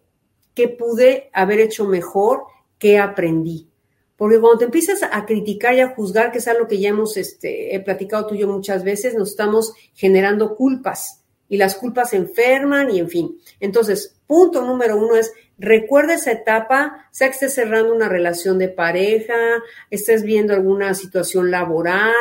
¿Qué 0.53 0.69
pude 0.69 1.31
haber 1.33 1.61
hecho 1.61 1.87
mejor? 1.87 2.43
¿Qué 2.79 2.99
aprendí? 2.99 3.71
Porque 4.17 4.41
cuando 4.41 4.59
te 4.59 4.65
empiezas 4.67 5.03
a 5.03 5.27
criticar 5.27 5.75
y 5.75 5.81
a 5.81 5.89
juzgar, 5.89 6.33
que 6.33 6.39
es 6.39 6.49
algo 6.49 6.67
que 6.67 6.79
ya 6.79 6.89
hemos 6.89 7.17
este, 7.17 7.75
he 7.75 7.81
platicado 7.81 8.27
tú 8.27 8.35
y 8.35 8.39
yo 8.39 8.49
muchas 8.49 8.83
veces, 8.83 9.15
nos 9.15 9.31
estamos 9.31 9.73
generando 9.95 10.57
culpas 10.57 11.23
y 11.49 11.59
las 11.59 11.75
culpas 11.75 12.13
enferman 12.15 12.91
y 12.91 12.99
en 12.99 13.09
fin. 13.09 13.39
Entonces, 13.61 14.17
punto 14.27 14.63
número 14.63 14.97
uno 14.97 15.17
es 15.17 15.33
Recuerda 15.59 16.15
esa 16.15 16.33
etapa, 16.33 17.09
sea 17.11 17.29
que 17.29 17.35
estés 17.35 17.55
cerrando 17.55 17.95
una 17.95 18.11
relación 18.11 18.59
de 18.59 18.69
pareja, 18.69 19.35
estés 19.91 20.23
viendo 20.23 20.53
alguna 20.53 20.93
situación 20.93 21.51
laboral, 21.51 22.13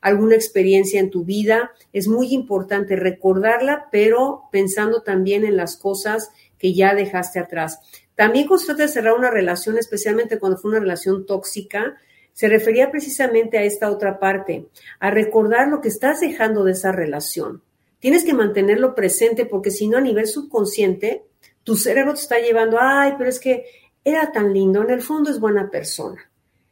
alguna 0.00 0.36
experiencia 0.36 0.98
en 0.98 1.10
tu 1.10 1.24
vida. 1.24 1.72
Es 1.92 2.08
muy 2.08 2.32
importante 2.32 2.96
recordarla, 2.96 3.88
pero 3.92 4.44
pensando 4.50 5.02
también 5.02 5.44
en 5.44 5.58
las 5.58 5.76
cosas 5.76 6.30
que 6.58 6.72
ya 6.72 6.94
dejaste 6.94 7.38
atrás. 7.38 7.78
También 8.18 8.48
cuando 8.48 8.62
se 8.62 8.66
trata 8.66 8.82
de 8.82 8.88
cerrar 8.88 9.14
una 9.14 9.30
relación, 9.30 9.78
especialmente 9.78 10.40
cuando 10.40 10.58
fue 10.58 10.72
una 10.72 10.80
relación 10.80 11.24
tóxica, 11.24 11.98
se 12.32 12.48
refería 12.48 12.90
precisamente 12.90 13.58
a 13.58 13.62
esta 13.62 13.92
otra 13.92 14.18
parte, 14.18 14.66
a 14.98 15.12
recordar 15.12 15.68
lo 15.68 15.80
que 15.80 15.86
estás 15.86 16.18
dejando 16.18 16.64
de 16.64 16.72
esa 16.72 16.90
relación. 16.90 17.62
Tienes 18.00 18.24
que 18.24 18.34
mantenerlo 18.34 18.96
presente 18.96 19.46
porque 19.46 19.70
si 19.70 19.86
no 19.86 19.98
a 19.98 20.00
nivel 20.00 20.26
subconsciente 20.26 21.26
tu 21.62 21.76
cerebro 21.76 22.12
te 22.12 22.22
está 22.22 22.40
llevando, 22.40 22.78
ay, 22.80 23.14
pero 23.16 23.30
es 23.30 23.38
que 23.38 23.66
era 24.02 24.32
tan 24.32 24.52
lindo, 24.52 24.82
en 24.82 24.90
el 24.90 25.02
fondo 25.02 25.30
es 25.30 25.38
buena 25.38 25.70
persona. 25.70 26.28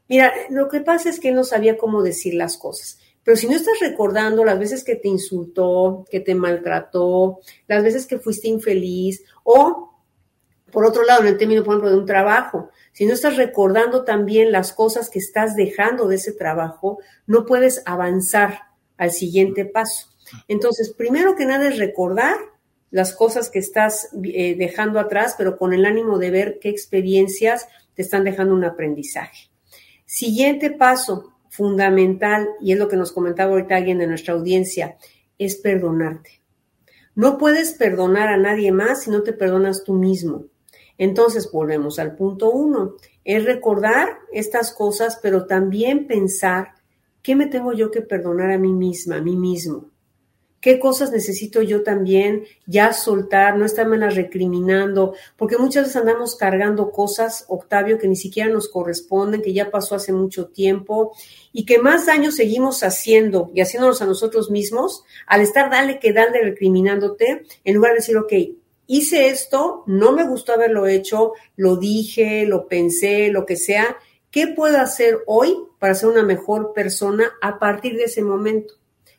Mira, 0.09 0.33
lo 0.51 0.69
que 0.69 0.81
pasa 0.81 1.11
es 1.11 1.21
que 1.21 1.31
no 1.31 1.45
sabía 1.45 1.79
cómo 1.79 2.03
decir 2.03 2.35
las 2.35 2.57
cosas. 2.57 2.99
Pero 3.23 3.37
si 3.37 3.47
no 3.47 3.55
estás 3.55 3.79
recordando 3.81 4.45
las 4.45 4.59
veces 4.59 4.83
que 4.83 4.97
te 4.97 5.07
insultó, 5.07 6.05
que 6.11 6.19
te 6.19 6.35
maltrató, 6.35 7.39
las 7.69 7.85
veces 7.85 8.05
que 8.05 8.19
fuiste 8.19 8.49
infeliz, 8.49 9.23
o 9.45 9.93
por 10.77 10.85
otro 10.85 11.05
lado, 11.05 11.23
en 11.23 11.29
el 11.29 11.39
término, 11.39 11.65
por 11.65 11.73
ejemplo, 11.73 11.89
de 11.91 11.97
un 11.97 12.05
trabajo, 12.05 12.69
si 12.93 13.07
no 13.07 13.15
estás 13.15 13.39
recordando 13.39 14.05
también 14.05 14.53
las 14.53 14.75
cosas 14.75 15.09
que 15.09 15.19
estás 15.19 15.57
dejando 15.57 16.07
de 16.07 16.17
ese 16.17 16.33
trabajo, 16.33 16.99
no 17.27 17.47
puedes 17.47 17.81
avanzar 17.87 18.65
al 18.99 19.11
siguiente 19.11 19.65
paso. 19.65 20.11
Entonces, 20.49 20.93
primero 20.93 21.35
que 21.35 21.47
nada 21.47 21.67
es 21.67 21.79
recordar 21.79 22.37
las 22.91 23.15
cosas 23.15 23.49
que 23.49 23.59
estás 23.59 24.11
eh, 24.23 24.55
dejando 24.55 25.01
atrás, 25.01 25.35
pero 25.39 25.57
con 25.57 25.73
el 25.73 25.87
ánimo 25.87 26.19
de 26.19 26.31
ver 26.31 26.59
qué 26.61 26.69
experiencias 26.69 27.67
te 27.95 28.03
están 28.03 28.25
dejando 28.25 28.53
un 28.53 28.65
aprendizaje. 28.65 29.49
Siguiente 30.05 30.71
paso 30.73 31.33
fundamental, 31.49 32.51
y 32.61 32.73
es 32.73 32.79
lo 32.79 32.89
que 32.89 32.99
nos 32.99 33.13
comentaba 33.13 33.53
ahorita 33.53 33.77
alguien 33.77 33.97
de 33.97 34.09
nuestra 34.09 34.35
audiencia, 34.35 34.99
es 35.39 35.57
perdonarte. 35.57 36.43
No 37.15 37.39
puedes 37.39 37.73
perdonar 37.73 38.29
a 38.29 38.37
nadie 38.37 38.73
más 38.73 39.05
si 39.05 39.11
no 39.11 39.23
te 39.23 39.33
perdonas 39.33 39.83
tú 39.83 39.95
mismo. 39.95 40.45
Entonces, 40.99 41.51
volvemos 41.51 41.99
al 41.99 42.17
punto 42.17 42.51
uno, 42.51 42.97
es 43.25 43.45
recordar 43.45 44.19
estas 44.33 44.73
cosas, 44.73 45.19
pero 45.23 45.47
también 45.47 46.07
pensar 46.07 46.75
qué 47.23 47.35
me 47.35 47.47
tengo 47.47 47.73
yo 47.73 47.91
que 47.91 48.03
perdonar 48.03 48.51
a 48.51 48.59
mí 48.59 48.73
misma, 48.73 49.17
a 49.17 49.23
mí 49.23 49.37
mismo 49.37 49.91
qué 50.67 50.81
cosas 50.81 51.13
necesito 51.13 51.63
yo 51.63 51.85
también 51.85 52.43
ya 52.67 52.93
soltar, 52.93 53.57
no 53.57 53.65
estarme 53.65 53.99
recriminando, 54.11 55.15
porque 55.37 55.59
muchas 55.59 55.85
veces 55.85 55.95
andamos 55.95 56.35
cargando 56.35 56.91
cosas, 56.91 57.45
Octavio, 57.47 57.99
que 57.99 58.09
ni 58.09 58.17
siquiera 58.17 58.51
nos 58.51 58.69
corresponden, 58.69 59.43
que 59.43 59.53
ya 59.53 59.71
pasó 59.71 59.95
hace 59.95 60.13
mucho 60.13 60.49
tiempo 60.49 61.15
y 61.53 61.67
que 61.67 61.79
más 61.79 62.07
daño 62.07 62.33
seguimos 62.33 62.83
haciendo 62.83 63.53
y 63.55 63.61
haciéndonos 63.61 64.03
a 64.03 64.07
nosotros 64.07 64.51
mismos 64.51 65.05
al 65.29 65.43
estar 65.43 65.71
dale 65.71 66.01
que 66.01 66.13
dale 66.13 66.43
recriminándote, 66.43 67.45
en 67.63 67.75
lugar 67.77 67.93
de 67.93 67.99
decir, 67.99 68.17
ok, 68.17 68.33
hice 68.87 69.29
esto, 69.29 69.83
no 69.87 70.13
me 70.13 70.27
gustó 70.27 70.53
haberlo 70.53 70.87
hecho, 70.87 71.33
lo 71.57 71.77
dije, 71.77 72.47
lo 72.47 72.69
pensé, 72.69 73.29
lo 73.29 73.47
que 73.47 73.57
sea, 73.57 73.97
¿qué 74.31 74.49
puedo 74.49 74.79
hacer 74.79 75.21
hoy 75.27 75.57
para 75.79 75.95
ser 75.95 76.09
una 76.09 76.23
mejor 76.23 76.73
persona 76.73 77.33
a 77.43 77.59
partir 77.59 77.97
de 77.97 78.05
ese 78.05 78.23
momento? 78.23 78.75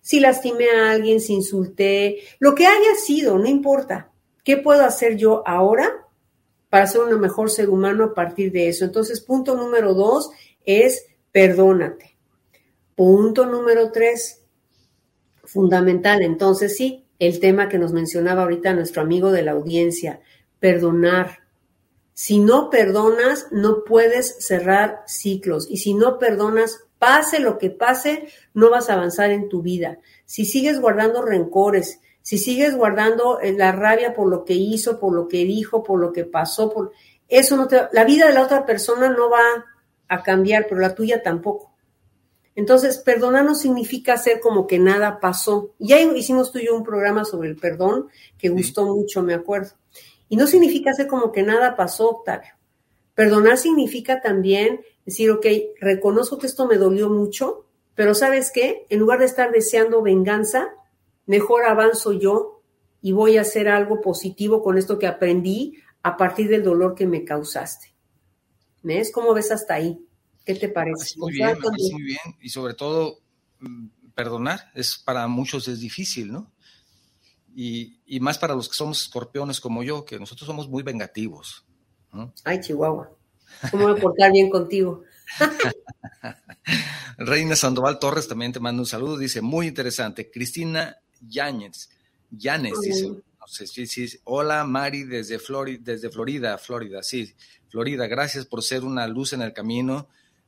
si 0.07 0.21
lastimé 0.21 0.69
a 0.69 0.91
alguien, 0.91 1.19
si 1.19 1.33
insulté, 1.33 2.19
lo 2.39 2.55
que 2.55 2.65
haya 2.65 2.95
sido, 2.95 3.37
no 3.37 3.45
importa. 3.45 4.09
¿Qué 4.45 4.55
puedo 4.55 4.85
hacer 4.85 5.17
yo 5.17 5.43
ahora 5.45 6.07
para 6.69 6.87
ser 6.87 7.01
un 7.01 7.19
mejor 7.19 7.49
ser 7.51 7.69
humano 7.69 8.05
a 8.05 8.13
partir 8.13 8.53
de 8.53 8.69
eso? 8.69 8.85
Entonces, 8.85 9.19
punto 9.19 9.57
número 9.57 9.93
dos 9.93 10.31
es 10.63 11.07
perdónate. 11.33 12.15
Punto 12.95 13.47
número 13.47 13.91
tres, 13.91 14.43
fundamental. 15.43 16.21
Entonces, 16.21 16.77
sí, 16.77 17.03
el 17.19 17.39
tema 17.39 17.69
que 17.69 17.79
nos 17.79 17.93
mencionaba 17.93 18.43
ahorita 18.43 18.73
nuestro 18.73 19.01
amigo 19.01 19.31
de 19.31 19.43
la 19.43 19.51
audiencia, 19.51 20.21
perdonar. 20.59 21.39
Si 22.13 22.39
no 22.39 22.69
perdonas, 22.69 23.47
no 23.51 23.83
puedes 23.83 24.45
cerrar 24.45 25.03
ciclos. 25.07 25.67
Y 25.69 25.77
si 25.77 25.93
no 25.93 26.17
perdonas, 26.17 26.87
Pase 26.99 27.39
lo 27.39 27.57
que 27.59 27.69
pase, 27.69 28.27
no 28.53 28.69
vas 28.69 28.89
a 28.89 28.93
avanzar 28.93 29.31
en 29.31 29.49
tu 29.49 29.61
vida. 29.61 29.99
Si 30.25 30.45
sigues 30.45 30.79
guardando 30.79 31.21
rencores, 31.21 32.01
si 32.21 32.39
sigues 32.39 32.75
guardando 32.75 33.39
eh, 33.39 33.53
la 33.53 33.71
rabia 33.71 34.15
por 34.15 34.27
lo 34.27 34.45
que 34.45 34.53
hizo, 34.53 34.99
por 34.99 35.13
lo 35.13 35.27
que 35.27 35.45
dijo, 35.45 35.83
por 35.83 35.99
lo 35.99 36.11
que 36.11 36.25
pasó, 36.25 36.71
por 36.71 36.91
eso 37.29 37.55
no 37.55 37.67
te 37.67 37.81
la 37.91 38.03
vida 38.03 38.27
de 38.27 38.33
la 38.33 38.41
otra 38.41 38.65
persona 38.65 39.09
no 39.09 39.29
va 39.29 39.65
a 40.07 40.23
cambiar, 40.23 40.65
pero 40.67 40.81
la 40.81 40.95
tuya 40.95 41.21
tampoco. 41.21 41.71
Entonces, 42.57 42.97
perdonar 42.97 43.45
no 43.45 43.53
significa 43.53 44.13
hacer 44.13 44.39
como 44.39 44.65
que 44.65 44.79
nada 44.79 45.19
pasó. 45.19 45.75
Ya 45.77 46.01
hicimos 46.01 46.51
tú 46.51 46.57
y 46.57 46.65
yo 46.65 46.75
un 46.75 46.83
programa 46.83 47.23
sobre 47.23 47.49
el 47.49 47.55
perdón 47.55 48.09
que 48.35 48.49
gustó 48.49 48.87
mucho, 48.87 49.21
me 49.21 49.35
acuerdo. 49.35 49.73
Y 50.27 50.37
no 50.37 50.47
significa 50.47 50.89
hacer 50.89 51.05
como 51.05 51.31
que 51.31 51.43
nada 51.43 51.75
pasó, 51.75 52.09
Octavio. 52.09 52.53
Perdonar 53.13 53.59
significa 53.59 54.21
también 54.21 54.81
decir, 55.05 55.29
ok, 55.29 55.45
reconozco 55.79 56.39
que 56.39 56.47
esto 56.47 56.65
me 56.65 56.77
dolió 56.77 57.11
mucho, 57.11 57.67
pero 57.93 58.15
¿sabes 58.15 58.51
qué? 58.51 58.87
En 58.89 59.01
lugar 59.01 59.19
de 59.19 59.25
estar 59.25 59.51
deseando 59.51 60.01
venganza, 60.01 60.69
mejor 61.27 61.65
avanzo 61.65 62.11
yo 62.11 62.63
y 63.03 63.11
voy 63.11 63.37
a 63.37 63.41
hacer 63.41 63.67
algo 63.67 64.01
positivo 64.01 64.63
con 64.63 64.79
esto 64.79 64.97
que 64.97 65.05
aprendí 65.05 65.77
a 66.01 66.17
partir 66.17 66.49
del 66.49 66.63
dolor 66.63 66.95
que 66.95 67.05
me 67.05 67.23
causaste. 67.23 67.93
¿Ves? 68.81 69.11
¿Cómo 69.11 69.35
ves 69.35 69.51
hasta 69.51 69.75
ahí? 69.75 70.06
¿Qué 70.47 70.55
te 70.55 70.69
parece? 70.69 71.19
Muy 71.19 71.33
bien, 71.33 71.57
muy 71.91 72.03
bien. 72.03 72.19
Y 72.39 72.47
sobre 72.47 72.73
todo, 72.73 73.19
mm, 73.59 73.87
perdonar 74.15 74.71
es 74.75 74.97
para 74.97 75.27
muchos 75.27 75.67
es 75.67 75.81
difícil, 75.81 76.31
¿no? 76.31 76.53
Y, 77.53 77.99
y, 78.05 78.21
más 78.21 78.37
para 78.37 78.55
los 78.55 78.69
que 78.69 78.75
somos 78.75 79.01
escorpiones 79.01 79.59
como 79.59 79.83
yo, 79.83 80.05
que 80.05 80.17
nosotros 80.17 80.47
somos 80.47 80.69
muy 80.69 80.83
vengativos. 80.83 81.65
Ay, 82.45 82.61
Chihuahua. 82.61 83.11
¿Cómo 83.71 83.89
voy 83.89 83.97
a 83.97 84.01
portar 84.01 84.31
bien 84.31 84.49
contigo? 84.49 85.03
Reina 87.17 87.57
Sandoval 87.57 87.99
Torres 87.99 88.29
también 88.29 88.53
te 88.53 88.61
manda 88.61 88.81
un 88.81 88.85
saludo. 88.85 89.17
Dice, 89.17 89.41
muy 89.41 89.67
interesante. 89.67 90.31
Cristina 90.31 90.97
Yáñez. 91.19 91.89
Yáñez 92.29 92.79
dice, 92.79 93.07
no 93.09 93.47
sé 93.47 93.67
si 93.67 93.85
sí, 93.85 94.07
hola 94.23 94.63
Mari 94.63 95.03
desde, 95.03 95.39
Florida, 95.39 95.81
desde 95.83 96.09
Florida, 96.09 96.57
Florida, 96.57 97.03
sí, 97.03 97.35
Florida. 97.67 98.07
Gracias 98.07 98.45
por 98.45 98.63
ser 98.63 98.85
una 98.85 99.07
luz 99.07 99.33
en 99.33 99.41
el 99.41 99.51
camino. 99.51 100.07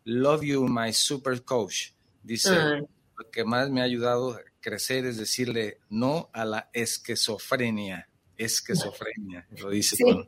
Love 0.10 0.44
you, 0.44 0.68
my 0.68 0.92
super 0.92 1.44
coach. 1.44 1.92
Dice, 2.24 2.50
lo 2.50 3.30
que 3.32 3.46
más 3.46 3.70
me 3.70 3.82
ha 3.82 3.84
ayudado 3.84 4.32
a 4.32 4.40
crecer 4.60 5.06
es 5.06 5.18
decirle 5.18 5.78
no 5.90 6.32
a 6.34 6.46
la 6.46 6.70
esquizofrenia. 6.74 8.10
Esquizofrenia, 8.36 9.48
lo 9.62 9.70
dice 9.70 9.96
sí. 9.96 10.04
con... 10.04 10.26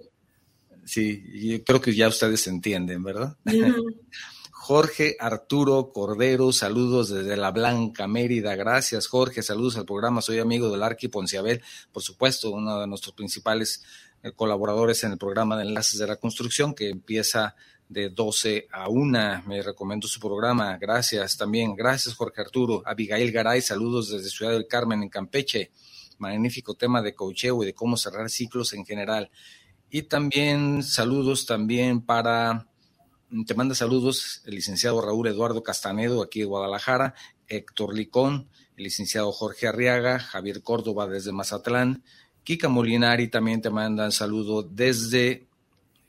Sí, 0.84 1.62
creo 1.66 1.82
que 1.82 1.96
ya 1.96 2.08
ustedes 2.08 2.46
entienden, 2.48 3.04
¿verdad? 3.04 3.38
Jorge 4.52 5.16
Arturo 5.20 5.92
Cordero, 5.92 6.52
saludos 6.52 7.10
desde 7.10 7.36
la 7.36 7.50
Blanca 7.50 8.08
Mérida. 8.08 8.56
Gracias, 8.56 9.08
Jorge. 9.08 9.42
Saludos 9.42 9.78
al 9.78 9.86
programa. 9.86 10.22
Soy 10.22 10.38
amigo 10.38 10.70
del 10.70 10.84
Arqui 10.84 11.08
Ponciabel, 11.08 11.64
por 11.92 12.04
supuesto, 12.04 12.52
uno 12.52 12.80
de 12.80 12.86
nuestros 12.86 13.16
principales 13.16 13.84
eh, 14.22 14.32
colaboradores 14.34 15.04
en 15.04 15.14
el 15.14 15.18
programa 15.18 15.58
de 15.58 15.64
Enlaces 15.64 16.00
de 16.00 16.06
la 16.06 16.18
Construcción, 16.18 16.76
que 16.76 16.90
empieza 16.90 17.56
de 17.92 18.10
12 18.10 18.70
a 18.72 18.88
1. 18.88 19.44
Me 19.46 19.62
recomiendo 19.62 20.08
su 20.08 20.20
programa. 20.20 20.78
Gracias 20.78 21.38
también. 21.38 21.76
Gracias, 21.76 22.16
Jorge 22.16 22.40
Arturo. 22.40 22.82
Abigail 22.86 23.32
Garay, 23.32 23.62
saludos 23.62 24.10
desde 24.10 24.30
Ciudad 24.30 24.54
del 24.54 24.66
Carmen, 24.66 25.04
en 25.04 25.10
Campeche. 25.10 25.72
Magnífico 26.18 26.76
tema 26.76 27.02
de 27.02 27.14
cocheo 27.14 27.62
y 27.64 27.66
de 27.66 27.74
cómo 27.74 27.98
cerrar 27.98 28.30
ciclos 28.30 28.72
en 28.74 28.86
general. 28.86 29.30
Y 29.90 30.04
también 30.04 30.84
saludos 30.84 31.46
también 31.46 32.02
para 32.02 32.68
te 33.46 33.54
manda 33.56 33.76
saludos 33.76 34.42
el 34.46 34.56
licenciado 34.56 35.02
Raúl 35.02 35.28
Eduardo 35.28 35.64
Castanedo, 35.64 36.22
aquí 36.22 36.40
de 36.40 36.46
Guadalajara, 36.46 37.14
Héctor 37.48 37.94
Licón, 37.94 38.50
el 38.76 38.84
licenciado 38.84 39.32
Jorge 39.32 39.68
Arriaga, 39.68 40.20
Javier 40.20 40.62
Córdoba 40.64 41.08
desde 41.08 41.32
Mazatlán, 41.32 42.04
Kika 42.44 42.68
Molinari 42.68 43.30
también 43.30 43.62
te 43.62 43.70
mandan 43.70 44.12
saludo 44.12 44.64
desde 44.64 45.48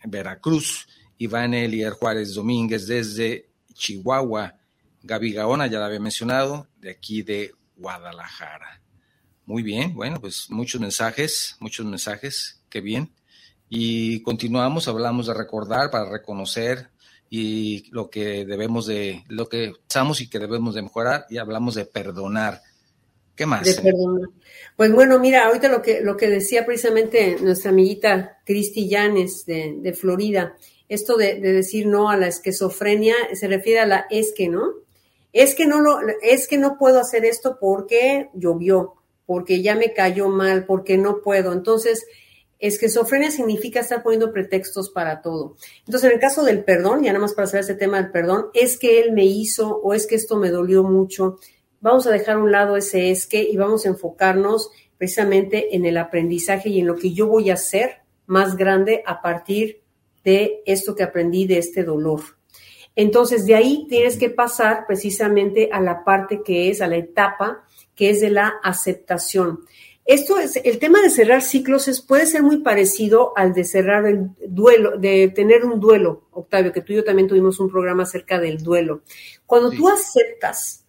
Veracruz, 0.05 0.89
Iván 1.23 1.55
Elier 1.55 1.93
Juárez 1.93 2.35
Domínguez 2.35 2.87
desde 2.87 3.49
Chihuahua, 3.73 4.57
Gaby 5.03 5.33
Gaona, 5.33 5.67
ya 5.67 5.79
la 5.79 5.87
había 5.87 6.01
mencionado, 6.01 6.67
de 6.81 6.91
aquí 6.91 7.23
de 7.23 7.53
Guadalajara. 7.77 8.81
Muy 9.47 9.63
bien, 9.63 9.95
bueno, 9.95 10.21
pues 10.21 10.51
muchos 10.51 10.81
mensajes, 10.81 11.57
muchos 11.61 11.87
mensajes, 11.87 12.63
qué 12.69 12.81
bien. 12.81 13.13
Y 13.69 14.23
continuamos, 14.23 14.89
hablamos 14.89 15.27
de 15.27 15.35
recordar 15.35 15.91
para 15.91 16.11
reconocer, 16.11 16.91
y 17.35 17.89
lo 17.93 18.11
que 18.11 18.45
debemos 18.45 18.87
de, 18.87 19.25
lo 19.29 19.49
que 19.49 19.73
pensamos 19.89 20.21
y 20.21 20.29
que 20.29 20.39
debemos 20.39 20.75
de 20.75 20.83
mejorar 20.83 21.25
y 21.31 21.39
hablamos 21.39 21.75
de 21.77 21.87
perdonar. 21.87 22.61
¿Qué 23.35 23.47
más? 23.47 23.65
De 23.65 23.75
perdonar. 23.81 24.29
Pues 24.77 24.93
bueno, 24.93 25.19
mira, 25.19 25.47
ahorita 25.47 25.69
lo 25.69 25.81
que, 25.81 26.03
lo 26.03 26.15
que 26.19 26.29
decía 26.29 26.67
precisamente 26.67 27.39
nuestra 27.41 27.71
amiguita 27.71 28.37
Cristi 28.45 28.87
Llanes 28.87 29.47
de 29.47 29.97
Florida, 29.99 30.59
esto 30.95 31.17
de, 31.17 31.41
de, 31.41 31.53
decir 31.53 31.87
no 31.87 32.11
a 32.11 32.17
la 32.17 32.29
esquizofrenia 32.29 33.15
se 33.33 33.49
refiere 33.49 33.81
a 33.81 33.87
la 33.87 34.07
es 34.11 34.33
que, 34.33 34.49
¿no? 34.49 34.75
Es 35.33 35.55
que 35.55 35.67
no 35.67 35.81
lo, 35.81 35.99
es 36.23 36.47
que 36.47 36.59
no 36.59 36.77
puedo 36.79 37.01
hacer 37.01 37.25
esto 37.25 37.57
porque 37.61 38.29
llovió, 38.35 38.95
porque 39.25 39.63
ya 39.63 39.75
me 39.75 39.95
cayó 39.95 40.29
mal, 40.29 40.67
porque 40.67 40.99
no 40.99 41.23
puedo. 41.23 41.53
Entonces, 41.53 42.05
Esquizofrenia 42.63 43.33
significa 43.33 43.81
estar 43.81 44.05
poniendo 44.05 44.33
pretextos 44.33 44.89
para 44.91 45.21
todo. 45.21 45.57
Entonces, 45.81 46.09
en 46.09 46.15
el 46.15 46.21
caso 46.21 46.45
del 46.45 46.63
perdón, 46.63 47.03
ya 47.03 47.13
nada 47.13 47.23
más 47.23 47.35
para 47.35 47.47
hacer 47.47 47.61
ese 47.61 47.75
tema 47.75 48.01
del 48.01 48.13
perdón, 48.13 48.47
es 48.55 48.79
que 48.79 49.01
él 49.01 49.11
me 49.11 49.25
hizo 49.25 49.79
o 49.79 49.95
es 49.95 50.07
que 50.07 50.15
esto 50.15 50.37
me 50.37 50.51
dolió 50.51 50.85
mucho. 50.85 51.39
Vamos 51.81 52.07
a 52.07 52.13
dejar 52.13 52.37
a 52.37 52.39
un 52.39 52.53
lado 52.53 52.77
ese 52.77 53.11
es 53.11 53.27
que 53.27 53.43
y 53.43 53.57
vamos 53.57 53.85
a 53.85 53.89
enfocarnos 53.89 54.71
precisamente 54.97 55.75
en 55.75 55.87
el 55.87 55.97
aprendizaje 55.97 56.69
y 56.69 56.79
en 56.79 56.87
lo 56.87 56.95
que 56.95 57.13
yo 57.13 57.27
voy 57.27 57.51
a 57.51 57.55
hacer 57.55 58.03
más 58.27 58.57
grande 58.57 59.03
a 59.07 59.23
partir 59.23 59.82
de 60.25 60.63
esto 60.67 60.95
que 60.95 61.03
aprendí 61.03 61.47
de 61.47 61.59
este 61.59 61.85
dolor. 61.85 62.21
Entonces, 62.95 63.47
de 63.47 63.55
ahí 63.55 63.87
tienes 63.89 64.17
que 64.17 64.31
pasar 64.31 64.87
precisamente 64.87 65.71
a 65.73 65.81
la 65.81 66.05
parte 66.05 66.43
que 66.45 66.71
es, 66.71 66.81
a 66.81 66.87
la 66.87 66.97
etapa 66.97 67.65
que 67.95 68.11
es 68.11 68.21
de 68.21 68.31
la 68.31 68.55
aceptación. 68.63 69.61
Esto 70.05 70.39
es, 70.39 70.57
el 70.57 70.79
tema 70.79 71.01
de 71.01 71.11
cerrar 71.11 71.43
ciclos 71.43 71.87
es, 71.87 72.01
puede 72.01 72.27
ser 72.27 72.43
muy 72.43 72.59
parecido 72.59 73.33
al 73.37 73.55
de 73.55 73.65
cerrar 73.65 74.07
el 74.07 74.31
duelo, 74.47 74.99
de 74.99 75.29
tener 75.29 75.65
un 75.65 75.79
duelo, 75.79 76.25
Octavio, 76.33 76.73
que 76.73 76.81
tú 76.81 76.93
y 76.93 76.97
yo 76.97 77.05
también 77.05 77.29
tuvimos 77.29 77.61
un 77.61 77.71
programa 77.71 78.03
acerca 78.03 78.41
del 78.41 78.63
duelo. 78.63 79.03
Cuando 79.47 79.71
tú 79.71 79.89
aceptas 79.89 80.82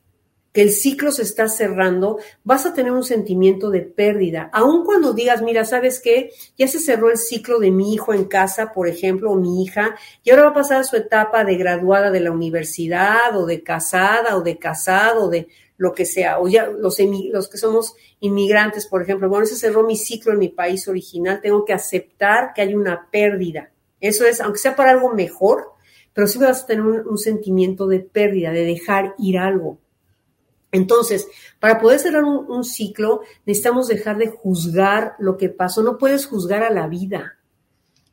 que 0.54 0.62
el 0.62 0.72
ciclo 0.72 1.12
se 1.12 1.24
está 1.24 1.47
cerrando, 1.47 2.20
vas 2.43 2.66
a 2.66 2.74
tener 2.74 2.91
un 2.91 3.04
sentimiento 3.04 3.72
de 3.72 3.82
pérdida. 3.82 4.49
Aun 4.54 4.86
cuando 4.86 5.14
digas, 5.14 5.41
mira, 5.41 5.66
¿sabes 5.66 5.99
qué? 5.99 6.32
Ya 6.58 6.68
se 6.68 6.80
cerró 6.80 7.10
el 7.10 7.18
ciclo 7.18 7.60
de 7.60 7.72
mi 7.72 7.93
hijo 7.93 8.14
en 8.14 8.26
casa, 8.26 8.72
por 8.72 8.88
ejemplo, 8.88 9.32
o 9.32 9.36
mi 9.36 9.64
hija, 9.64 9.95
y 10.24 10.30
ahora 10.30 10.43
va 10.43 10.49
a 10.49 10.54
pasar 10.54 10.82
a 10.82 10.84
su 10.84 10.95
etapa 10.95 11.43
de 11.43 11.58
graduada 11.58 12.12
de 12.12 12.20
la 12.20 12.32
universidad, 12.32 13.36
o 13.36 13.45
de 13.45 13.64
casada, 13.64 14.38
o 14.38 14.41
de 14.41 14.58
casado, 14.58 15.26
o 15.26 15.30
de 15.30 15.47
lo 15.78 15.93
que 15.93 16.06
sea, 16.06 16.39
o 16.39 16.47
ya 16.47 16.68
los, 16.68 16.97
los 16.99 17.49
que 17.49 17.58
somos 17.58 17.95
inmigrantes, 18.20 18.88
por 18.88 19.01
ejemplo, 19.01 19.28
bueno, 19.28 19.45
se 19.45 19.56
cerró 19.56 19.84
mi 19.84 19.97
ciclo 19.97 20.32
en 20.32 20.39
mi 20.39 20.49
país 20.49 20.88
original, 20.88 21.41
tengo 21.41 21.66
que 21.66 21.74
aceptar 21.74 22.54
que 22.54 22.62
hay 22.62 22.76
una 22.76 23.10
pérdida. 23.12 23.72
Eso 23.99 24.26
es, 24.26 24.39
aunque 24.39 24.60
sea 24.60 24.76
para 24.76 24.91
algo 24.91 25.14
mejor, 25.14 25.74
pero 26.14 26.28
sí 26.28 26.38
vas 26.38 26.64
a 26.64 26.68
tener 26.68 26.84
un, 26.84 27.18
sentimiento 27.18 27.88
de 27.88 27.99
pérdida, 27.99 28.51
de 28.51 28.66
dejar 28.66 29.16
ir 29.18 29.39
algo. 29.39 29.80
Entonces, 30.74 31.28
para 31.61 31.80
poder 31.80 31.99
cerrar 31.99 32.26
un, 32.26 32.65
ciclo, 32.65 33.21
necesitamos 33.45 33.88
dejar 33.88 34.17
de 34.17 34.28
juzgar 34.28 35.15
lo 35.19 35.38
que 35.38 35.47
pasó. 35.47 35.84
No 35.84 35.97
puedes 35.97 36.26
juzgar 36.26 36.63
a 36.63 36.69
la 36.69 36.88
vida. 36.88 37.38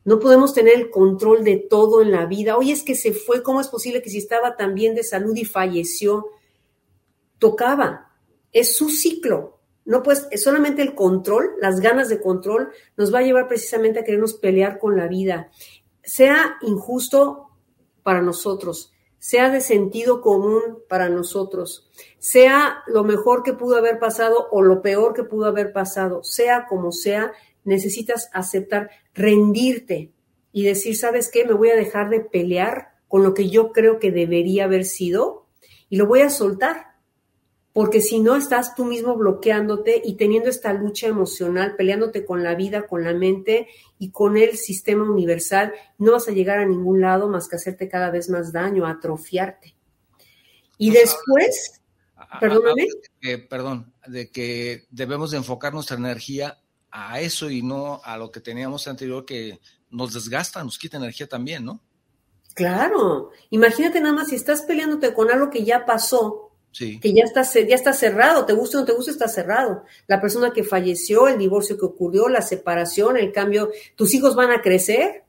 No 0.05 0.19
podemos 0.19 0.53
tener 0.53 0.75
el 0.75 0.89
control 0.89 1.43
de 1.43 1.57
todo 1.57 2.01
en 2.01 2.11
la 2.11 2.25
vida. 2.25 2.55
Oye, 2.55 2.71
es 2.71 2.83
que 2.83 2.95
se 2.95 3.11
fue. 3.11 3.43
¿Cómo 3.43 3.59
es 3.59 3.67
posible 3.67 4.01
que 4.01 4.09
si 4.09 4.19
estaba 4.19 4.55
tan 4.55 4.73
bien 4.75 4.95
de 4.95 5.03
salud 5.03 5.35
y 5.35 5.43
falleció? 5.43 6.29
tocaba. 7.41 8.11
Es 8.53 8.77
su 8.77 8.89
ciclo. 8.89 9.59
No 9.83 10.03
pues 10.03 10.27
solamente 10.35 10.83
el 10.83 10.93
control, 10.93 11.55
las 11.59 11.79
ganas 11.79 12.07
de 12.07 12.21
control 12.21 12.69
nos 12.95 13.13
va 13.13 13.19
a 13.19 13.23
llevar 13.23 13.47
precisamente 13.47 13.99
a 13.99 14.03
querernos 14.03 14.35
pelear 14.35 14.77
con 14.77 14.95
la 14.95 15.07
vida. 15.07 15.49
Sea 16.03 16.57
injusto 16.61 17.49
para 18.03 18.21
nosotros, 18.21 18.93
sea 19.21 19.51
de 19.51 19.61
sentido 19.61 20.19
común 20.19 20.79
para 20.89 21.07
nosotros, 21.07 21.87
sea 22.17 22.79
lo 22.87 23.03
mejor 23.03 23.43
que 23.43 23.53
pudo 23.53 23.75
haber 23.75 23.99
pasado 23.99 24.47
o 24.49 24.63
lo 24.63 24.81
peor 24.81 25.13
que 25.13 25.23
pudo 25.23 25.45
haber 25.45 25.71
pasado, 25.71 26.23
sea 26.23 26.65
como 26.67 26.91
sea, 26.91 27.31
necesitas 27.63 28.31
aceptar, 28.33 28.89
rendirte 29.13 30.11
y 30.51 30.63
decir, 30.63 30.97
¿sabes 30.97 31.29
qué? 31.29 31.45
Me 31.45 31.53
voy 31.53 31.69
a 31.69 31.75
dejar 31.75 32.09
de 32.09 32.21
pelear 32.21 32.95
con 33.07 33.21
lo 33.21 33.35
que 33.35 33.47
yo 33.47 33.71
creo 33.73 33.99
que 33.99 34.11
debería 34.11 34.63
haber 34.63 34.85
sido 34.85 35.45
y 35.87 35.97
lo 35.97 36.07
voy 36.07 36.21
a 36.21 36.31
soltar 36.31 36.90
porque 37.73 38.01
si 38.01 38.19
no 38.19 38.35
estás 38.35 38.75
tú 38.75 38.85
mismo 38.85 39.15
bloqueándote 39.15 40.01
y 40.03 40.15
teniendo 40.15 40.49
esta 40.49 40.73
lucha 40.73 41.07
emocional, 41.07 41.75
peleándote 41.75 42.25
con 42.25 42.43
la 42.43 42.55
vida, 42.55 42.85
con 42.85 43.03
la 43.03 43.13
mente 43.13 43.67
y 43.97 44.11
con 44.11 44.35
el 44.35 44.57
sistema 44.57 45.09
universal, 45.09 45.73
no 45.97 46.13
vas 46.13 46.27
a 46.27 46.31
llegar 46.31 46.59
a 46.59 46.65
ningún 46.65 47.01
lado 47.01 47.29
más 47.29 47.47
que 47.47 47.55
hacerte 47.55 47.87
cada 47.87 48.11
vez 48.11 48.29
más 48.29 48.51
daño, 48.51 48.85
atrofiarte. 48.85 49.75
Y 50.77 50.89
después, 50.89 51.81
perdóname. 52.39 52.87
perdón, 53.49 53.93
de 54.07 54.29
que 54.29 54.85
debemos 54.89 55.31
de 55.31 55.37
enfocar 55.37 55.73
nuestra 55.73 55.95
energía 55.95 56.57
a 56.89 57.21
eso 57.21 57.49
y 57.49 57.61
no 57.61 58.01
a 58.03 58.17
lo 58.17 58.31
que 58.31 58.41
teníamos 58.41 58.87
anterior 58.87 59.25
que 59.25 59.59
nos 59.89 60.13
desgasta, 60.13 60.63
nos 60.63 60.77
quita 60.77 60.97
energía 60.97 61.27
también, 61.27 61.63
¿no? 61.63 61.81
Claro, 62.53 63.31
imagínate 63.49 64.01
nada 64.01 64.13
más 64.13 64.27
si 64.27 64.35
estás 64.35 64.63
peleándote 64.63 65.13
con 65.13 65.31
algo 65.31 65.49
que 65.49 65.63
ya 65.63 65.85
pasó, 65.85 66.50
que 66.77 67.13
ya 67.13 67.23
está, 67.23 67.43
ya 67.43 67.75
está 67.75 67.93
cerrado, 67.93 68.45
te 68.45 68.53
gusta 68.53 68.77
o 68.77 68.81
no 68.81 68.85
te 68.85 68.93
gusta, 68.93 69.11
está 69.11 69.27
cerrado. 69.27 69.83
La 70.07 70.21
persona 70.21 70.51
que 70.53 70.63
falleció, 70.63 71.27
el 71.27 71.37
divorcio 71.37 71.77
que 71.77 71.85
ocurrió, 71.85 72.29
la 72.29 72.41
separación, 72.41 73.17
el 73.17 73.31
cambio, 73.31 73.71
tus 73.95 74.13
hijos 74.13 74.35
van 74.35 74.51
a 74.51 74.61
crecer. 74.61 75.23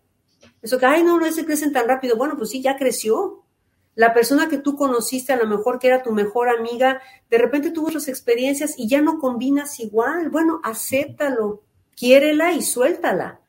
Eso 0.63 0.79
que, 0.79 0.87
ay, 0.87 1.03
no, 1.03 1.19
no 1.19 1.31
se 1.33 1.45
crecen 1.45 1.73
tan 1.73 1.89
rápido. 1.89 2.17
Bueno, 2.17 2.37
pues 2.37 2.51
sí, 2.51 2.63
ya 2.63 2.77
creció. 2.77 3.43
La 3.95 4.15
persona 4.15 4.49
que 4.49 4.59
tú 4.59 4.77
conociste, 4.77 5.33
a 5.33 5.37
lo 5.37 5.47
mejor 5.47 5.79
que 5.79 5.89
era 5.89 6.03
tu 6.03 6.13
mejor 6.13 6.49
amiga, 6.49 7.03
de 7.29 7.39
repente 7.39 7.73
tuvo 7.73 7.89
otras 7.89 8.09
experiencias 8.09 8.75
y 8.79 8.89
ya 8.89 9.03
no 9.03 9.19
combinas 9.19 9.81
igual. 9.81 10.31
Bueno, 10.31 10.61
acéptalo, 10.63 11.63
quiérela 11.97 12.53
y 12.53 12.63
suéltala, 12.63 13.41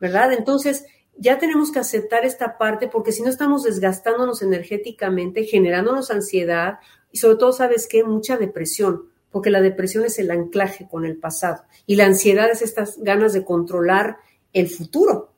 ¿verdad? 0.00 0.32
Entonces, 0.32 0.86
ya 1.16 1.38
tenemos 1.38 1.70
que 1.70 1.78
aceptar 1.78 2.24
esta 2.24 2.58
parte 2.58 2.88
porque 2.88 3.12
si 3.12 3.22
no 3.22 3.28
estamos 3.28 3.62
desgastándonos 3.62 4.42
energéticamente, 4.42 5.44
generándonos 5.44 6.10
ansiedad, 6.10 6.78
y 7.12 7.18
sobre 7.18 7.36
todo, 7.36 7.52
¿sabes 7.52 7.86
qué? 7.86 8.02
Mucha 8.02 8.36
depresión, 8.36 9.04
porque 9.30 9.50
la 9.50 9.60
depresión 9.60 10.04
es 10.04 10.18
el 10.18 10.30
anclaje 10.30 10.88
con 10.88 11.04
el 11.04 11.16
pasado 11.16 11.62
y 11.86 11.96
la 11.96 12.06
ansiedad 12.06 12.50
es 12.50 12.62
estas 12.62 12.98
ganas 12.98 13.32
de 13.32 13.44
controlar 13.44 14.16
el 14.52 14.68
futuro. 14.68 15.32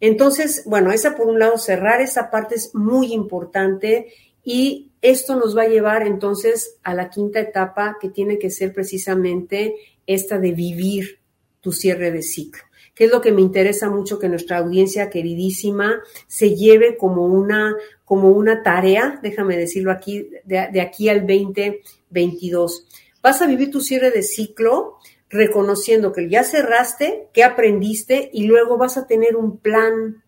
Entonces, 0.00 0.64
bueno, 0.66 0.90
esa 0.90 1.14
por 1.14 1.28
un 1.28 1.38
lado, 1.38 1.56
cerrar 1.58 2.00
esa 2.00 2.30
parte 2.30 2.56
es 2.56 2.74
muy 2.74 3.12
importante 3.12 4.12
y 4.44 4.90
esto 5.00 5.36
nos 5.36 5.56
va 5.56 5.62
a 5.62 5.68
llevar 5.68 6.06
entonces 6.06 6.76
a 6.82 6.94
la 6.94 7.08
quinta 7.08 7.38
etapa 7.38 7.98
que 8.00 8.08
tiene 8.08 8.38
que 8.38 8.50
ser 8.50 8.72
precisamente 8.72 9.76
esta 10.06 10.38
de 10.38 10.52
vivir 10.52 11.20
tu 11.60 11.72
cierre 11.72 12.10
de 12.10 12.22
ciclo. 12.22 12.62
Que 12.94 13.04
es 13.04 13.10
lo 13.10 13.20
que 13.20 13.32
me 13.32 13.40
interesa 13.40 13.88
mucho 13.88 14.18
que 14.18 14.28
nuestra 14.28 14.58
audiencia 14.58 15.08
queridísima 15.08 16.02
se 16.26 16.54
lleve 16.54 16.96
como 16.96 17.26
una, 17.26 17.74
como 18.04 18.30
una 18.30 18.62
tarea, 18.62 19.18
déjame 19.22 19.56
decirlo 19.56 19.90
aquí, 19.90 20.28
de, 20.44 20.80
aquí 20.80 21.08
al 21.08 21.20
2022. 21.26 22.86
Vas 23.22 23.40
a 23.40 23.46
vivir 23.46 23.70
tu 23.70 23.80
cierre 23.80 24.10
de 24.10 24.22
ciclo 24.22 24.98
reconociendo 25.30 26.12
que 26.12 26.28
ya 26.28 26.44
cerraste, 26.44 27.28
que 27.32 27.42
aprendiste 27.42 28.30
y 28.34 28.44
luego 28.44 28.76
vas 28.76 28.98
a 28.98 29.06
tener 29.06 29.36
un 29.36 29.56
plan. 29.56 30.22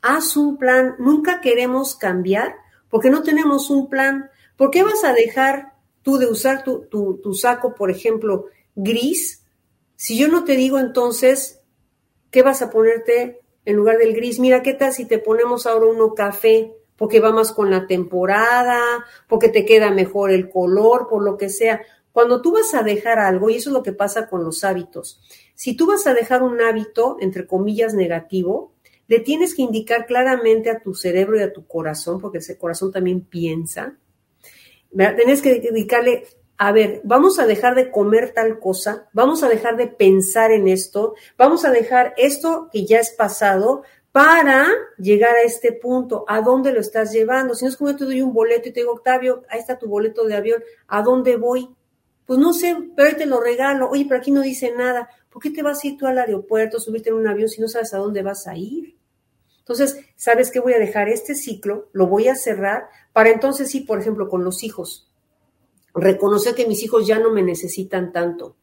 Haz 0.00 0.36
un 0.38 0.56
plan. 0.56 0.94
Nunca 0.98 1.42
queremos 1.42 1.94
cambiar 1.94 2.54
porque 2.88 3.10
no 3.10 3.22
tenemos 3.22 3.68
un 3.68 3.90
plan. 3.90 4.30
¿Por 4.56 4.70
qué 4.70 4.82
vas 4.82 5.04
a 5.04 5.12
dejar 5.12 5.74
tú 6.02 6.16
de 6.16 6.26
usar 6.26 6.64
tu, 6.64 6.86
tu, 6.88 7.34
saco, 7.34 7.74
por 7.74 7.90
ejemplo, 7.90 8.46
gris? 8.74 9.42
Si 9.96 10.16
yo 10.16 10.28
no 10.28 10.44
te 10.44 10.56
digo 10.56 10.78
entonces, 10.78 11.59
¿qué 12.30 12.42
vas 12.42 12.62
a 12.62 12.70
ponerte 12.70 13.40
en 13.64 13.76
lugar 13.76 13.98
del 13.98 14.14
gris? 14.14 14.38
Mira, 14.38 14.62
¿qué 14.62 14.74
tal 14.74 14.92
si 14.92 15.06
te 15.06 15.18
ponemos 15.18 15.66
ahora 15.66 15.86
uno 15.86 16.14
café? 16.14 16.72
Porque 16.96 17.20
va 17.20 17.32
más 17.32 17.52
con 17.52 17.70
la 17.70 17.86
temporada, 17.86 18.80
porque 19.28 19.48
te 19.48 19.64
queda 19.64 19.90
mejor 19.90 20.30
el 20.30 20.50
color, 20.50 21.08
por 21.08 21.22
lo 21.22 21.36
que 21.36 21.48
sea. 21.48 21.82
Cuando 22.12 22.42
tú 22.42 22.52
vas 22.52 22.74
a 22.74 22.82
dejar 22.82 23.18
algo, 23.18 23.50
y 23.50 23.56
eso 23.56 23.70
es 23.70 23.74
lo 23.74 23.82
que 23.82 23.92
pasa 23.92 24.28
con 24.28 24.44
los 24.44 24.64
hábitos, 24.64 25.20
si 25.54 25.74
tú 25.74 25.86
vas 25.86 26.06
a 26.06 26.14
dejar 26.14 26.42
un 26.42 26.60
hábito, 26.60 27.16
entre 27.20 27.46
comillas, 27.46 27.94
negativo, 27.94 28.72
le 29.06 29.20
tienes 29.20 29.54
que 29.54 29.62
indicar 29.62 30.06
claramente 30.06 30.70
a 30.70 30.80
tu 30.80 30.94
cerebro 30.94 31.38
y 31.38 31.42
a 31.42 31.52
tu 31.52 31.66
corazón, 31.66 32.20
porque 32.20 32.38
ese 32.38 32.56
corazón 32.56 32.92
también 32.92 33.22
piensa, 33.22 33.96
tienes 34.90 35.42
que 35.42 35.60
dedicarle, 35.60 36.24
a 36.62 36.72
ver, 36.72 37.00
vamos 37.04 37.38
a 37.38 37.46
dejar 37.46 37.74
de 37.74 37.90
comer 37.90 38.34
tal 38.34 38.58
cosa, 38.58 39.08
vamos 39.14 39.42
a 39.42 39.48
dejar 39.48 39.78
de 39.78 39.86
pensar 39.86 40.52
en 40.52 40.68
esto, 40.68 41.14
vamos 41.38 41.64
a 41.64 41.70
dejar 41.70 42.12
esto 42.18 42.68
que 42.70 42.84
ya 42.84 42.98
es 42.98 43.12
pasado 43.12 43.82
para 44.12 44.68
llegar 44.98 45.36
a 45.36 45.42
este 45.42 45.72
punto. 45.72 46.26
¿A 46.28 46.42
dónde 46.42 46.70
lo 46.72 46.80
estás 46.80 47.12
llevando? 47.12 47.54
Si 47.54 47.64
no 47.64 47.70
es 47.70 47.78
como 47.78 47.92
yo 47.92 47.96
te 47.96 48.04
doy 48.04 48.20
un 48.20 48.34
boleto 48.34 48.68
y 48.68 48.72
te 48.72 48.80
digo, 48.80 48.92
Octavio, 48.92 49.42
ahí 49.48 49.58
está 49.58 49.78
tu 49.78 49.88
boleto 49.88 50.26
de 50.26 50.34
avión, 50.34 50.62
¿a 50.86 51.00
dónde 51.00 51.38
voy? 51.38 51.66
Pues 52.26 52.38
no 52.38 52.52
sé, 52.52 52.76
pero 52.94 53.08
ahí 53.08 53.14
te 53.14 53.24
lo 53.24 53.40
regalo. 53.40 53.88
Oye, 53.88 54.04
pero 54.06 54.20
aquí 54.20 54.30
no 54.30 54.42
dice 54.42 54.70
nada. 54.76 55.08
¿Por 55.30 55.40
qué 55.40 55.48
te 55.48 55.62
vas 55.62 55.82
a 55.82 55.86
ir 55.86 55.96
tú 55.96 56.06
al 56.06 56.18
aeropuerto, 56.18 56.78
subirte 56.78 57.08
en 57.08 57.16
un 57.16 57.26
avión 57.26 57.48
si 57.48 57.62
no 57.62 57.68
sabes 57.68 57.94
a 57.94 57.98
dónde 57.98 58.20
vas 58.20 58.46
a 58.46 58.54
ir? 58.54 58.98
Entonces, 59.60 59.98
¿sabes 60.14 60.50
qué? 60.50 60.60
Voy 60.60 60.74
a 60.74 60.78
dejar 60.78 61.08
este 61.08 61.34
ciclo, 61.34 61.88
lo 61.92 62.06
voy 62.06 62.28
a 62.28 62.34
cerrar 62.34 62.90
para 63.14 63.30
entonces 63.30 63.70
sí, 63.70 63.80
por 63.80 63.98
ejemplo, 63.98 64.28
con 64.28 64.44
los 64.44 64.62
hijos. 64.62 65.09
Reconocer 65.94 66.54
que 66.54 66.66
mis 66.66 66.82
hijos 66.82 67.06
ya 67.06 67.18
no 67.18 67.30
me 67.30 67.42
necesitan 67.42 68.12
tanto, 68.12 68.56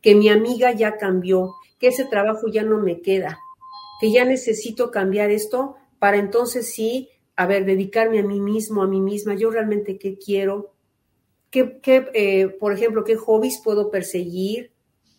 que 0.00 0.14
mi 0.14 0.28
amiga 0.28 0.72
ya 0.72 0.96
cambió, 0.96 1.54
que 1.78 1.88
ese 1.88 2.04
trabajo 2.04 2.48
ya 2.48 2.62
no 2.62 2.78
me 2.78 3.00
queda, 3.00 3.38
que 4.00 4.12
ya 4.12 4.24
necesito 4.24 4.90
cambiar 4.90 5.30
esto 5.30 5.76
para 5.98 6.16
entonces 6.16 6.72
sí, 6.72 7.08
a 7.36 7.46
ver, 7.46 7.64
dedicarme 7.64 8.20
a 8.20 8.22
mí 8.22 8.40
mismo, 8.40 8.82
a 8.82 8.86
mí 8.86 9.00
misma, 9.00 9.34
yo 9.34 9.50
realmente 9.50 9.98
qué 9.98 10.18
quiero, 10.18 10.72
¿Qué, 11.50 11.80
eh, 12.14 12.48
por 12.60 12.72
ejemplo, 12.72 13.02
qué 13.04 13.16
hobbies 13.16 13.60
puedo 13.62 13.90
perseguir? 13.90 14.70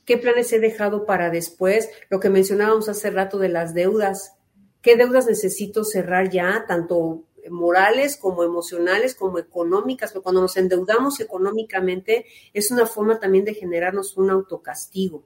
¿Qué 0.05 0.17
planes 0.17 0.51
he 0.53 0.59
dejado 0.59 1.05
para 1.05 1.29
después? 1.29 1.89
Lo 2.09 2.19
que 2.19 2.29
mencionábamos 2.29 2.87
hace 2.87 3.11
rato 3.11 3.37
de 3.37 3.49
las 3.49 3.73
deudas. 3.73 4.37
¿Qué 4.81 4.95
deudas 4.95 5.27
necesito 5.27 5.83
cerrar 5.83 6.29
ya, 6.29 6.65
tanto 6.67 7.23
morales 7.49 8.17
como 8.17 8.43
emocionales 8.43 9.15
como 9.15 9.39
económicas? 9.39 10.11
Porque 10.11 10.23
cuando 10.23 10.41
nos 10.41 10.57
endeudamos 10.57 11.19
económicamente 11.19 12.25
es 12.53 12.71
una 12.71 12.85
forma 12.85 13.19
también 13.19 13.45
de 13.45 13.53
generarnos 13.53 14.17
un 14.17 14.29
autocastigo. 14.29 15.23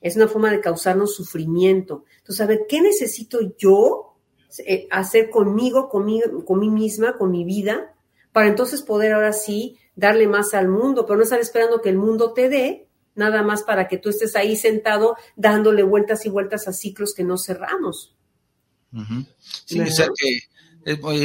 Es 0.00 0.16
una 0.16 0.28
forma 0.28 0.50
de 0.50 0.60
causarnos 0.60 1.14
sufrimiento. 1.14 2.04
Entonces, 2.18 2.40
a 2.40 2.46
ver, 2.46 2.66
¿qué 2.68 2.80
necesito 2.80 3.38
yo 3.56 4.16
eh, 4.66 4.88
hacer 4.90 5.30
conmigo, 5.30 5.88
conmigo, 5.88 6.44
con 6.44 6.58
mí 6.58 6.68
misma, 6.68 7.16
con 7.16 7.30
mi 7.30 7.44
vida, 7.44 7.94
para 8.32 8.48
entonces 8.48 8.82
poder 8.82 9.12
ahora 9.12 9.32
sí 9.32 9.78
darle 9.94 10.26
más 10.26 10.54
al 10.54 10.68
mundo, 10.68 11.06
pero 11.06 11.16
no 11.16 11.22
estar 11.22 11.40
esperando 11.40 11.80
que 11.80 11.88
el 11.88 11.96
mundo 11.96 12.32
te 12.32 12.48
dé, 12.48 12.88
nada 13.14 13.42
más 13.42 13.62
para 13.62 13.88
que 13.88 13.98
tú 13.98 14.08
estés 14.08 14.36
ahí 14.36 14.56
sentado 14.56 15.16
dándole 15.36 15.82
vueltas 15.82 16.26
y 16.26 16.30
vueltas 16.30 16.66
a 16.68 16.72
ciclos 16.72 17.14
que 17.14 17.24
no 17.24 17.38
cerramos. 17.38 18.14
Sí, 19.38 19.80
que 19.80 20.40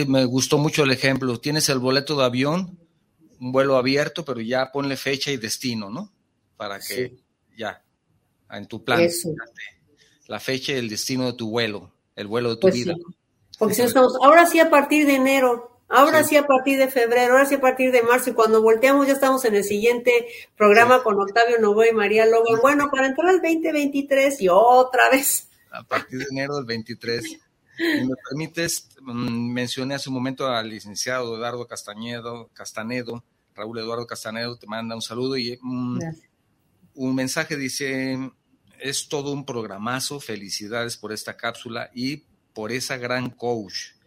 me 0.07 0.25
gustó 0.25 0.57
mucho 0.57 0.83
el 0.83 0.91
ejemplo. 0.91 1.39
Tienes 1.39 1.69
el 1.69 1.79
boleto 1.79 2.17
de 2.17 2.25
avión, 2.25 2.77
un 3.39 3.51
vuelo 3.51 3.77
abierto, 3.77 4.25
pero 4.25 4.41
ya 4.41 4.71
ponle 4.71 4.97
fecha 4.97 5.31
y 5.31 5.37
destino, 5.37 5.89
¿no? 5.89 6.11
Para 6.55 6.79
que 6.79 7.17
ya, 7.57 7.83
en 8.49 8.65
tu 8.65 8.83
plan, 8.83 9.07
la 10.27 10.39
fecha 10.39 10.73
y 10.73 10.75
el 10.75 10.89
destino 10.89 11.25
de 11.27 11.33
tu 11.33 11.49
vuelo, 11.49 11.91
el 12.15 12.27
vuelo 12.27 12.49
de 12.49 12.55
tu 12.55 12.61
pues 12.61 12.73
vida. 12.73 12.95
Porque 13.57 13.75
si 13.75 13.81
estamos, 13.83 14.13
ahora 14.21 14.45
sí 14.45 14.59
a 14.59 14.69
partir 14.69 15.05
de 15.05 15.15
enero, 15.15 15.77
Ahora 15.89 16.23
sí. 16.23 16.35
a 16.35 16.45
partir 16.45 16.77
de 16.77 16.89
febrero, 16.89 17.33
ahora 17.33 17.45
sí 17.45 17.55
a 17.55 17.61
partir 17.61 17.91
de 17.91 18.03
marzo, 18.03 18.31
y 18.31 18.33
cuando 18.33 18.61
volteamos 18.61 19.07
ya 19.07 19.13
estamos 19.13 19.45
en 19.45 19.55
el 19.55 19.63
siguiente 19.63 20.27
programa 20.57 21.01
con 21.01 21.19
Octavio 21.19 21.59
Novo 21.59 21.85
y 21.85 21.93
María 21.93 22.25
Lobo. 22.25 22.57
Bueno, 22.61 22.89
para 22.91 23.07
entrar 23.07 23.29
al 23.29 23.41
2023 23.41 24.41
y 24.41 24.49
otra 24.49 25.09
vez. 25.09 25.49
A 25.71 25.83
partir 25.83 26.19
de 26.19 26.25
enero 26.29 26.57
del 26.57 26.65
23. 26.65 27.39
Si 27.77 28.05
me 28.05 28.15
permites, 28.29 28.89
mm, 29.01 29.51
mencioné 29.51 29.95
hace 29.95 30.09
un 30.09 30.15
momento 30.15 30.47
al 30.47 30.69
licenciado 30.69 31.35
Eduardo 31.35 31.67
Castañedo, 31.67 32.49
Castanedo, 32.53 33.23
Raúl 33.55 33.79
Eduardo 33.79 34.07
Castanedo, 34.07 34.57
te 34.57 34.67
manda 34.67 34.95
un 34.95 35.01
saludo 35.01 35.37
y 35.37 35.57
mm, 35.61 35.99
un 36.95 37.15
mensaje 37.15 37.55
dice, 37.55 38.31
es 38.79 39.07
todo 39.07 39.31
un 39.31 39.45
programazo, 39.45 40.19
felicidades 40.19 40.97
por 40.97 41.11
esta 41.11 41.37
cápsula 41.37 41.89
y 41.93 42.23
por 42.53 42.71
esa 42.71 42.97
gran 42.97 43.29
coach 43.29 43.97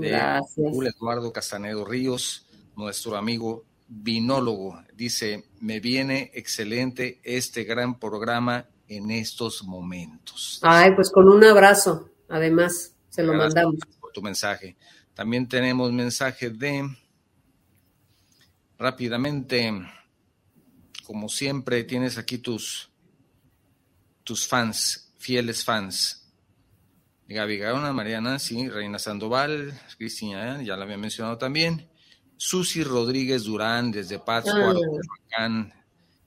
Gracias. 0.00 0.72
Eduardo 0.96 1.32
Castanedo 1.32 1.84
Ríos, 1.84 2.46
nuestro 2.76 3.16
amigo 3.16 3.64
vinólogo. 3.88 4.80
Dice, 4.94 5.44
me 5.60 5.80
viene 5.80 6.30
excelente 6.34 7.20
este 7.22 7.64
gran 7.64 7.98
programa 7.98 8.66
en 8.88 9.10
estos 9.10 9.64
momentos. 9.64 10.60
Ay, 10.62 10.92
pues 10.94 11.10
con 11.10 11.28
un 11.28 11.44
abrazo, 11.44 12.10
además, 12.28 12.92
se 13.16 13.22
lo 13.22 13.32
mandamos. 13.32 13.76
Por 13.98 14.12
tu 14.12 14.20
mensaje. 14.20 14.76
También 15.14 15.48
tenemos 15.48 15.90
mensaje 15.90 16.50
de, 16.50 16.86
rápidamente, 18.78 19.72
como 21.02 21.30
siempre, 21.30 21.82
tienes 21.84 22.18
aquí 22.18 22.36
tus, 22.36 22.90
tus 24.22 24.46
fans, 24.46 25.14
fieles 25.16 25.64
fans. 25.64 26.30
Gaby 27.26 27.56
Gaona, 27.56 27.92
Mariana, 27.94 28.38
sí, 28.38 28.68
Reina 28.68 28.98
Sandoval, 28.98 29.72
Cristina, 29.96 30.62
ya 30.62 30.76
la 30.76 30.84
había 30.84 30.98
mencionado 30.98 31.38
también. 31.38 31.88
Susi 32.36 32.84
Rodríguez 32.84 33.44
Durán, 33.44 33.90
desde 33.90 34.18
Pátzcuaro, 34.18 34.78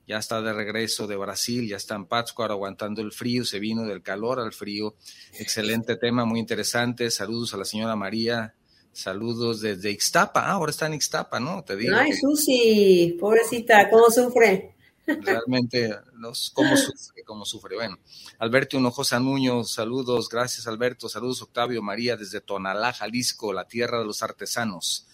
ya 0.09 0.17
está 0.17 0.41
de 0.41 0.51
regreso 0.53 1.05
de 1.05 1.15
Brasil, 1.15 1.67
ya 1.67 1.77
está 1.77 1.93
en 1.93 2.05
Pátzcuaro 2.05 2.55
aguantando 2.55 3.03
el 3.03 3.11
frío, 3.11 3.45
se 3.45 3.59
vino 3.59 3.83
del 3.83 4.01
calor 4.01 4.39
al 4.39 4.53
frío. 4.53 4.95
Excelente 5.37 5.97
tema, 5.97 6.25
muy 6.25 6.39
interesante. 6.39 7.11
Saludos 7.11 7.53
a 7.53 7.57
la 7.57 7.65
señora 7.65 7.95
María, 7.95 8.55
saludos 8.91 9.61
desde 9.61 9.91
Ixtapa, 9.91 10.47
ah, 10.47 10.53
ahora 10.53 10.71
está 10.71 10.87
en 10.87 10.95
Ixtapa, 10.95 11.39
¿no? 11.39 11.63
Te 11.63 11.75
digo. 11.75 11.95
Ay, 11.95 12.11
Susi, 12.13 13.17
pobrecita, 13.19 13.87
¿cómo 13.87 14.09
sufre? 14.09 14.73
Realmente, 15.05 15.95
los, 16.15 16.49
cómo 16.55 16.75
sufre, 16.75 17.23
cómo 17.23 17.45
sufre. 17.45 17.75
Bueno, 17.75 17.99
Alberto 18.39 18.77
Hinojosa 18.77 19.19
Nuño, 19.19 19.63
saludos, 19.63 20.27
gracias 20.27 20.65
Alberto, 20.65 21.07
saludos 21.07 21.43
Octavio 21.43 21.83
María 21.83 22.17
desde 22.17 22.41
Tonalá, 22.41 22.93
Jalisco, 22.93 23.53
la 23.53 23.67
tierra 23.67 23.99
de 23.99 24.05
los 24.05 24.23
artesanos. 24.23 25.05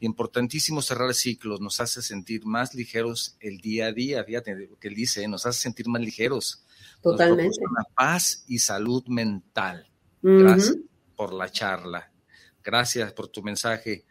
Importantísimo 0.00 0.80
cerrar 0.80 1.12
ciclos, 1.14 1.60
nos 1.60 1.78
hace 1.80 2.00
sentir 2.00 2.46
más 2.46 2.74
ligeros 2.74 3.36
el 3.38 3.58
día 3.58 3.86
a 3.86 3.92
día, 3.92 4.24
fíjate 4.24 4.54
lo 4.54 4.78
que 4.78 4.88
él 4.88 4.94
dice, 4.94 5.26
nos 5.28 5.44
hace 5.44 5.60
sentir 5.60 5.88
más 5.88 6.00
ligeros. 6.00 6.64
Totalmente. 7.02 7.58
Paz 7.94 8.44
y 8.48 8.58
salud 8.58 9.04
mental. 9.06 9.86
Gracias 10.22 10.76
por 11.16 11.34
la 11.34 11.50
charla. 11.50 12.10
Gracias 12.62 13.12
por 13.12 13.28
tu 13.28 13.42
mensaje, 13.42 14.04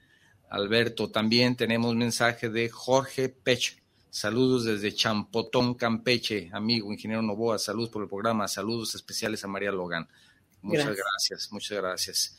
Alberto. 0.49 1.09
También 1.09 1.55
tenemos 1.55 1.95
mensaje 1.95 2.49
de 2.49 2.69
Jorge 2.69 3.29
Pech. 3.29 3.81
Saludos 4.11 4.65
desde 4.65 4.93
Champotón, 4.93 5.75
Campeche, 5.75 6.49
amigo 6.51 6.91
ingeniero 6.91 7.21
Novoa. 7.21 7.59
Saludos 7.59 7.89
por 7.89 8.03
el 8.03 8.09
programa. 8.09 8.47
Saludos 8.47 8.95
especiales 8.95 9.43
a 9.43 9.47
María 9.47 9.71
Logan. 9.71 10.07
Muchas 10.61 10.95
gracias, 10.95 11.51
muchas 11.51 11.77
gracias. 11.77 12.37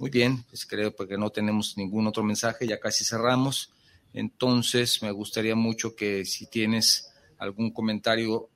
Muy 0.00 0.08
bien, 0.08 0.42
pues 0.48 0.64
creo 0.64 0.96
que 0.96 1.18
no 1.18 1.28
tenemos 1.28 1.76
ningún 1.76 2.06
otro 2.06 2.22
mensaje, 2.22 2.66
ya 2.66 2.80
casi 2.80 3.04
cerramos. 3.04 3.70
Entonces, 4.14 5.02
me 5.02 5.10
gustaría 5.10 5.54
mucho 5.54 5.94
que 5.94 6.24
si 6.24 6.46
tienes 6.46 7.12
algún 7.36 7.70
comentario 7.70 8.48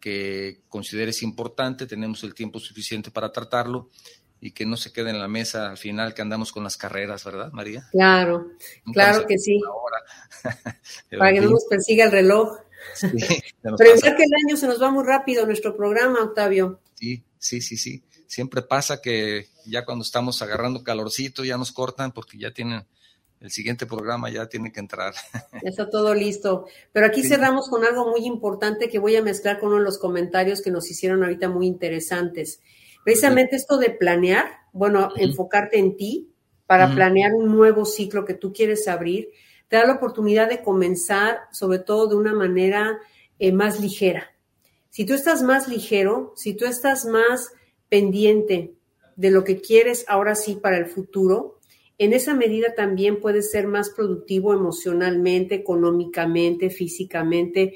que 0.00 0.62
consideres 0.68 1.22
importante, 1.22 1.86
tenemos 1.86 2.24
el 2.24 2.34
tiempo 2.34 2.58
suficiente 2.58 3.12
para 3.12 3.30
tratarlo 3.30 3.88
y 4.40 4.50
que 4.50 4.66
no 4.66 4.76
se 4.76 4.92
quede 4.92 5.10
en 5.10 5.20
la 5.20 5.28
mesa 5.28 5.70
al 5.70 5.78
final 5.78 6.12
que 6.12 6.22
andamos 6.22 6.50
con 6.50 6.64
las 6.64 6.76
carreras, 6.76 7.22
¿verdad, 7.24 7.52
María? 7.52 7.86
Claro, 7.92 8.48
claro 8.92 9.24
que 9.28 9.38
sí. 9.38 9.60
Para 11.16 11.32
que 11.32 11.40
no 11.40 11.50
nos 11.50 11.66
persiga 11.66 12.06
el 12.06 12.10
reloj. 12.10 12.58
Pero 13.62 13.96
igual 13.96 14.16
que 14.16 14.24
el 14.24 14.34
año 14.44 14.56
se 14.56 14.66
nos 14.66 14.82
va 14.82 14.90
muy 14.90 15.04
rápido 15.04 15.46
nuestro 15.46 15.76
programa, 15.76 16.24
Octavio. 16.24 16.80
Sí, 16.96 17.22
sí, 17.38 17.60
sí, 17.60 17.76
sí. 17.76 18.02
Siempre 18.26 18.62
pasa 18.62 19.00
que 19.00 19.49
ya 19.66 19.84
cuando 19.84 20.02
estamos 20.04 20.40
agarrando 20.42 20.82
calorcito 20.82 21.44
ya 21.44 21.56
nos 21.56 21.72
cortan 21.72 22.12
porque 22.12 22.38
ya 22.38 22.52
tienen 22.52 22.84
el 23.40 23.50
siguiente 23.50 23.86
programa 23.86 24.30
ya 24.30 24.48
tiene 24.48 24.70
que 24.70 24.80
entrar. 24.80 25.14
Está 25.62 25.88
todo 25.88 26.14
listo. 26.14 26.66
Pero 26.92 27.06
aquí 27.06 27.22
cerramos 27.22 27.68
con 27.68 27.84
algo 27.84 28.10
muy 28.10 28.26
importante 28.26 28.88
que 28.88 28.98
voy 28.98 29.16
a 29.16 29.22
mezclar 29.22 29.58
con 29.58 29.70
uno 29.70 29.78
de 29.78 29.84
los 29.84 29.98
comentarios 29.98 30.60
que 30.60 30.70
nos 30.70 30.90
hicieron 30.90 31.22
ahorita 31.22 31.48
muy 31.48 31.66
interesantes. 31.66 32.60
Precisamente 33.02 33.56
esto 33.56 33.78
de 33.78 33.90
planear, 33.90 34.44
bueno, 34.72 35.08
enfocarte 35.16 35.78
en 35.78 35.96
ti 35.96 36.34
para 36.66 36.94
planear 36.94 37.32
un 37.32 37.50
nuevo 37.50 37.84
ciclo 37.84 38.24
que 38.24 38.34
tú 38.34 38.52
quieres 38.52 38.86
abrir, 38.86 39.30
te 39.68 39.76
da 39.76 39.86
la 39.86 39.94
oportunidad 39.94 40.48
de 40.48 40.62
comenzar 40.62 41.40
sobre 41.50 41.78
todo 41.78 42.08
de 42.08 42.16
una 42.16 42.34
manera 42.34 42.98
eh, 43.38 43.52
más 43.52 43.80
ligera. 43.80 44.30
Si 44.90 45.06
tú 45.06 45.14
estás 45.14 45.42
más 45.42 45.66
ligero, 45.66 46.34
si 46.36 46.54
tú 46.54 46.66
estás 46.66 47.06
más 47.06 47.52
pendiente 47.88 48.74
de 49.16 49.30
lo 49.30 49.44
que 49.44 49.60
quieres 49.60 50.04
ahora 50.08 50.34
sí 50.34 50.56
para 50.56 50.76
el 50.78 50.86
futuro, 50.86 51.58
en 51.98 52.14
esa 52.14 52.34
medida 52.34 52.74
también 52.74 53.20
puedes 53.20 53.50
ser 53.50 53.66
más 53.66 53.90
productivo 53.90 54.54
emocionalmente, 54.54 55.54
económicamente, 55.54 56.70
físicamente. 56.70 57.74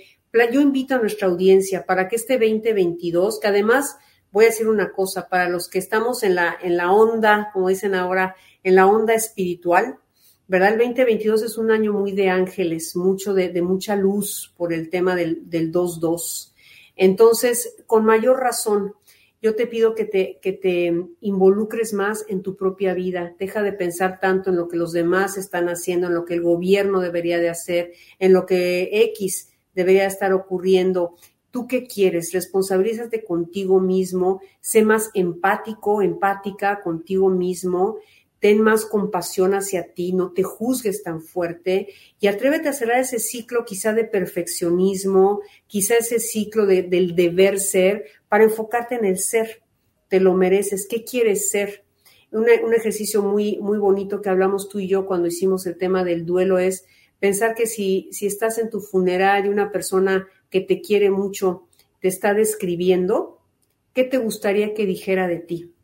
Yo 0.50 0.62
invito 0.62 0.94
a 0.94 0.98
nuestra 0.98 1.28
audiencia 1.28 1.84
para 1.84 2.08
que 2.08 2.16
este 2.16 2.38
2022, 2.38 3.38
que 3.38 3.48
además 3.48 3.98
voy 4.32 4.46
a 4.46 4.48
decir 4.48 4.66
una 4.66 4.92
cosa, 4.92 5.28
para 5.28 5.48
los 5.48 5.68
que 5.68 5.78
estamos 5.78 6.22
en 6.22 6.34
la, 6.34 6.56
en 6.60 6.76
la 6.76 6.90
onda, 6.90 7.50
como 7.52 7.68
dicen 7.68 7.94
ahora, 7.94 8.34
en 8.62 8.74
la 8.74 8.86
onda 8.86 9.14
espiritual, 9.14 9.98
¿verdad? 10.48 10.72
El 10.72 10.78
2022 10.78 11.42
es 11.42 11.58
un 11.58 11.70
año 11.70 11.92
muy 11.92 12.12
de 12.12 12.30
ángeles, 12.30 12.96
mucho 12.96 13.34
de, 13.34 13.62
mucha 13.62 13.94
luz 13.94 14.52
por 14.56 14.72
el 14.72 14.90
tema 14.90 15.14
del, 15.14 15.48
del 15.48 15.70
2-2. 15.70 16.52
Entonces, 16.96 17.76
con 17.86 18.04
mayor 18.04 18.40
razón, 18.40 18.94
yo 19.44 19.54
te 19.54 19.66
pido 19.66 19.94
que 19.94 20.06
te, 20.06 20.38
que 20.40 20.54
te 20.54 20.90
involucres 21.20 21.92
más 21.92 22.24
en 22.28 22.40
tu 22.40 22.56
propia 22.56 22.94
vida. 22.94 23.34
Deja 23.38 23.60
de 23.60 23.74
pensar 23.74 24.18
tanto 24.18 24.48
en 24.48 24.56
lo 24.56 24.68
que 24.68 24.78
los 24.78 24.92
demás 24.92 25.36
están 25.36 25.66
haciendo, 25.66 26.06
en 26.06 26.14
lo 26.14 26.24
que 26.24 26.32
el 26.32 26.40
gobierno 26.40 27.00
debería 27.00 27.38
de 27.38 27.50
hacer, 27.50 27.92
en 28.18 28.32
lo 28.32 28.46
que 28.46 28.88
X 29.12 29.50
debería 29.74 30.06
estar 30.06 30.32
ocurriendo. 30.32 31.16
¿Tú 31.50 31.66
qué 31.68 31.86
quieres? 31.86 32.30
Responsabilízate 32.32 33.22
contigo 33.22 33.80
mismo, 33.80 34.40
sé 34.62 34.82
más 34.82 35.10
empático, 35.12 36.00
empática 36.00 36.80
contigo 36.80 37.28
mismo 37.28 37.98
ten 38.44 38.60
más 38.60 38.84
compasión 38.84 39.54
hacia 39.54 39.94
ti, 39.94 40.12
no 40.12 40.34
te 40.34 40.42
juzgues 40.42 41.02
tan 41.02 41.22
fuerte 41.22 41.88
y 42.20 42.26
atrévete 42.26 42.68
a 42.68 42.74
cerrar 42.74 43.00
ese 43.00 43.18
ciclo 43.18 43.64
quizá 43.64 43.94
de 43.94 44.04
perfeccionismo, 44.04 45.40
quizá 45.66 45.94
ese 45.94 46.20
ciclo 46.20 46.66
del 46.66 47.16
deber 47.16 47.58
ser, 47.58 48.04
para 48.28 48.44
enfocarte 48.44 48.96
en 48.96 49.06
el 49.06 49.18
ser. 49.18 49.62
Te 50.08 50.20
lo 50.20 50.34
mereces. 50.34 50.86
¿Qué 50.86 51.04
quieres 51.04 51.48
ser? 51.50 51.86
Un, 52.32 52.44
un 52.62 52.74
ejercicio 52.74 53.22
muy, 53.22 53.56
muy 53.62 53.78
bonito 53.78 54.20
que 54.20 54.28
hablamos 54.28 54.68
tú 54.68 54.78
y 54.78 54.88
yo 54.88 55.06
cuando 55.06 55.28
hicimos 55.28 55.64
el 55.66 55.78
tema 55.78 56.04
del 56.04 56.26
duelo 56.26 56.58
es 56.58 56.84
pensar 57.18 57.54
que 57.54 57.64
si, 57.64 58.10
si 58.12 58.26
estás 58.26 58.58
en 58.58 58.68
tu 58.68 58.82
funeral 58.82 59.46
y 59.46 59.48
una 59.48 59.72
persona 59.72 60.28
que 60.50 60.60
te 60.60 60.82
quiere 60.82 61.08
mucho 61.08 61.66
te 61.98 62.08
está 62.08 62.34
describiendo, 62.34 63.40
¿qué 63.94 64.04
te 64.04 64.18
gustaría 64.18 64.74
que 64.74 64.84
dijera 64.84 65.28
de 65.28 65.38
ti? 65.38 65.74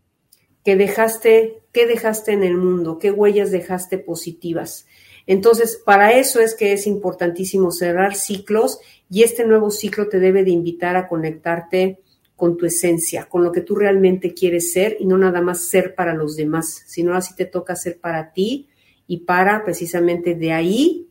que 0.65 0.77
dejaste, 0.77 1.60
qué 1.73 1.87
dejaste 1.87 2.33
en 2.33 2.43
el 2.43 2.57
mundo, 2.57 2.99
qué 2.99 3.11
huellas 3.11 3.51
dejaste 3.51 3.99
positivas. 3.99 4.87
Entonces, 5.27 5.81
para 5.85 6.13
eso 6.13 6.41
es 6.41 6.55
que 6.55 6.73
es 6.73 6.87
importantísimo 6.87 7.71
cerrar 7.71 8.15
ciclos 8.15 8.81
y 9.09 9.23
este 9.23 9.45
nuevo 9.45 9.71
ciclo 9.71 10.09
te 10.09 10.19
debe 10.19 10.45
de 10.45 10.51
invitar 10.51 10.97
a 10.97 11.09
conectarte 11.09 12.01
con 12.37 12.57
tu 12.57 12.65
esencia, 12.65 13.27
con 13.27 13.45
lo 13.45 13.53
que 13.53 13.61
tú 13.61 13.75
realmente 13.75 14.33
quieres 14.33 14.73
ser 14.73 14.97
y 14.99 15.05
no 15.05 15.19
nada 15.19 15.43
más 15.43 15.69
ser 15.69 15.95
para 15.95 16.15
los 16.15 16.37
demás, 16.37 16.85
sino 16.87 17.15
así 17.15 17.35
te 17.37 17.45
toca 17.45 17.77
ser 17.77 17.99
para 17.99 18.33
ti 18.33 18.69
y 19.07 19.19
para 19.19 19.63
precisamente 19.63 20.35
de 20.35 20.53
ahí 20.53 21.07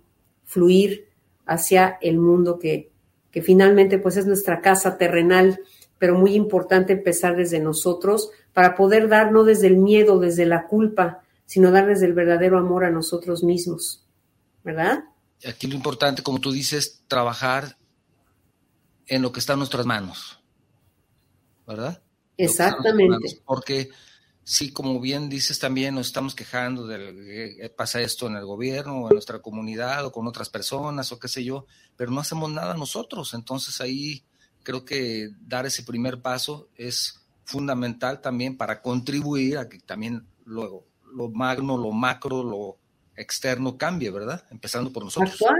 fluir 0.45 1.07
hacia 1.45 1.97
el 2.01 2.17
mundo 2.17 2.57
que, 2.57 2.89
que 3.29 3.41
finalmente 3.41 3.99
pues 3.99 4.17
es 4.17 4.25
nuestra 4.25 4.61
casa 4.61 4.97
terrenal, 4.97 5.59
pero 5.99 6.17
muy 6.17 6.33
importante 6.33 6.93
empezar 6.93 7.35
desde 7.35 7.59
nosotros 7.59 8.31
para 8.53 8.75
poder 8.75 9.09
dar 9.09 9.31
no 9.31 9.43
desde 9.43 9.67
el 9.67 9.77
miedo, 9.77 10.19
desde 10.19 10.45
la 10.45 10.65
culpa, 10.65 11.21
sino 11.45 11.71
dar 11.71 11.85
desde 11.85 12.05
el 12.05 12.13
verdadero 12.13 12.57
amor 12.57 12.85
a 12.85 12.89
nosotros 12.89 13.43
mismos, 13.43 14.07
¿verdad? 14.63 15.03
Aquí 15.47 15.67
lo 15.67 15.75
importante, 15.75 16.23
como 16.23 16.39
tú 16.39 16.51
dices, 16.51 17.03
trabajar 17.07 17.77
en 19.07 19.21
lo 19.21 19.31
que 19.31 19.39
está 19.39 19.53
en 19.53 19.59
nuestras 19.59 19.85
manos, 19.85 20.41
¿verdad? 21.67 22.01
Exactamente. 22.37 23.41
porque 23.45 23.89
sí, 24.43 24.71
como 24.71 25.01
bien 25.01 25.27
dices 25.27 25.59
también, 25.59 25.95
nos 25.95 26.07
estamos 26.07 26.33
quejando 26.33 26.87
de 26.87 27.57
que 27.59 27.69
pasa 27.69 28.01
esto 28.01 28.27
en 28.27 28.37
el 28.37 28.45
gobierno, 28.45 29.01
o 29.01 29.07
en 29.09 29.13
nuestra 29.13 29.41
comunidad, 29.41 30.05
o 30.05 30.11
con 30.11 30.25
otras 30.27 30.49
personas, 30.49 31.11
o 31.11 31.19
qué 31.19 31.27
sé 31.27 31.43
yo, 31.43 31.65
pero 31.97 32.11
no 32.11 32.21
hacemos 32.21 32.49
nada 32.49 32.73
nosotros. 32.75 33.33
Entonces 33.33 33.81
ahí 33.81 34.23
creo 34.69 34.85
que 34.85 35.31
dar 35.47 35.65
ese 35.65 35.81
primer 35.81 36.21
paso 36.21 36.69
es 36.75 37.25
fundamental 37.43 38.21
también 38.21 38.55
para 38.55 38.83
contribuir 38.83 39.57
a 39.57 39.67
que 39.67 39.79
también 39.79 40.27
luego 40.45 40.85
lo 41.11 41.29
magno, 41.29 41.75
lo 41.75 41.91
macro, 41.91 42.43
lo 42.43 42.77
externo 43.15 43.79
cambie, 43.79 44.11
¿verdad? 44.11 44.45
Empezando 44.51 44.93
por 44.93 45.03
nosotros. 45.03 45.33
Actuar. 45.33 45.57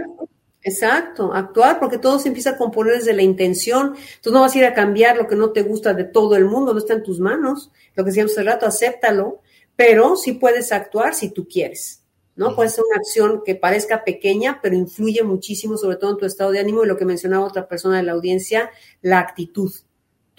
Exacto, 0.62 1.34
actuar, 1.34 1.80
porque 1.80 1.98
todo 1.98 2.20
se 2.20 2.28
empieza 2.28 2.52
a 2.52 2.58
componer 2.58 2.98
desde 2.98 3.14
la 3.14 3.24
intención. 3.24 3.96
Tú 4.22 4.32
no 4.32 4.42
vas 4.42 4.54
a 4.54 4.60
ir 4.60 4.66
a 4.66 4.76
cambiar 4.76 5.18
lo 5.18 5.28
que 5.28 5.36
no 5.36 5.54
te 5.54 5.64
gusta 5.64 5.96
de 5.96 6.04
todo 6.04 6.36
el 6.36 6.46
mundo, 6.46 6.74
no 6.74 6.80
está 6.80 6.94
en 6.94 7.02
tus 7.02 7.20
manos. 7.20 7.72
Lo 7.96 8.04
que 8.04 8.12
decíamos 8.12 8.34
hace 8.34 8.44
rato, 8.44 8.68
acéptalo, 8.68 9.42
pero 9.76 10.18
sí 10.18 10.34
puedes 10.34 10.72
actuar 10.72 11.16
si 11.16 11.32
tú 11.32 11.48
quieres, 11.48 12.04
¿no? 12.40 12.56
Puede 12.56 12.70
ser 12.70 12.84
una 12.90 12.98
acción 12.98 13.44
que 13.46 13.54
parezca 13.54 14.04
pequeña, 14.04 14.60
pero 14.62 14.76
influye 14.76 15.24
muchísimo, 15.24 15.78
sobre 15.78 15.98
todo 15.98 16.12
en 16.12 16.18
tu 16.18 16.26
estado 16.26 16.52
de 16.52 16.60
ánimo 16.60 16.84
y 16.84 16.88
lo 16.88 16.98
que 16.98 17.06
mencionaba 17.06 17.46
otra 17.46 17.68
persona 17.68 17.98
de 17.98 18.04
la 18.04 18.14
audiencia, 18.14 18.72
la 19.02 19.20
actitud 19.20 19.72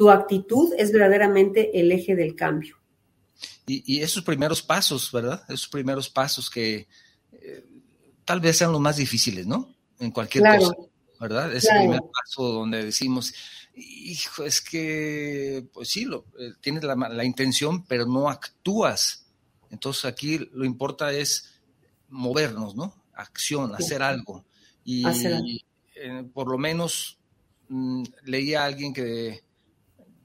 tu 0.01 0.09
actitud 0.09 0.73
es 0.79 0.93
verdaderamente 0.93 1.79
el 1.79 1.93
eje 1.93 2.17
del 2.17 2.35
cambio. 2.35 2.79
Y, 3.67 4.01
esos 4.01 4.25
primeros 4.25 4.63
pasos, 4.63 5.13
¿verdad? 5.13 5.45
Esos 5.47 5.69
primeros 5.69 6.09
pasos 6.09 6.49
que 6.49 6.89
eh, 7.33 7.67
tal 8.25 8.41
vez 8.41 8.57
sean 8.57 8.73
los 8.73 8.81
más 8.81 8.97
difíciles, 8.97 9.47
¿no? 9.47 9.75
En 9.99 10.11
cualquier 10.11 10.57
cosa, 10.57 10.75
¿verdad? 11.21 11.55
Ese 11.55 11.69
primer 11.79 12.01
paso 12.01 12.45
donde 12.51 12.83
decimos, 12.83 13.35
hijo, 13.75 14.43
es 14.43 14.63
que, 14.63 15.67
pues 15.71 15.91
sí, 15.91 16.07
lo, 16.07 16.25
eh, 16.39 16.55
tienes 16.63 16.83
la, 16.83 17.23
intención, 17.23 17.85
pero 17.85 18.07
no 18.07 18.31
actúas. 18.31 19.27
Entonces 19.71 20.07
aquí 20.07 20.49
lo 20.55 20.65
importa 20.65 21.13
es 21.13 21.60
movernos, 22.11 22.77
¿no? 22.77 22.95
Acción, 23.15 23.75
hacer 23.75 24.03
algo. 24.03 24.45
Y 24.85 25.05
eh, 25.95 26.25
por 26.33 26.49
lo 26.49 26.59
menos 26.59 27.19
mm, 27.69 28.03
leía 28.25 28.63
a 28.63 28.67
alguien 28.67 28.93
que 28.93 29.43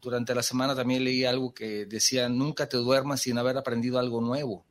durante 0.01 0.36
la 0.36 0.43
semana 0.43 0.75
también 0.75 1.03
leí 1.03 1.25
algo 1.25 1.53
que 1.53 1.86
decía, 1.86 2.29
nunca 2.29 2.67
te 2.67 2.77
duermas 2.77 3.21
sin 3.21 3.38
haber 3.38 3.57
aprendido 3.57 3.99
algo 3.99 4.21
nuevo. 4.21 4.65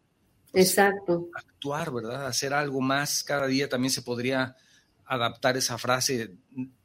Exacto. 0.52 1.28
Actuar, 1.34 1.92
¿verdad? 1.92 2.26
Hacer 2.26 2.54
algo 2.54 2.80
más. 2.80 3.24
Cada 3.24 3.46
día 3.46 3.68
también 3.68 3.90
se 3.90 4.02
podría 4.02 4.56
adaptar 5.06 5.56
esa 5.56 5.76
frase, 5.78 6.36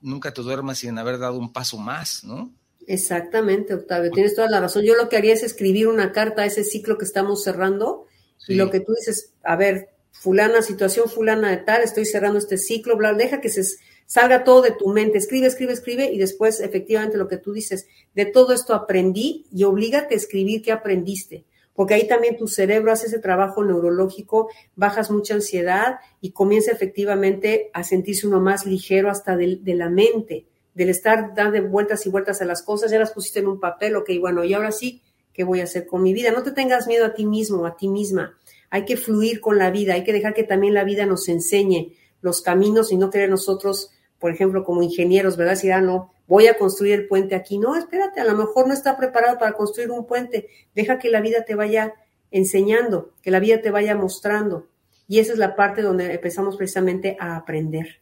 nunca 0.01 0.33
te 0.33 0.41
duermas 0.41 0.79
sin 0.79 0.97
haber 0.97 1.19
dado 1.19 1.37
un 1.37 1.53
paso 1.53 1.77
más, 1.77 2.23
¿no? 2.23 2.53
Exactamente, 2.85 3.73
Octavio, 3.73 4.11
tienes 4.11 4.35
toda 4.35 4.49
la 4.49 4.59
razón. 4.59 4.83
Yo 4.83 4.95
lo 4.95 5.09
que 5.09 5.17
haría 5.17 5.33
es 5.33 5.43
escribir 5.43 5.87
una 5.87 6.11
carta 6.11 6.41
a 6.41 6.45
ese 6.45 6.63
ciclo 6.63 6.97
que 6.97 7.05
estamos 7.05 7.43
cerrando 7.43 8.07
y 8.47 8.55
lo 8.55 8.71
que 8.71 8.79
tú 8.79 8.93
dices, 8.93 9.33
a 9.43 9.55
ver, 9.55 9.89
fulana, 10.19 10.61
situación 10.61 11.09
fulana 11.09 11.49
de 11.49 11.57
tal, 11.57 11.81
estoy 11.81 12.05
cerrando 12.05 12.39
este 12.39 12.57
ciclo, 12.57 12.97
bla, 12.97 13.13
deja 13.13 13.39
que 13.39 13.49
se 13.49 13.63
salga 14.05 14.43
todo 14.43 14.61
de 14.61 14.71
tu 14.71 14.89
mente, 14.89 15.17
escribe, 15.17 15.47
escribe, 15.47 15.71
escribe 15.71 16.11
y 16.11 16.17
después 16.17 16.59
efectivamente 16.59 17.17
lo 17.17 17.27
que 17.27 17.37
tú 17.37 17.53
dices, 17.53 17.87
de 18.15 18.25
todo 18.25 18.53
esto 18.53 18.73
aprendí 18.73 19.45
y 19.51 19.63
oblígate 19.63 20.15
a 20.15 20.17
escribir 20.17 20.61
qué 20.61 20.73
aprendiste, 20.73 21.45
porque 21.73 21.93
ahí 21.93 22.07
también 22.07 22.35
tu 22.35 22.47
cerebro 22.47 22.91
hace 22.91 23.07
ese 23.07 23.19
trabajo 23.19 23.63
neurológico, 23.63 24.49
bajas 24.75 25.09
mucha 25.09 25.35
ansiedad 25.35 25.99
y 26.19 26.31
comienza 26.31 26.71
efectivamente 26.71 27.69
a 27.73 27.83
sentirse 27.85 28.27
uno 28.27 28.41
más 28.41 28.65
ligero 28.65 29.09
hasta 29.09 29.37
de, 29.37 29.59
la 29.63 29.89
mente, 29.89 30.47
del 30.73 30.89
estar 30.89 31.33
dando 31.33 31.63
vueltas 31.69 32.05
y 32.05 32.09
vueltas 32.09 32.41
a 32.41 32.45
las 32.45 32.61
cosas, 32.63 32.91
ya 32.91 32.99
las 32.99 33.11
pusiste 33.11 33.39
en 33.39 33.47
un 33.47 33.59
papel, 33.59 33.95
ok, 33.95 34.09
bueno, 34.19 34.43
y 34.43 34.53
ahora 34.53 34.73
sí, 34.73 35.01
¿qué 35.31 35.45
voy 35.45 35.61
a 35.61 35.65
hacer 35.65 35.85
con 35.85 36.03
mi 36.03 36.13
vida? 36.13 36.31
No 36.31 36.43
te 36.43 36.51
tengas 36.51 36.87
miedo 36.87 37.05
a 37.05 37.13
ti 37.13 37.25
mismo, 37.25 37.65
a 37.65 37.77
ti 37.77 37.87
misma. 37.87 38.38
Hay 38.69 38.85
que 38.85 38.97
fluir 38.97 39.41
con 39.41 39.57
la 39.57 39.71
vida, 39.71 39.93
hay 39.93 40.03
que 40.03 40.13
dejar 40.13 40.33
que 40.33 40.43
también 40.43 40.73
la 40.73 40.83
vida 40.83 41.05
nos 41.05 41.27
enseñe 41.27 41.93
los 42.21 42.41
caminos 42.41 42.91
y 42.91 42.97
no 42.97 43.09
querer 43.09 43.29
nosotros 43.29 43.91
por 44.19 44.31
ejemplo, 44.31 44.63
como 44.63 44.83
ingenieros, 44.83 45.37
¿verdad? 45.37 45.55
Si 45.55 45.71
ah, 45.71 45.81
no, 45.81 46.13
voy 46.27 46.47
a 46.47 46.57
construir 46.57 46.93
el 46.93 47.07
puente 47.07 47.35
aquí. 47.35 47.57
No, 47.57 47.75
espérate, 47.75 48.19
a 48.19 48.25
lo 48.25 48.35
mejor 48.35 48.67
no 48.67 48.73
está 48.73 48.97
preparado 48.97 49.39
para 49.39 49.53
construir 49.53 49.89
un 49.91 50.05
puente. 50.05 50.49
Deja 50.75 50.99
que 50.99 51.09
la 51.09 51.21
vida 51.21 51.45
te 51.45 51.55
vaya 51.55 51.93
enseñando, 52.29 53.13
que 53.21 53.31
la 53.31 53.39
vida 53.39 53.61
te 53.61 53.71
vaya 53.71 53.95
mostrando. 53.95 54.67
Y 55.07 55.19
esa 55.19 55.33
es 55.33 55.39
la 55.39 55.55
parte 55.55 55.81
donde 55.81 56.13
empezamos 56.13 56.57
precisamente 56.57 57.17
a 57.19 57.37
aprender. 57.37 58.01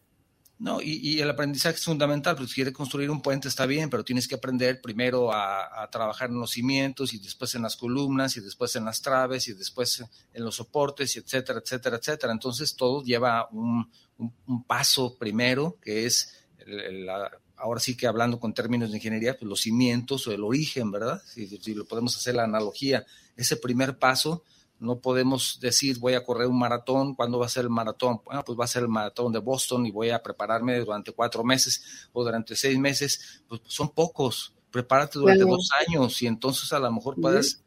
No, 0.60 0.82
y, 0.82 1.20
el 1.22 1.30
aprendizaje 1.30 1.76
es 1.76 1.84
fundamental, 1.84 2.36
pues 2.36 2.50
si 2.50 2.56
quieres 2.56 2.74
construir 2.74 3.12
un 3.12 3.22
puente 3.22 3.48
está 3.48 3.68
bien, 3.68 3.92
pero 3.92 4.04
tienes 4.04 4.28
que 4.28 4.34
aprender 4.34 4.82
primero 4.82 5.32
a, 5.32 5.88
trabajar 5.92 6.30
en 6.30 6.40
los 6.40 6.52
cimientos 6.52 7.14
y 7.14 7.20
después 7.20 7.54
en 7.54 7.62
las 7.62 7.76
columnas 7.76 8.38
y 8.38 8.42
después 8.42 8.76
en 8.76 8.86
las 8.86 9.02
traves 9.02 9.48
y 9.48 9.54
después 9.54 10.04
en 10.34 10.44
los 10.44 10.56
soportes 10.56 11.16
y 11.16 11.20
etcétera, 11.20 11.60
etcétera, 11.64 11.98
etcétera. 11.98 12.34
Entonces 12.34 12.76
todo 12.76 13.04
lleva 13.04 13.48
un, 13.52 13.92
paso 14.66 15.16
primero, 15.16 15.78
que 15.80 16.08
es 16.08 16.34
ahora 17.56 17.80
sí 17.80 17.96
que 17.96 18.08
hablando 18.08 18.40
con 18.40 18.54
términos 18.56 18.90
de 18.90 18.98
ingeniería, 18.98 19.38
pues 19.38 19.48
los 19.48 19.62
cimientos 19.62 20.26
o 20.26 20.32
el 20.32 20.44
origen, 20.44 20.90
¿verdad? 20.90 21.22
Si, 21.24 21.48
si 21.48 21.76
lo 21.76 21.86
podemos 21.86 22.18
hacer 22.18 22.34
la 22.34 22.46
analogía, 22.46 23.06
ese 23.36 23.58
primer 23.58 24.00
paso 24.00 24.44
no 24.80 25.00
podemos 25.00 25.60
decir 25.60 25.98
voy 26.00 26.14
a 26.14 26.24
correr 26.24 26.48
un 26.48 26.60
maratón, 26.60 27.16
¿cuándo 27.16 27.40
va 27.40 27.46
a 27.46 27.50
ser 27.50 27.64
el 27.64 27.70
maratón? 27.70 28.22
Bueno, 28.26 28.44
pues 28.44 28.58
va 28.60 28.66
a 28.66 28.68
ser 28.68 28.84
el 28.84 28.90
maratón 28.90 29.34
de 29.34 29.40
Boston 29.40 29.86
y 29.86 29.92
voy 29.92 30.10
a 30.12 30.22
prepararme 30.22 30.80
durante 30.80 31.12
cuatro 31.12 31.44
meses 31.44 32.10
o 32.14 32.24
durante 32.24 32.56
seis 32.56 32.78
meses. 32.78 33.44
Pues, 33.48 33.62
son 33.66 33.90
pocos. 33.90 34.54
Prepárate 34.72 35.18
durante 35.20 35.44
dos 35.44 35.70
años 35.88 36.22
y 36.22 36.28
entonces 36.28 36.72
a 36.74 36.80
lo 36.80 36.92
mejor 36.92 37.16
puedes 37.20 37.64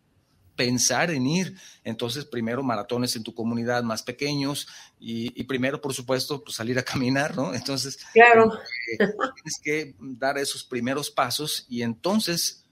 pensar 0.61 1.11
en 1.11 1.26
ir. 1.26 1.56
Entonces, 1.84 2.26
primero 2.26 2.62
maratones 2.62 3.16
en 3.16 3.22
tu 3.22 3.34
comunidad 3.34 3.82
más 3.82 4.02
pequeños 4.02 4.68
y, 4.98 5.42
primero, 5.44 5.80
por 5.80 5.94
supuesto, 5.94 6.44
pues 6.44 6.56
salir 6.56 6.78
a 6.78 6.82
caminar, 6.82 7.34
¿no? 7.34 7.54
Entonces, 7.54 7.98
claro. 8.12 8.52
Eh, 8.92 8.98
tienes 8.98 9.61
que 9.62 9.94
dar 9.98 10.36
esos 10.36 10.62
primeros 10.62 11.11
pasos 11.11 11.64
y 11.66 11.80
entonces 11.80 12.66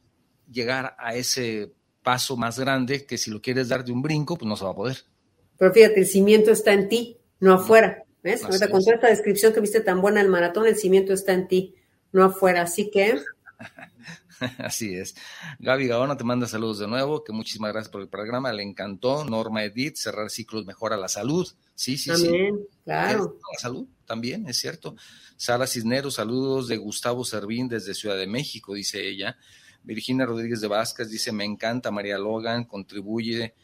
llegar 0.52 0.94
a 0.98 1.14
ese 1.14 1.72
paso 2.08 2.38
más 2.38 2.58
grande 2.58 3.04
que 3.04 3.18
si 3.18 3.30
lo 3.30 3.42
quieres 3.42 3.68
dar 3.68 3.84
de 3.84 3.92
un 3.92 4.00
brinco, 4.00 4.38
pues 4.38 4.48
no 4.48 4.56
se 4.56 4.64
va 4.64 4.70
a 4.70 4.74
poder. 4.74 4.96
Pero 5.58 5.74
fíjate, 5.74 6.00
el 6.00 6.06
cimiento 6.06 6.50
está 6.50 6.72
en 6.72 6.88
ti, 6.88 7.18
no 7.38 7.52
afuera. 7.52 8.02
¿Ves? 8.22 8.40
con 8.40 8.58
toda 8.82 8.94
esta 8.94 9.08
descripción 9.08 9.52
que 9.52 9.60
viste 9.60 9.82
tan 9.82 10.00
buena 10.00 10.22
el 10.22 10.28
maratón, 10.28 10.66
el 10.66 10.76
cimiento 10.76 11.12
está 11.12 11.34
en 11.34 11.48
ti, 11.48 11.74
no 12.12 12.24
afuera. 12.24 12.62
Así 12.62 12.90
que. 12.90 13.20
Así 14.56 14.94
es. 14.94 15.16
Gaby 15.58 15.86
Gaona 15.86 16.16
te 16.16 16.24
manda 16.24 16.46
saludos 16.46 16.78
de 16.78 16.88
nuevo, 16.88 17.22
que 17.22 17.34
muchísimas 17.34 17.74
gracias 17.74 17.92
por 17.92 18.00
el 18.00 18.08
programa, 18.08 18.54
le 18.54 18.62
encantó. 18.62 19.26
Norma 19.26 19.62
Edith, 19.62 19.96
cerrar 19.96 20.30
ciclos 20.30 20.64
mejora 20.64 20.96
la 20.96 21.08
salud. 21.08 21.46
Sí, 21.74 21.98
sí, 21.98 22.08
también, 22.08 22.56
sí. 22.56 22.78
claro. 22.84 23.36
La 23.52 23.58
salud 23.58 23.86
también, 24.06 24.48
es 24.48 24.56
cierto. 24.56 24.96
Sara 25.36 25.66
Cisneros, 25.66 26.14
saludos 26.14 26.68
de 26.68 26.78
Gustavo 26.78 27.22
Servín 27.26 27.68
desde 27.68 27.92
Ciudad 27.92 28.16
de 28.16 28.26
México, 28.26 28.72
dice 28.72 29.06
ella. 29.06 29.36
Virginia 29.88 30.26
Rodríguez 30.26 30.60
de 30.60 30.68
Vázquez 30.68 31.08
dice, 31.08 31.32
me 31.32 31.46
encanta 31.46 31.90
María 31.90 32.18
Logan, 32.18 32.64
contribuye 32.64 33.54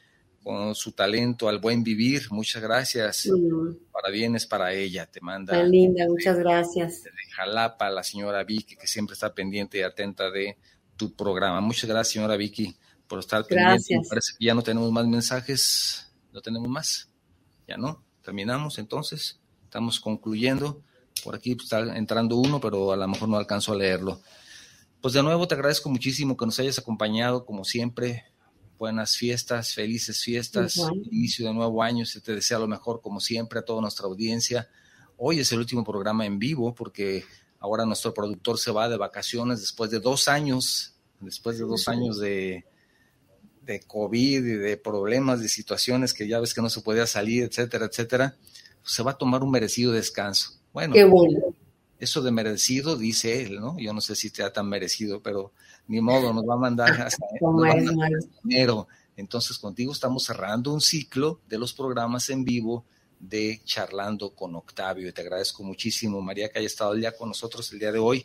con 0.42 0.74
su 0.74 0.92
talento 0.92 1.50
al 1.50 1.58
buen 1.58 1.84
vivir. 1.84 2.28
Muchas 2.30 2.62
gracias. 2.62 3.28
Para 3.92 4.10
bienes 4.10 4.46
para 4.46 4.72
ella, 4.72 5.04
te 5.04 5.20
manda. 5.20 5.52
Tan 5.52 5.70
linda, 5.70 6.06
muchas 6.08 6.38
gracias. 6.38 7.02
De 7.02 7.10
Jalapa, 7.36 7.90
la 7.90 8.02
señora 8.02 8.42
Vicky, 8.42 8.74
que 8.74 8.86
siempre 8.86 9.12
está 9.12 9.34
pendiente 9.34 9.78
y 9.78 9.82
atenta 9.82 10.30
de 10.30 10.56
tu 10.96 11.14
programa. 11.14 11.60
Muchas 11.60 11.90
gracias, 11.90 12.14
señora 12.14 12.38
Vicky, 12.38 12.74
por 13.06 13.18
estar 13.18 13.44
pendiente. 13.44 14.00
Parece 14.08 14.32
que 14.38 14.46
ya 14.46 14.54
no 14.54 14.62
tenemos 14.62 14.90
más 14.90 15.06
mensajes. 15.06 16.10
¿No 16.32 16.40
tenemos 16.40 16.68
más? 16.68 17.10
Ya 17.68 17.76
no. 17.76 18.02
Terminamos 18.22 18.78
entonces. 18.78 19.40
Estamos 19.64 20.00
concluyendo. 20.00 20.80
Por 21.22 21.34
aquí 21.34 21.52
está 21.52 21.80
entrando 21.98 22.36
uno, 22.36 22.62
pero 22.62 22.92
a 22.92 22.96
lo 22.96 23.08
mejor 23.08 23.28
no 23.28 23.36
alcanzo 23.36 23.74
a 23.74 23.76
leerlo. 23.76 24.22
Pues 25.04 25.12
de 25.12 25.22
nuevo 25.22 25.46
te 25.46 25.54
agradezco 25.54 25.90
muchísimo 25.90 26.34
que 26.34 26.46
nos 26.46 26.58
hayas 26.60 26.78
acompañado, 26.78 27.44
como 27.44 27.62
siempre. 27.66 28.24
Buenas 28.78 29.18
fiestas, 29.18 29.74
felices 29.74 30.24
fiestas, 30.24 30.80
inicio 31.10 31.46
de 31.46 31.52
nuevo 31.52 31.82
año. 31.82 32.06
Se 32.06 32.22
te 32.22 32.34
desea 32.34 32.58
lo 32.58 32.66
mejor, 32.66 33.02
como 33.02 33.20
siempre, 33.20 33.58
a 33.58 33.62
toda 33.66 33.82
nuestra 33.82 34.06
audiencia. 34.06 34.66
Hoy 35.18 35.40
es 35.40 35.52
el 35.52 35.58
último 35.58 35.84
programa 35.84 36.24
en 36.24 36.38
vivo 36.38 36.74
porque 36.74 37.22
ahora 37.60 37.84
nuestro 37.84 38.14
productor 38.14 38.58
se 38.58 38.70
va 38.70 38.88
de 38.88 38.96
vacaciones 38.96 39.60
después 39.60 39.90
de 39.90 40.00
dos 40.00 40.26
años, 40.26 40.94
después 41.20 41.58
de 41.58 41.66
dos 41.66 41.86
años 41.86 42.18
de, 42.18 42.64
de 43.60 43.80
COVID 43.80 44.38
y 44.38 44.56
de 44.56 44.78
problemas, 44.78 45.42
de 45.42 45.50
situaciones 45.50 46.14
que 46.14 46.26
ya 46.26 46.40
ves 46.40 46.54
que 46.54 46.62
no 46.62 46.70
se 46.70 46.80
podía 46.80 47.06
salir, 47.06 47.42
etcétera, 47.42 47.84
etcétera, 47.84 48.36
se 48.82 49.02
va 49.02 49.10
a 49.10 49.18
tomar 49.18 49.42
un 49.42 49.50
merecido 49.50 49.92
descanso. 49.92 50.52
Bueno, 50.72 50.94
Qué 50.94 51.04
bueno 51.04 51.54
eso 52.04 52.22
de 52.22 52.30
merecido, 52.30 52.96
dice 52.96 53.42
él, 53.42 53.60
¿no? 53.60 53.76
Yo 53.78 53.92
no 53.92 54.00
sé 54.00 54.14
si 54.14 54.28
sea 54.28 54.52
tan 54.52 54.68
merecido, 54.68 55.22
pero 55.22 55.52
ni 55.88 56.00
modo, 56.00 56.32
nos 56.32 56.44
va 56.44 56.54
a 56.54 56.58
mandar 56.58 56.90
hasta, 57.02 57.26
enero. 58.44 58.88
Entonces, 59.16 59.58
contigo 59.58 59.92
estamos 59.92 60.24
cerrando 60.24 60.72
un 60.72 60.80
ciclo 60.80 61.40
de 61.48 61.58
los 61.58 61.72
programas 61.72 62.30
en 62.30 62.44
vivo 62.44 62.84
de 63.18 63.60
Charlando 63.64 64.34
con 64.34 64.54
Octavio. 64.54 65.08
Y 65.08 65.12
te 65.12 65.22
agradezco 65.22 65.62
muchísimo, 65.62 66.20
María, 66.20 66.48
que 66.48 66.58
haya 66.58 66.66
estado 66.66 66.96
ya 66.96 67.16
con 67.16 67.28
nosotros 67.28 67.72
el 67.72 67.78
día 67.78 67.92
de 67.92 67.98
hoy. 67.98 68.24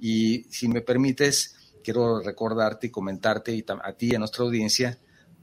Y 0.00 0.44
si 0.50 0.68
me 0.68 0.80
permites, 0.80 1.56
quiero 1.82 2.20
recordarte 2.20 2.88
y 2.88 2.90
comentarte 2.90 3.54
y 3.54 3.64
a 3.66 3.92
ti 3.92 4.10
y 4.12 4.14
a 4.14 4.18
nuestra 4.18 4.44
audiencia 4.44 4.98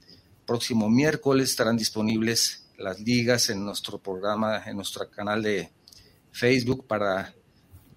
próximo 0.46 0.90
miércoles 0.90 1.50
estarán 1.50 1.78
disponibles 1.78 2.66
las 2.78 3.00
ligas 3.00 3.50
en 3.50 3.64
nuestro 3.64 3.98
programa, 3.98 4.62
en 4.66 4.76
nuestro 4.76 5.10
canal 5.10 5.42
de 5.42 5.72
Facebook 6.32 6.86
para 6.86 7.34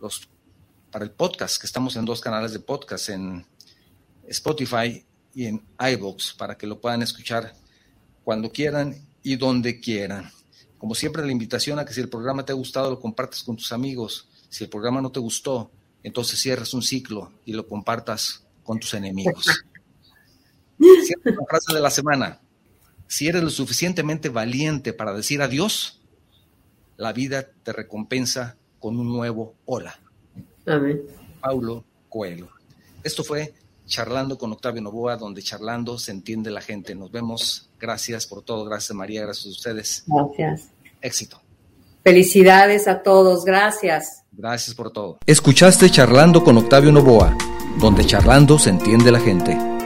los 0.01 0.29
para 0.91 1.05
el 1.05 1.11
podcast, 1.11 1.61
que 1.61 1.67
estamos 1.67 1.97
en 1.97 2.05
dos 2.05 2.21
canales 2.21 2.53
de 2.53 2.61
podcast, 2.61 3.11
en 3.11 3.45
Spotify 4.27 5.05
y 5.35 5.45
en 5.45 5.63
iVoox, 5.79 6.35
para 6.35 6.57
que 6.57 6.67
lo 6.67 6.81
puedan 6.81 7.03
escuchar 7.03 7.53
cuando 8.25 8.51
quieran 8.51 8.97
y 9.23 9.37
donde 9.37 9.81
quieran. 9.81 10.31
Como 10.79 10.95
siempre, 10.95 11.27
la 11.27 11.33
invitación 11.33 11.79
a 11.79 11.85
que 11.85 11.93
si 11.93 12.01
el 12.01 12.09
programa 12.09 12.45
te 12.45 12.53
ha 12.53 12.55
gustado, 12.55 12.91
lo 12.91 13.01
compartas 13.01 13.43
con 13.43 13.57
tus 13.57 13.73
amigos. 13.73 14.29
Si 14.49 14.65
el 14.65 14.71
programa 14.71 15.03
no 15.03 15.11
te 15.11 15.21
gustó, 15.21 15.71
entonces 16.03 16.41
cierras 16.41 16.75
un 16.75 16.83
ciclo 16.83 17.33
y 17.45 17.53
lo 17.53 17.67
compartas 17.67 18.45
con 18.63 18.79
tus 18.79 18.95
enemigos. 18.95 19.47
Cierra 20.79 21.37
la 21.41 21.47
frase 21.49 21.75
de 21.75 21.81
la 21.81 21.91
semana. 21.91 22.41
Si 23.09 23.27
eres 23.27 23.43
lo 23.43 23.51
suficientemente 23.51 24.29
valiente 24.29 24.93
para 24.93 25.13
decir 25.13 25.43
adiós, 25.43 26.01
la 26.97 27.13
vida 27.13 27.49
te 27.63 27.73
recompensa 27.73 28.57
con 28.79 28.99
un 28.99 29.09
nuevo 29.09 29.57
hola. 29.65 29.99
Amén. 30.67 31.03
Paulo 31.41 31.85
Coelho. 32.09 32.49
Esto 33.03 33.25
fue 33.25 33.55
Charlando 33.87 34.37
con 34.37 34.53
Octavio 34.53 34.83
Novoa, 34.83 35.17
donde 35.17 35.43
charlando 35.43 35.99
se 35.99 36.13
entiende 36.13 36.51
la 36.51 36.61
gente. 36.61 36.95
Nos 36.95 37.11
vemos. 37.11 37.71
Gracias 37.81 38.27
por 38.27 38.43
todo. 38.43 38.65
Gracias 38.67 38.95
María. 38.95 39.23
Gracias 39.23 39.47
a 39.47 39.51
ustedes. 39.51 40.05
Gracias. 40.07 40.71
Éxito. 41.01 41.41
Felicidades 42.09 42.89
a 42.89 43.03
todos. 43.03 43.45
Gracias. 43.45 44.25
Gracias 44.33 44.75
por 44.75 44.91
todo. 44.91 45.19
Escuchaste 45.27 45.91
Charlando 45.91 46.43
con 46.43 46.57
Octavio 46.57 46.91
Novoa, 46.91 47.37
donde 47.79 48.03
charlando 48.07 48.59
se 48.59 48.71
entiende 48.71 49.13
la 49.13 49.21
gente. 49.21 49.78